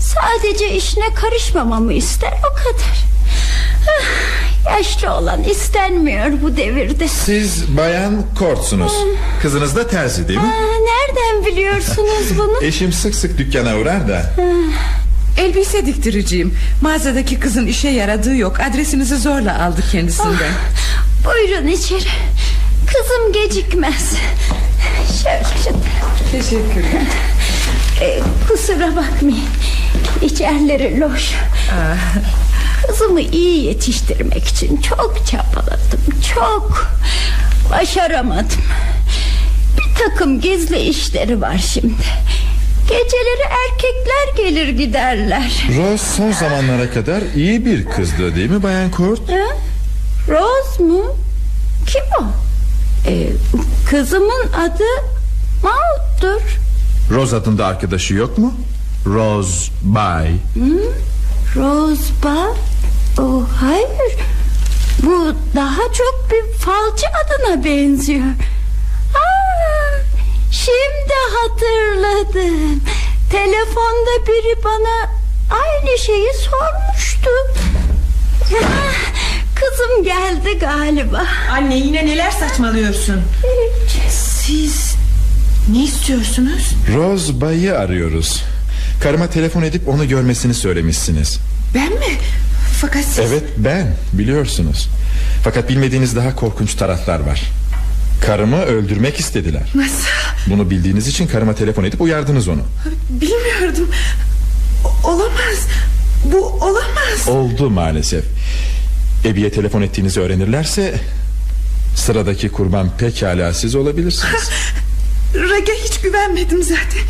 Sadece 0.00 0.74
işine 0.76 1.14
karışmamamı 1.14 1.92
ister 1.92 2.32
o 2.50 2.54
kadar. 2.54 2.96
Ah, 3.88 4.76
yaşlı 4.78 5.12
olan 5.12 5.44
istenmiyor 5.44 6.42
bu 6.42 6.56
devirde. 6.56 7.08
Siz 7.08 7.76
bayan 7.76 8.22
Kort'sunuz 8.38 8.92
Kızınız 9.42 9.76
da 9.76 9.88
terzi 9.88 10.28
değil 10.28 10.40
mi? 10.40 10.46
Aa, 10.46 10.78
nereden 10.80 11.46
biliyorsunuz 11.46 12.38
bunu? 12.38 12.62
Eşim 12.62 12.92
sık 12.92 13.14
sık 13.14 13.38
dükkana 13.38 13.76
uğrar 13.76 14.08
da 14.08 14.34
Elbise 15.38 15.86
diktiriciyim 15.86 16.58
Mağazadaki 16.82 17.40
kızın 17.40 17.66
işe 17.66 17.88
yaradığı 17.88 18.36
yok 18.36 18.60
Adresinizi 18.60 19.16
zorla 19.16 19.62
aldı 19.64 19.80
kendisinden 19.92 20.52
Buyurun 21.24 21.66
içeri. 21.66 22.08
Kızım 23.06 23.32
gecikmez. 23.32 24.14
Şöyle 25.22 25.64
canım. 25.64 25.80
Teşekkürler. 26.32 27.02
Ee, 28.00 28.20
kusura 28.48 28.96
bakmayın. 28.96 29.44
İçerileri 30.22 31.00
loş. 31.00 31.34
Kızımı 32.86 33.20
iyi 33.20 33.64
yetiştirmek 33.64 34.44
için 34.48 34.76
çok 34.76 35.26
çabaladım 35.26 36.00
Çok 36.34 36.88
Başaramadım 37.70 38.62
Bir 39.78 40.04
takım 40.04 40.40
gizli 40.40 40.78
işleri 40.78 41.40
var 41.40 41.58
şimdi 41.72 42.04
Geceleri 42.82 43.42
erkekler 43.42 44.44
gelir 44.44 44.68
giderler 44.68 45.66
Rose 45.76 46.04
son 46.16 46.32
zamanlara 46.32 46.90
kadar 46.90 47.22
iyi 47.36 47.66
bir 47.66 47.84
kızdı 47.84 48.36
değil 48.36 48.50
mi 48.50 48.62
Bayan 48.62 48.90
Kurt? 48.90 49.30
Ha? 49.30 49.56
Rose 50.28 50.82
mu? 50.82 51.15
Ee, 53.06 53.28
kızımın 53.90 54.46
adı 54.52 54.84
Maud'dur 55.62 56.40
Rose 57.10 57.36
adında 57.36 57.66
arkadaşı 57.66 58.14
yok 58.14 58.38
mu? 58.38 58.54
Rose 59.06 59.70
Bay 59.82 60.28
Hı? 60.54 60.92
Rose 61.56 62.12
Ba? 62.24 62.46
Oh, 63.22 63.42
hayır 63.60 64.16
Bu 65.02 65.32
daha 65.56 65.82
çok 65.92 66.28
bir 66.30 66.58
falcı 66.58 67.06
adına 67.24 67.64
benziyor 67.64 68.26
Aa, 69.14 69.98
Şimdi 70.52 71.14
hatırladım 71.38 72.80
Telefonda 73.30 74.26
biri 74.26 74.64
bana 74.64 75.10
aynı 75.50 75.98
şeyi 75.98 76.30
sormuştu 76.34 77.30
Ah, 78.54 79.15
Kızım 79.70 80.04
geldi 80.04 80.58
galiba. 80.60 81.26
Anne 81.52 81.76
yine 81.78 82.06
neler 82.06 82.30
saçmalıyorsun? 82.30 83.20
Siz 84.10 84.94
ne 85.72 85.84
istiyorsunuz? 85.84 86.72
Rose 86.94 87.40
Bay'ı 87.40 87.78
arıyoruz. 87.78 88.42
Karıma 89.02 89.26
telefon 89.30 89.62
edip 89.62 89.88
onu 89.88 90.08
görmesini 90.08 90.54
söylemişsiniz. 90.54 91.38
Ben 91.74 91.92
mi? 91.92 92.18
Fakat 92.80 93.04
siz 93.04 93.18
Evet 93.18 93.44
ben 93.56 93.96
biliyorsunuz. 94.12 94.88
Fakat 95.44 95.68
bilmediğiniz 95.68 96.16
daha 96.16 96.36
korkunç 96.36 96.74
taraflar 96.74 97.20
var. 97.20 97.40
Karımı 98.26 98.62
öldürmek 98.62 99.20
istediler. 99.20 99.62
Nasıl? 99.74 100.06
Bunu 100.50 100.70
bildiğiniz 100.70 101.08
için 101.08 101.26
karıma 101.26 101.54
telefon 101.54 101.84
edip 101.84 102.00
uyardınız 102.00 102.48
onu. 102.48 102.62
Bilmiyordum. 103.10 103.90
O- 105.04 105.08
Olamaz. 105.10 105.58
Bu 106.32 106.46
olamaz. 106.46 107.28
Oldu 107.28 107.70
maalesef 107.70 108.24
Ebi'ye 109.26 109.50
telefon 109.50 109.82
ettiğinizi 109.82 110.20
öğrenirlerse 110.20 110.94
Sıradaki 111.96 112.48
kurban 112.48 112.90
pekala 112.98 113.54
siz 113.54 113.74
olabilirsiniz. 113.74 114.50
Raga 115.34 115.72
hiç 115.84 116.00
güvenmedim 116.00 116.62
zaten. 116.62 117.02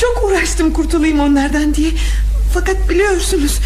Çok 0.00 0.24
uğraştım 0.24 0.72
kurtulayım 0.72 1.20
onlardan 1.20 1.74
diye. 1.74 1.90
Fakat 2.54 2.90
biliyorsunuz 2.90 3.58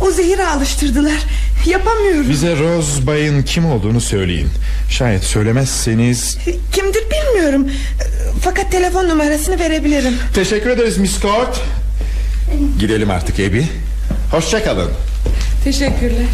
O 0.00 0.10
zehire 0.10 0.46
alıştırdılar. 0.46 1.18
Yapamıyorum. 1.66 2.30
Bize 2.30 2.58
Rose 2.58 3.06
Bay'ın 3.06 3.42
kim 3.42 3.66
olduğunu 3.66 4.00
söyleyin. 4.00 4.48
Şayet 4.90 5.24
söylemezseniz 5.24 6.38
Kimdir 6.72 7.02
bilmiyorum. 7.10 7.66
Fakat 8.42 8.72
telefon 8.72 9.08
numarasını 9.08 9.58
verebilirim. 9.58 10.14
Teşekkür 10.34 10.70
ederiz 10.70 10.98
Miss 10.98 11.20
Court. 11.20 11.60
Gidelim 12.78 13.10
artık 13.10 13.40
Ebi 13.40 13.66
Hoşçakalın 14.30 14.90
Teşekkürler 15.64 16.26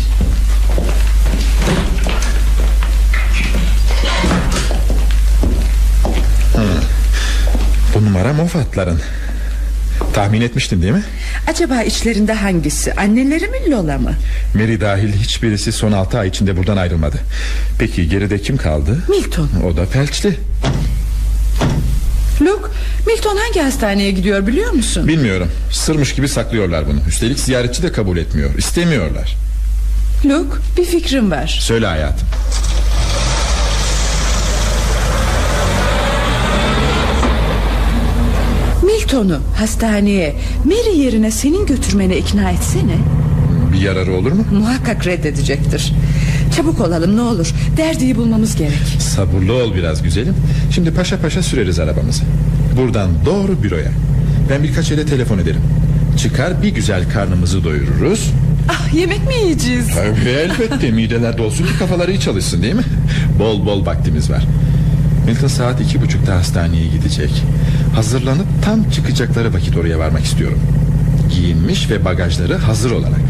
numara 8.29 8.43
Moffat'ların 8.43 9.01
Tahmin 10.15 10.41
etmiştin 10.41 10.83
değil 10.83 10.93
mi? 10.93 11.03
Acaba 11.47 11.83
içlerinde 11.83 12.33
hangisi? 12.33 12.95
Anneleri 12.95 13.49
mi 13.49 13.71
Lola 13.71 13.99
mı? 13.99 14.13
Mary 14.55 14.81
dahil 14.81 15.13
hiçbirisi 15.13 15.73
son 15.73 15.93
altı 15.93 16.19
ay 16.19 16.29
içinde 16.29 16.57
buradan 16.57 16.77
ayrılmadı. 16.77 17.17
Peki 17.79 18.09
geride 18.09 18.43
kim 18.43 18.57
kaldı? 18.57 18.99
Milton. 19.09 19.51
O 19.67 19.77
da 19.77 19.87
felçli. 19.87 20.39
Luke 22.41 22.69
Milton 23.07 23.37
hangi 23.37 23.61
hastaneye 23.61 24.11
gidiyor 24.11 24.47
biliyor 24.47 24.73
musun? 24.73 25.09
Bilmiyorum. 25.09 25.49
Sırmış 25.73 26.15
gibi 26.15 26.29
saklıyorlar 26.29 26.87
bunu. 26.87 27.01
Üstelik 27.09 27.39
ziyaretçi 27.39 27.83
de 27.83 27.93
kabul 27.93 28.17
etmiyor. 28.17 28.51
İstemiyorlar. 28.59 29.37
Luke 30.25 30.57
bir 30.77 30.85
fikrim 30.85 31.31
var. 31.31 31.59
Söyle 31.63 31.87
hayatım 31.87 32.29
Milton'u 39.19 39.41
hastaneye. 39.57 40.37
Mary 40.65 40.99
yerine 40.99 41.31
senin 41.31 41.67
götürmene 41.67 42.17
ikna 42.17 42.51
etsene. 42.51 42.97
Bir 43.73 43.81
yararı 43.81 44.13
olur 44.13 44.33
mu? 44.33 44.45
Muhakkak 44.53 45.07
reddedecektir. 45.07 45.93
Çabuk 46.57 46.81
olalım 46.81 47.17
ne 47.17 47.21
olur. 47.21 47.53
Derdiyi 47.77 48.17
bulmamız 48.17 48.57
gerek. 48.57 48.97
Sabırlı 48.99 49.55
ol 49.55 49.75
biraz 49.75 50.03
güzelim. 50.03 50.35
Şimdi 50.71 50.91
paşa 50.95 51.19
paşa 51.21 51.43
süreriz 51.43 51.79
arabamızı. 51.79 52.23
Buradan 52.77 53.11
doğru 53.27 53.63
büroya. 53.63 53.91
Ben 54.51 54.63
birkaç 54.63 54.91
yere 54.91 55.07
telefon 55.07 55.39
ederim. 55.39 55.61
Çıkar 56.19 56.63
bir 56.63 56.69
güzel 56.75 57.11
karnımızı 57.13 57.65
doyururuz. 57.65 58.31
Ah 58.69 58.95
yemek 58.95 59.27
mi 59.27 59.35
yiyeceğiz? 59.43 59.87
Tabii 59.95 60.29
elbette. 60.29 60.91
Mideler 60.93 61.39
dolsun 61.39 61.65
ki 61.65 61.79
kafaları 61.79 62.11
iyi 62.13 62.21
çalışsın 62.21 62.63
değil 62.63 62.75
mi? 62.75 62.85
Bol 63.39 63.67
bol 63.67 63.87
vaktimiz 63.87 64.31
var. 64.31 64.43
Milton 65.27 65.49
saat 65.49 65.81
iki 65.81 66.01
buçukta 66.03 66.35
hastaneye 66.35 66.87
gidecek 66.87 67.31
Hazırlanıp 67.99 68.47
tam 68.65 68.91
çıkacakları 68.91 69.55
vakit 69.55 69.77
oraya 69.77 69.99
varmak 69.99 70.25
istiyorum. 70.25 70.61
Giyinmiş 71.35 71.91
ve 71.91 72.05
bagajları 72.05 72.57
hazır 72.57 72.91
olarak. 72.91 73.21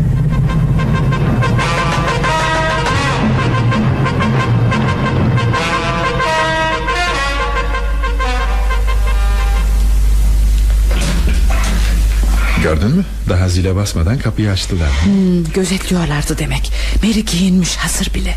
Gördün 12.62 12.90
mü? 12.90 13.04
Daha 13.28 13.48
zile 13.48 13.76
basmadan 13.76 14.18
kapıyı 14.18 14.50
açtılar. 14.50 14.90
Hmm, 15.04 15.44
Gözetliyorlardı 15.44 16.38
demek. 16.38 16.72
Mary 17.02 17.20
giyinmiş 17.20 17.76
hazır 17.76 18.14
bile. 18.14 18.34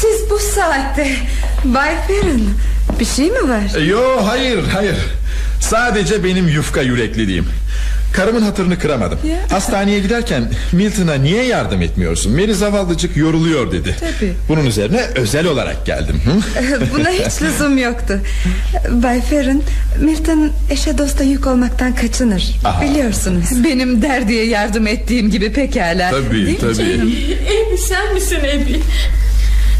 Siz 0.00 0.30
bu 0.30 0.38
saatte 0.54 1.16
Bay 1.64 2.06
Ferrin 2.06 2.50
Bir 3.00 3.04
şey 3.04 3.30
mi 3.30 3.48
var? 3.48 3.80
Yo 3.80 4.00
hayır 4.26 4.64
hayır. 4.72 4.96
Sadece 5.60 6.24
benim 6.24 6.48
yufka 6.48 6.82
yürekliliğim. 6.82 7.46
Karımın 8.12 8.42
hatırını 8.42 8.78
kıramadım. 8.78 9.18
Ya. 9.28 9.36
Hastaneye 9.56 10.00
giderken 10.00 10.50
Milton'a 10.72 11.14
niye 11.14 11.44
yardım 11.44 11.82
etmiyorsun? 11.82 12.32
Mary 12.32 12.52
zavallıcık 12.52 13.16
yoruluyor 13.16 13.72
dedi. 13.72 13.96
Tabii. 14.00 14.32
Bunun 14.48 14.66
üzerine 14.66 15.00
özel 15.14 15.46
olarak 15.46 15.86
geldim? 15.86 16.20
Buna 16.94 17.10
hiç 17.10 17.42
lüzum 17.42 17.78
yoktu. 17.78 18.20
Bay 18.90 19.22
Ferrin 19.22 19.64
Milton 20.00 20.50
eşe 20.70 20.98
dosta 20.98 21.24
yük 21.24 21.46
olmaktan 21.46 21.94
kaçınır. 21.94 22.54
Aha. 22.64 22.82
Biliyorsunuz. 22.82 23.64
Benim 23.64 24.02
derdiye 24.02 24.44
yardım 24.46 24.86
ettiğim 24.86 25.30
gibi 25.30 25.52
pekala. 25.52 26.10
Tabii, 26.10 26.46
Değil 26.46 26.58
tabii. 26.60 26.82
Ebi 27.32 27.78
sen 27.88 28.14
misin 28.14 28.38
Ebi? 28.44 28.80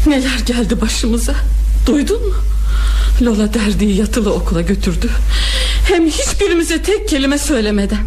Neler 0.07 0.39
geldi 0.45 0.81
başımıza? 0.81 1.33
Duydun 1.85 2.27
mu 2.27 2.33
Lola 3.21 3.53
derdiyi 3.53 3.95
yatılı 3.95 4.33
okula 4.33 4.61
götürdü. 4.61 5.09
Hem 5.87 6.07
hiçbirimize 6.07 6.81
tek 6.81 7.09
kelime 7.09 7.37
söylemeden 7.37 7.99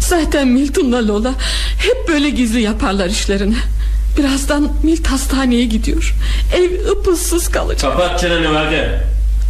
Zaten 0.00 0.48
Milton'la 0.48 1.08
Lola 1.08 1.34
Hep 1.78 2.08
böyle 2.08 2.30
gizli 2.30 2.60
yaparlar 2.60 3.06
işlerini. 3.06 3.56
Birazdan 4.18 4.72
Milt 4.82 5.06
hastaneye 5.06 5.64
gidiyor. 5.64 6.14
Ev 6.56 6.90
ıpıssız 6.90 7.48
kalacak. 7.48 7.92
Kapat 7.92 8.20
çeneni 8.20 8.54
Valide 8.54 9.04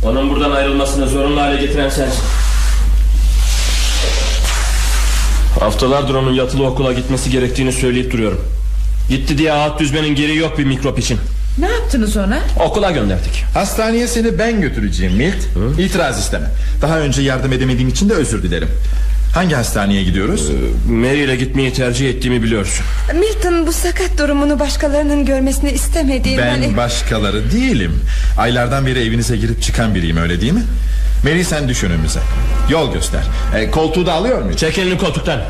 Onun 0.05 0.31
buradan 0.31 0.51
ayrılmasını 0.51 1.09
zorunlu 1.09 1.41
hale 1.41 1.61
getiren 1.61 1.89
sensin. 1.89 2.23
Haftalardır 5.61 6.15
onun 6.15 6.33
yatılı 6.33 6.67
okula 6.67 6.93
gitmesi 6.93 7.31
gerektiğini 7.31 7.73
söyleyip 7.73 8.13
duruyorum. 8.13 8.45
Gitti 9.11 9.39
diye 9.39 9.53
ağıt 9.53 9.81
düzmenin 9.81 10.15
geri 10.15 10.37
yok 10.37 10.59
bir 10.59 10.65
mikrop 10.65 10.99
için 10.99 11.19
Ne 11.59 11.67
yaptınız 11.73 12.17
ona? 12.17 12.39
Okula 12.67 12.91
gönderdik. 12.91 13.45
Hastaneye 13.55 14.07
seni 14.09 14.39
ben 14.39 14.61
götüreceğim 14.61 15.15
Milt. 15.17 15.37
İtiraz 15.79 16.19
istemem 16.21 16.51
Daha 16.83 16.99
önce 16.99 17.23
yardım 17.23 17.53
edemediğim 17.53 17.89
için 17.89 18.09
de 18.09 18.15
özür 18.15 18.43
dilerim. 18.43 18.69
Hangi 19.35 19.55
hastaneye 19.55 20.03
gidiyoruz? 20.03 20.51
Ee, 20.51 20.93
Mary 20.93 21.25
ile 21.25 21.37
gitmeyi 21.37 21.73
tercih 21.73 22.11
ettiğimi 22.11 22.43
biliyorsun. 22.43 22.85
Milton 23.15 23.67
bu 23.67 23.73
sakat 23.73 24.19
durumunu 24.19 24.59
başkalarının 24.61 25.25
görmesini 25.25 25.71
istemediğinden 25.73 26.63
Ben 26.63 26.77
başkaları 26.77 27.53
değilim. 27.53 28.01
Aylardan 28.39 28.87
beri 28.87 29.01
evinize 29.07 29.37
girip 29.37 29.63
çıkan 29.63 29.95
biriyim 29.95 30.17
öyle 30.17 30.41
değil 30.41 30.53
mi? 30.53 30.63
Mary 31.25 31.45
sen 31.45 31.69
düş 31.69 31.85
önümüze. 31.85 32.21
Yol 32.71 32.93
göster. 32.93 33.21
E, 33.57 33.71
Koltuğu 33.71 34.07
da 34.07 34.13
alıyor 34.13 34.43
muyum? 34.43 34.57
Çek 34.57 34.79
elini 34.79 34.99
koltuktan. 34.99 35.41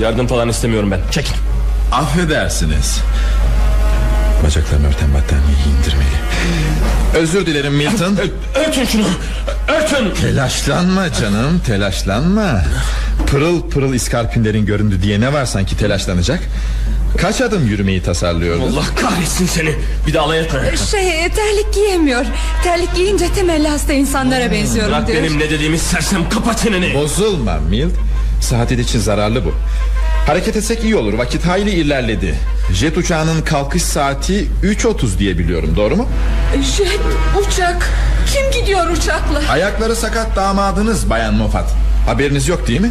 Yardım 0.00 0.26
falan 0.26 0.48
istemiyorum 0.48 0.90
ben. 0.90 1.00
Çekin 1.10 1.34
Affedersiniz 1.92 2.98
Bacaklarını 4.44 4.86
örten 4.88 5.14
battaniyeyi 5.14 5.64
indirmeli. 5.78 6.16
Özür 7.16 7.46
dilerim 7.46 7.74
Milton. 7.74 8.16
Örtün 8.66 8.84
şunu. 8.84 9.06
Örtün. 9.68 10.14
Telaşlanma 10.20 11.12
canım 11.12 11.60
telaşlanma. 11.66 12.62
Pırıl 13.26 13.70
pırıl 13.70 13.94
iskarpinlerin 13.94 14.66
göründü 14.66 15.02
diye 15.02 15.20
ne 15.20 15.32
var 15.32 15.44
sanki 15.44 15.76
telaşlanacak? 15.76 16.40
Kaç 17.18 17.40
adım 17.40 17.66
yürümeyi 17.66 18.02
tasarlıyordu? 18.02 18.62
Allah 18.62 18.84
kahretsin 19.00 19.46
seni. 19.46 19.74
Bir 20.06 20.12
de 20.12 20.20
alay 20.20 20.38
etme 20.40 20.60
Şey 20.90 21.28
terlik 21.28 21.74
giyemiyor. 21.74 22.24
Terlik 22.64 22.94
giyince 22.94 23.32
temelli 23.34 23.68
hasta 23.68 23.92
insanlara 23.92 24.50
benziyorum 24.50 24.92
Bırak 24.92 25.08
diyor. 25.08 25.22
benim 25.22 25.38
ne 25.38 25.50
dediğimi 25.50 25.78
sersem 25.78 26.28
kapa 26.28 26.56
çeneni. 26.56 26.94
Bozulma 26.94 27.56
Mild 27.70 27.90
Saadet 28.40 28.78
için 28.80 28.98
zararlı 28.98 29.44
bu 29.44 29.52
Hareket 30.26 30.56
etsek 30.56 30.84
iyi 30.84 30.96
olur. 30.96 31.12
Vakit 31.12 31.46
hayli 31.46 31.70
ilerledi. 31.70 32.34
Jet 32.72 32.96
uçağının 32.98 33.42
kalkış 33.42 33.82
saati 33.82 34.48
3.30 34.62 35.18
diye 35.18 35.38
biliyorum. 35.38 35.74
Doğru 35.76 35.96
mu? 35.96 36.08
Jet 36.76 37.00
uçak. 37.40 37.88
Kim 38.32 38.60
gidiyor 38.60 38.90
uçakla? 38.90 39.42
Ayakları 39.50 39.96
sakat 39.96 40.36
damadınız 40.36 41.10
Bayan 41.10 41.34
Moffat. 41.34 41.70
Haberiniz 42.06 42.48
yok 42.48 42.68
değil 42.68 42.80
mi? 42.80 42.90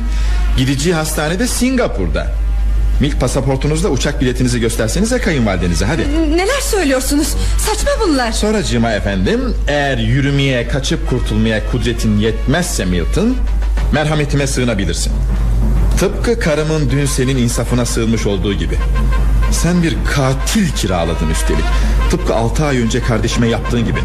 Gideceği 0.58 0.96
hastanede 0.96 1.48
Singapur'da. 1.48 2.28
Milk 3.00 3.20
pasaportunuzla 3.20 3.90
uçak 3.90 4.22
biletinizi 4.22 4.60
göstersenize 4.60 5.20
kayınvalidenize. 5.20 5.86
Hadi. 5.86 6.02
Neler 6.38 6.62
söylüyorsunuz? 6.62 7.28
Saçma 7.58 7.92
bunlar. 8.08 8.32
Sonracığıma 8.32 8.92
efendim 8.92 9.56
Eğer 9.68 9.98
yürümeye 9.98 10.68
kaçıp 10.68 11.10
kurtulmaya 11.10 11.72
kudretin 11.72 12.20
yetmezse 12.20 12.86
Milton 12.86 13.36
Merhametime 13.94 14.48
sığınabilirsin 14.48 15.14
Tıpkı 16.02 16.40
karımın 16.40 16.90
dün 16.90 17.06
senin 17.06 17.38
insafına 17.38 17.86
sığınmış 17.86 18.26
olduğu 18.26 18.54
gibi. 18.54 18.78
Sen 19.52 19.84
bir 19.84 19.96
katil 20.16 20.72
kiraladın 20.72 21.30
üstelik. 21.30 21.66
Tıpkı 22.12 22.36
altı 22.36 22.66
ay 22.66 22.78
önce 22.82 23.04
kardeşime 23.04 23.48
yaptığın 23.48 23.86
gibi. 23.86 24.00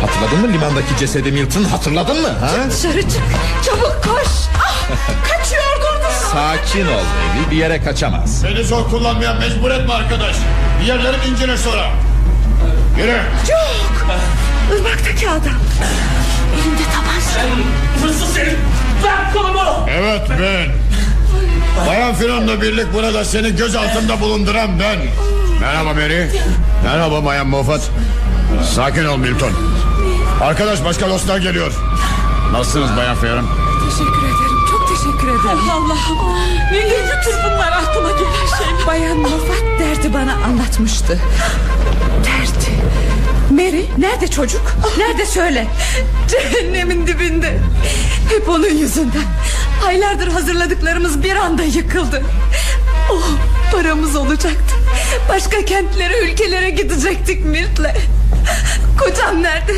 Hatırladın 0.00 0.40
mı 0.40 0.52
limandaki 0.52 0.96
cesedi 0.98 1.32
Milton? 1.32 1.64
Hatırladın 1.64 2.22
mı? 2.22 2.28
Ha? 2.28 2.50
Dışarı 2.70 3.02
çık. 3.02 3.22
Çabuk 3.64 4.04
koş. 4.04 4.28
Ah, 4.58 4.88
Kaçıyor 5.28 5.62
durdun 5.76 6.10
Sakin 6.32 6.86
ol 6.86 7.04
Evi 7.36 7.50
bir 7.50 7.56
yere 7.56 7.84
kaçamaz. 7.84 8.44
Beni 8.44 8.64
zor 8.64 8.90
kullanmaya 8.90 9.34
mecbur 9.34 9.70
etme 9.70 9.92
arkadaş. 9.92 10.36
Bir 10.80 10.86
yerlerim 10.86 11.20
incinir 11.32 11.56
sonra. 11.56 11.90
Yürü. 12.98 13.10
Yok 13.50 14.06
Irmaktaki 14.78 15.28
adam. 15.28 15.60
Elinde 16.54 16.82
tabanca. 16.92 17.56
Hırsız 18.02 18.38
herif. 18.38 18.56
Bırak 19.02 19.34
kolumu. 19.34 19.86
Evet 19.90 20.22
ben 20.30 20.81
Bayan 21.76 22.14
Firon'la 22.14 22.62
birlik 22.62 22.92
burada 22.94 23.24
seni 23.24 23.56
göz 23.56 23.76
altında 23.76 24.20
bulunduran 24.20 24.80
ben. 24.80 24.98
Merhaba 25.60 25.94
Mary. 25.94 26.26
Merhaba 26.84 27.24
Bayan 27.24 27.46
Moffat. 27.46 27.90
Sakin 28.74 29.04
ol 29.04 29.16
Milton. 29.16 29.52
Arkadaş 30.40 30.84
başka 30.84 31.08
dostlar 31.08 31.38
geliyor. 31.38 31.72
Nasılsınız 32.52 32.96
Bayan 32.96 33.16
Firon? 33.16 33.46
Teşekkür 33.90 34.18
ederim. 34.26 34.58
Çok 34.70 34.88
teşekkür 34.88 35.28
ederim. 35.28 35.70
Allah'ım 35.70 36.18
Neler 36.72 37.20
bütün 37.20 37.38
bunlar? 37.44 37.72
Aklıma 37.72 38.10
gelen 38.10 38.46
şey. 38.58 38.86
Bayan 38.86 39.18
Moffat 39.18 39.62
derdi 39.78 40.14
bana 40.14 40.32
anlatmıştı. 40.44 41.18
Derdi. 42.24 42.72
Mary 43.50 43.84
nerede 43.98 44.28
çocuk? 44.28 44.62
Nerede 44.98 45.26
söyle? 45.26 45.66
Cehennemin 46.28 47.06
dibinde. 47.06 47.58
Hep 48.30 48.48
onun 48.48 48.74
yüzünden 48.74 49.22
Aylardır 49.86 50.28
hazırladıklarımız 50.28 51.22
bir 51.22 51.36
anda 51.36 51.62
yıkıldı. 51.62 52.22
Oh 53.10 53.28
paramız 53.72 54.16
olacaktı. 54.16 54.74
Başka 55.28 55.64
kentlere 55.64 56.18
ülkelere 56.18 56.70
gidecektik 56.70 57.44
Mirt'le 57.44 57.96
Kocam 58.98 59.42
nerede? 59.42 59.72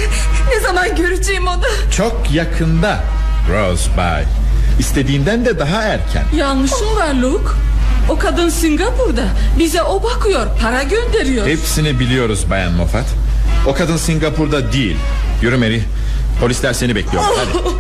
Ne 0.55 0.61
zaman 0.61 0.97
göreceğim 0.97 1.47
onu? 1.47 1.63
Çok 1.97 2.31
yakında 2.33 3.05
Rose 3.53 3.97
Bay. 3.97 4.25
İstediğinden 4.79 5.45
de 5.45 5.59
daha 5.59 5.83
erken. 5.83 6.25
Yanlışım 6.37 6.97
var 6.97 7.15
Luke. 7.15 7.49
O 8.09 8.19
kadın 8.19 8.49
Singapur'da. 8.49 9.25
Bize 9.59 9.83
o 9.83 10.03
bakıyor 10.03 10.47
para 10.63 10.83
gönderiyor. 10.83 11.47
Hepsini 11.47 12.01
biliyoruz 12.01 12.45
Bayan 12.51 12.73
Moffat. 12.73 13.07
O 13.67 13.75
kadın 13.75 13.97
Singapur'da 13.97 14.73
değil. 14.73 14.97
Yürü 15.43 15.57
Mary 15.57 15.81
Polisler 16.41 16.73
seni 16.73 16.95
bekliyor. 16.95 17.25
Hadi 17.37 17.59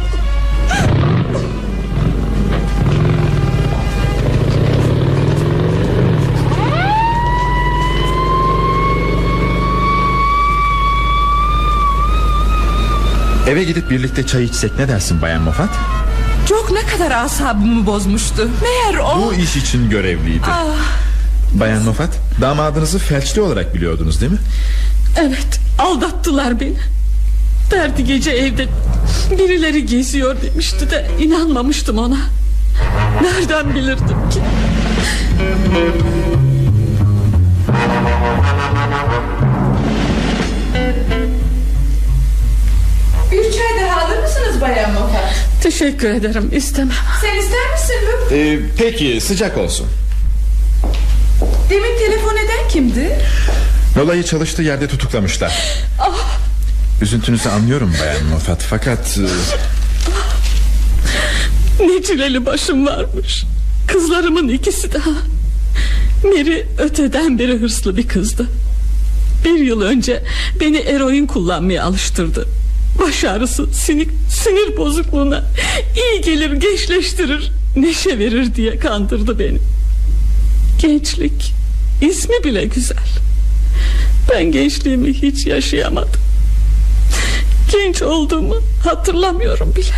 Eve 13.49 13.65
gidip 13.65 13.91
birlikte 13.91 14.27
çay 14.27 14.45
içsek 14.45 14.79
ne 14.79 14.89
dersin 14.89 15.23
Bayan 15.23 15.43
Moffat? 15.43 15.69
Çok 16.49 16.71
ne 16.71 16.81
kadar 16.81 17.11
asabımı 17.11 17.87
bozmuştu. 17.87 18.49
Meğer 18.63 18.99
o 18.99 19.23
Bu 19.27 19.35
iş 19.35 19.57
için 19.57 19.91
görevliydi. 19.91 20.45
Ah, 20.51 20.65
Bayan 21.55 21.83
Moffat 21.83 22.11
damadınızı 22.41 22.99
felçli 22.99 23.41
olarak 23.41 23.75
biliyordunuz 23.75 24.21
değil 24.21 24.33
mi? 24.33 24.39
Evet 25.21 25.61
aldattılar 25.79 26.61
beni. 26.61 26.77
Derdi 27.71 28.05
gece 28.05 28.31
evde 28.31 28.67
Birileri 29.31 29.87
geziyor 29.87 30.37
demişti 30.43 30.91
de 30.91 31.11
inanmamıştım 31.21 31.99
ona. 31.99 32.17
Nereden 33.23 33.75
bilirdim 33.75 34.31
ki 34.31 34.41
alır 43.97 44.19
mısınız 44.23 44.61
Bayan 44.61 44.93
Moffat 44.93 45.35
Teşekkür 45.63 46.11
ederim 46.11 46.51
istemem. 46.53 46.97
Sen 47.21 47.39
ister 47.39 47.73
misin 47.73 47.95
Luke? 48.25 48.37
Ee, 48.37 48.59
peki 48.79 49.21
sıcak 49.21 49.59
olsun. 49.59 49.87
Demin 51.71 51.99
telefon 51.99 52.37
eden 52.37 52.69
kimdi? 52.69 53.19
Lola'yı 53.97 54.23
çalıştığı 54.23 54.63
yerde 54.63 54.89
tutuklamışlar. 54.89 55.63
Ah, 56.01 56.39
Üzüntünüzü 57.03 57.49
anlıyorum 57.49 57.95
Bayan 58.01 58.25
Moffat 58.25 58.63
Fakat 58.63 59.19
e, 61.81 61.87
Ne 61.87 62.03
çileli 62.03 62.47
başım 62.47 62.87
varmış. 62.87 63.45
Kızlarımın 63.89 64.49
ikisi 64.49 64.93
daha. 64.95 65.11
Mary 66.25 66.63
öteden 66.79 67.39
beri 67.39 67.59
hırslı 67.59 67.97
bir 67.97 68.09
kızdı. 68.09 68.47
Bir 69.45 69.59
yıl 69.59 69.83
önce 69.83 70.23
Beni 70.61 70.79
eroin 70.79 71.27
kullanmaya 71.27 71.85
alıştırdı 71.85 72.49
Baş 72.99 73.25
ağrısı 73.25 73.67
sinik, 73.73 74.09
sinir 74.31 74.77
bozukluğuna 74.77 75.45
iyi 75.97 76.21
gelir 76.21 76.53
gençleştirir 76.53 77.53
Neşe 77.77 78.19
verir 78.19 78.55
diye 78.55 78.79
kandırdı 78.79 79.39
beni. 79.39 79.59
Gençlik 80.79 81.53
ismi 82.01 82.45
bile 82.45 82.65
güzel. 82.65 83.07
Ben 84.31 84.53
gençliğimi 84.53 85.13
hiç 85.13 85.47
yaşayamadım. 85.47 86.21
Genç 87.73 88.03
olduğumu 88.03 88.55
hatırlamıyorum 88.85 89.75
bile. 89.77 89.95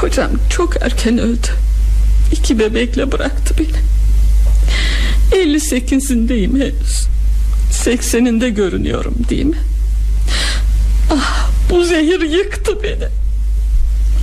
Kocam 0.00 0.30
çok 0.50 0.82
erken 0.82 1.18
öldü. 1.18 1.48
İki 2.32 2.58
bebekle 2.58 3.12
bıraktı 3.12 3.54
beni. 3.58 3.78
58'indeyim 5.44 6.60
henüz. 6.60 7.06
80'inde 7.84 8.48
görünüyorum 8.48 9.14
değil 9.30 9.44
mi? 9.44 9.58
Ah 11.12 11.37
bu 11.70 11.84
zehir 11.84 12.20
yıktı 12.20 12.82
beni. 12.82 13.08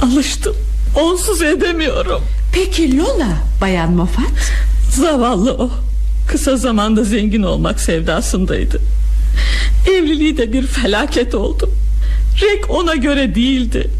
Alıştım. 0.02 0.56
Onsuz 0.96 1.42
edemiyorum. 1.42 2.22
Peki 2.54 2.98
Lola 2.98 3.28
Bayan 3.62 3.92
Moffat? 3.92 4.52
Zavallı 4.92 5.54
o. 5.54 5.70
Kısa 6.28 6.58
zamanda 6.58 7.04
zengin 7.04 7.44
olmak 7.44 7.80
sevdasındaydı. 7.80 8.82
Evliliği 9.90 10.38
de 10.38 10.54
bir 10.54 10.68
felaket 10.68 11.36
oldu. 11.36 11.70
Rek 12.42 12.70
ona 12.70 12.96
göre 12.96 13.36
değildi. 13.36 13.92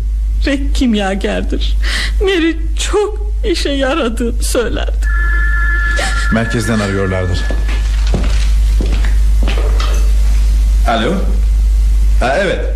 Rek 0.46 0.76
kimyagerdir. 0.76 1.74
Mary 2.22 2.54
çok 2.92 3.32
işe 3.52 3.70
yaradığını 3.70 4.44
söylerdi. 4.44 5.06
Merkezden 6.34 6.80
arıyorlardır. 6.80 7.40
Alo. 10.90 11.14
Ha, 12.20 12.38
Evet 12.40 12.75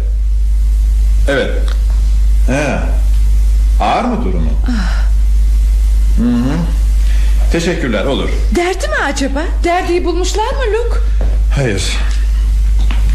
Evet. 1.30 1.51
Ha. 2.47 2.84
Ağır 3.82 4.03
mı 4.03 4.25
durumu? 4.25 4.49
Hı 6.17 6.23
-hı. 6.23 6.57
Teşekkürler 7.51 8.05
olur. 8.05 8.30
Derdi 8.55 8.88
mi 8.88 8.95
acaba? 9.05 9.43
Derdiyi 9.63 10.05
bulmuşlar 10.05 10.43
mı 10.43 10.61
Luke? 10.73 10.99
Hayır. 11.55 11.97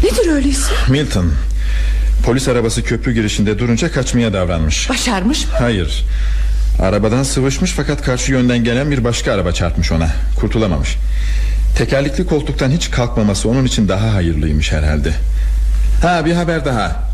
Nedir 0.03 0.31
öyleyse? 0.31 0.73
Milton 0.89 1.31
Polis 2.25 2.47
arabası 2.47 2.83
köprü 2.83 3.13
girişinde 3.13 3.59
durunca 3.59 3.91
kaçmaya 3.91 4.33
davranmış. 4.33 4.89
Başarmış 4.89 5.45
mı? 5.45 5.51
Hayır. 5.59 6.05
Arabadan 6.81 7.23
sıvışmış 7.23 7.71
fakat 7.71 8.01
karşı 8.01 8.31
yönden 8.31 8.63
gelen 8.63 8.91
bir 8.91 9.03
başka 9.03 9.33
araba 9.33 9.51
çarpmış 9.51 9.91
ona. 9.91 10.09
Kurtulamamış. 10.39 10.97
Tekerlekli 11.77 12.25
koltuktan 12.25 12.71
hiç 12.71 12.91
kalkmaması 12.91 13.49
onun 13.49 13.65
için 13.65 13.87
daha 13.87 14.13
hayırlıymış 14.13 14.71
herhalde. 14.71 15.11
Ha 16.01 16.25
bir 16.25 16.33
haber 16.33 16.65
daha 16.65 17.04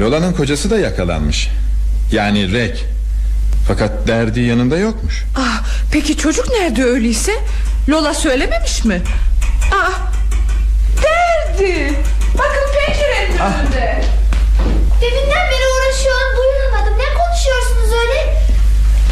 Lola'nın 0.00 0.32
kocası 0.32 0.70
da 0.70 0.78
yakalanmış. 0.78 1.48
Yani 2.12 2.52
Rek. 2.52 2.84
Fakat 3.68 4.06
derdi 4.08 4.40
yanında 4.40 4.76
yokmuş. 4.78 5.24
Ah, 5.38 5.64
Peki 5.92 6.16
çocuk 6.16 6.48
nerede 6.50 6.84
öyleyse? 6.84 7.32
Lola 7.88 8.14
söylememiş 8.14 8.84
mi? 8.84 9.02
Ah, 9.74 10.00
Derdi. 11.02 11.92
Bakın 12.38 12.64
pencerenin 12.78 13.38
ah. 13.40 13.60
önünde. 13.62 14.04
Deminden 15.00 15.50
beri 15.50 15.66
uğraşıyorum 15.74 16.36
duyulmadım 16.36 16.98
Ne 16.98 17.08
konuşuyorsunuz 17.18 17.92
öyle? 18.02 18.36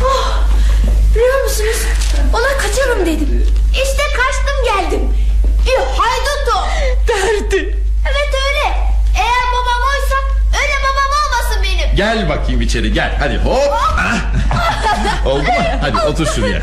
Oh, 0.04 0.42
Biliyor 1.14 1.44
musunuz? 1.44 1.76
Ona 2.34 2.58
kaçarım 2.58 3.06
dedim. 3.06 3.46
İşte 3.72 4.02
kaçtım 4.16 4.58
geldim. 4.64 5.08
Bir 5.66 5.78
haydutu 5.98 6.58
Derdi 7.08 7.78
Evet 8.10 8.34
öyle 8.46 8.76
Eğer 9.16 9.42
babam 9.52 9.82
oysa 9.92 10.16
öyle 10.62 10.76
babam 10.86 11.10
olmasın 11.22 11.62
benim 11.62 11.81
Gel 11.96 12.28
bakayım 12.28 12.60
içeri 12.60 12.92
gel. 12.92 13.16
Hadi 13.18 13.36
hop. 13.36 13.72
Oldu 15.26 15.42
mu? 15.42 15.64
Hadi 15.80 15.98
otur 15.98 16.26
şuraya. 16.26 16.62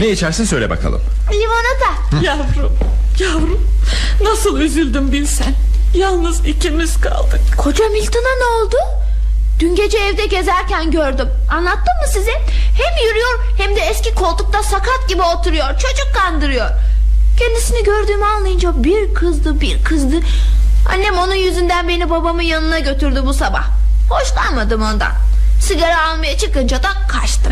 Ne 0.00 0.08
içersin 0.08 0.44
söyle 0.44 0.70
bakalım. 0.70 1.00
Limonata. 1.32 2.24
Yavrum 2.26 2.78
yavrum. 3.18 3.68
Nasıl 4.22 4.60
üzüldüm 4.60 5.12
bilsen. 5.12 5.54
Yalnız 5.94 6.46
ikimiz 6.46 7.00
kaldık. 7.00 7.40
Koca 7.58 7.88
Milton'a 7.88 8.38
ne 8.38 8.44
oldu? 8.44 8.76
Dün 9.60 9.74
gece 9.74 9.98
evde 9.98 10.26
gezerken 10.26 10.90
gördüm. 10.90 11.28
Anlattım 11.50 11.96
mı 12.02 12.08
size? 12.12 12.32
Hem 12.82 13.06
yürüyor 13.08 13.38
hem 13.58 13.76
de 13.76 13.80
eski 13.80 14.14
koltukta 14.14 14.62
sakat 14.62 15.08
gibi 15.08 15.22
oturuyor. 15.22 15.68
Çocuk 15.70 16.14
kandırıyor. 16.14 16.70
Kendisini 17.38 17.84
gördüğümü 17.84 18.24
anlayınca 18.24 18.84
bir 18.84 19.14
kızdı 19.14 19.60
bir 19.60 19.84
kızdı. 19.84 20.16
Annem 20.94 21.18
onun 21.18 21.34
yüzünden 21.34 21.88
beni 21.88 22.10
babamın 22.10 22.42
yanına 22.42 22.78
götürdü 22.78 23.22
bu 23.24 23.34
sabah 23.34 23.83
Hoşlanmadım 24.14 24.82
ondan. 24.82 25.12
Sigara 25.60 26.08
almaya 26.08 26.38
çıkınca 26.38 26.82
da 26.82 26.88
kaçtı 27.08 27.50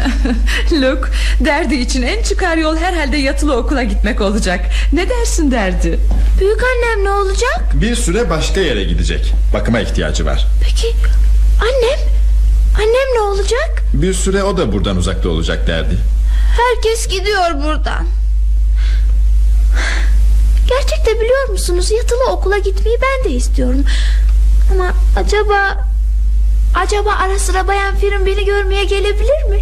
Luke 0.73 1.11
derdi 1.45 1.75
için 1.75 2.03
en 2.03 2.23
çıkar 2.23 2.57
yol 2.57 2.77
herhalde 2.77 3.17
yatılı 3.17 3.57
okula 3.57 3.83
gitmek 3.83 4.21
olacak. 4.21 4.61
Ne 4.93 5.09
dersin 5.09 5.51
derdi? 5.51 6.01
Büyük 6.41 6.61
annem 6.63 7.05
ne 7.05 7.11
olacak? 7.11 7.61
Bir 7.75 7.97
süre 7.97 8.31
başka 8.31 8.61
yere 8.61 8.85
gidecek. 8.85 9.33
Bakıma 9.55 9.81
ihtiyacı 9.81 10.27
var. 10.27 10.47
Peki 10.65 10.97
annem? 11.61 11.99
Annem 12.77 13.15
ne 13.17 13.21
olacak? 13.21 13.83
Bir 13.93 14.15
süre 14.15 14.43
o 14.43 14.57
da 14.57 14.73
buradan 14.73 14.97
uzakta 14.97 15.29
olacak 15.29 15.67
derdi. 15.67 15.99
Herkes 16.57 17.09
gidiyor 17.09 17.55
buradan. 17.65 18.07
Gerçekte 20.69 21.21
biliyor 21.21 21.49
musunuz? 21.49 21.91
Yatılı 21.91 22.25
okula 22.31 22.59
gitmeyi 22.59 22.97
ben 23.03 23.31
de 23.31 23.35
istiyorum. 23.37 23.85
Ama 24.73 24.93
acaba 25.17 25.92
Acaba 26.75 27.13
ara 27.13 27.39
sıra 27.39 27.69
bayan 27.69 27.97
Firin 27.97 28.27
beni 28.27 28.45
görmeye 28.45 28.85
gelebilir 28.85 29.51
mi? 29.51 29.59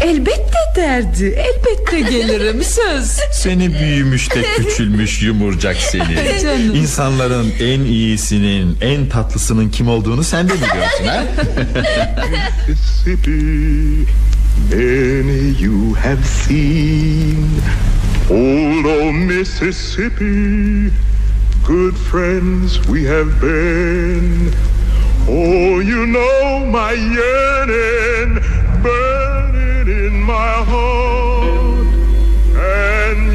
Elbette 0.00 0.58
derdi 0.76 1.24
Elbette 1.26 2.00
gelirim 2.00 2.62
söz 2.64 3.18
Seni 3.32 3.74
büyümüş 3.80 4.30
de 4.34 4.42
küçülmüş 4.56 5.22
yumurcak 5.22 5.76
seni 5.76 6.40
Canım. 6.42 6.74
İnsanların 6.74 7.52
en 7.60 7.80
iyisinin 7.80 8.78
En 8.80 9.08
tatlısının 9.08 9.68
kim 9.68 9.88
olduğunu 9.88 10.24
sen 10.24 10.48
de 10.48 10.52
biliyorsun 10.52 11.06
ha? 11.06 11.24
Mississippi, 12.68 13.30
many 14.72 15.62
you 15.62 15.94
have 15.94 16.24
seen. 16.46 17.46
Old 18.30 18.84
old 18.84 19.14
Mississippi, 19.14 20.90
good 21.66 21.94
friends 22.10 22.72
we 22.74 23.08
have 23.08 23.42
been. 23.42 24.50
Oh, 25.28 25.80
you 25.80 26.06
know 26.06 26.66
my 26.66 26.92
yearning 26.92 28.40
burning 28.82 29.88
in 29.88 30.14
my 30.22 30.64
heart, 30.70 31.86
and 32.56 33.30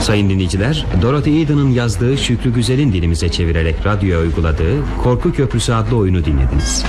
Sayın 0.00 0.30
dinleyiciler, 0.30 0.86
Dorothy 1.02 1.42
Eden'ın 1.42 1.70
yazdığı 1.70 2.18
Şükrü 2.18 2.54
Güzel'in 2.54 2.92
dilimize 2.92 3.28
çevirerek 3.28 3.76
radyoya 3.86 4.20
uyguladığı 4.20 4.74
Korku 5.02 5.32
Köprüsü 5.32 5.72
adlı 5.72 5.96
oyunu 5.96 6.24
dinlediniz. 6.24 6.84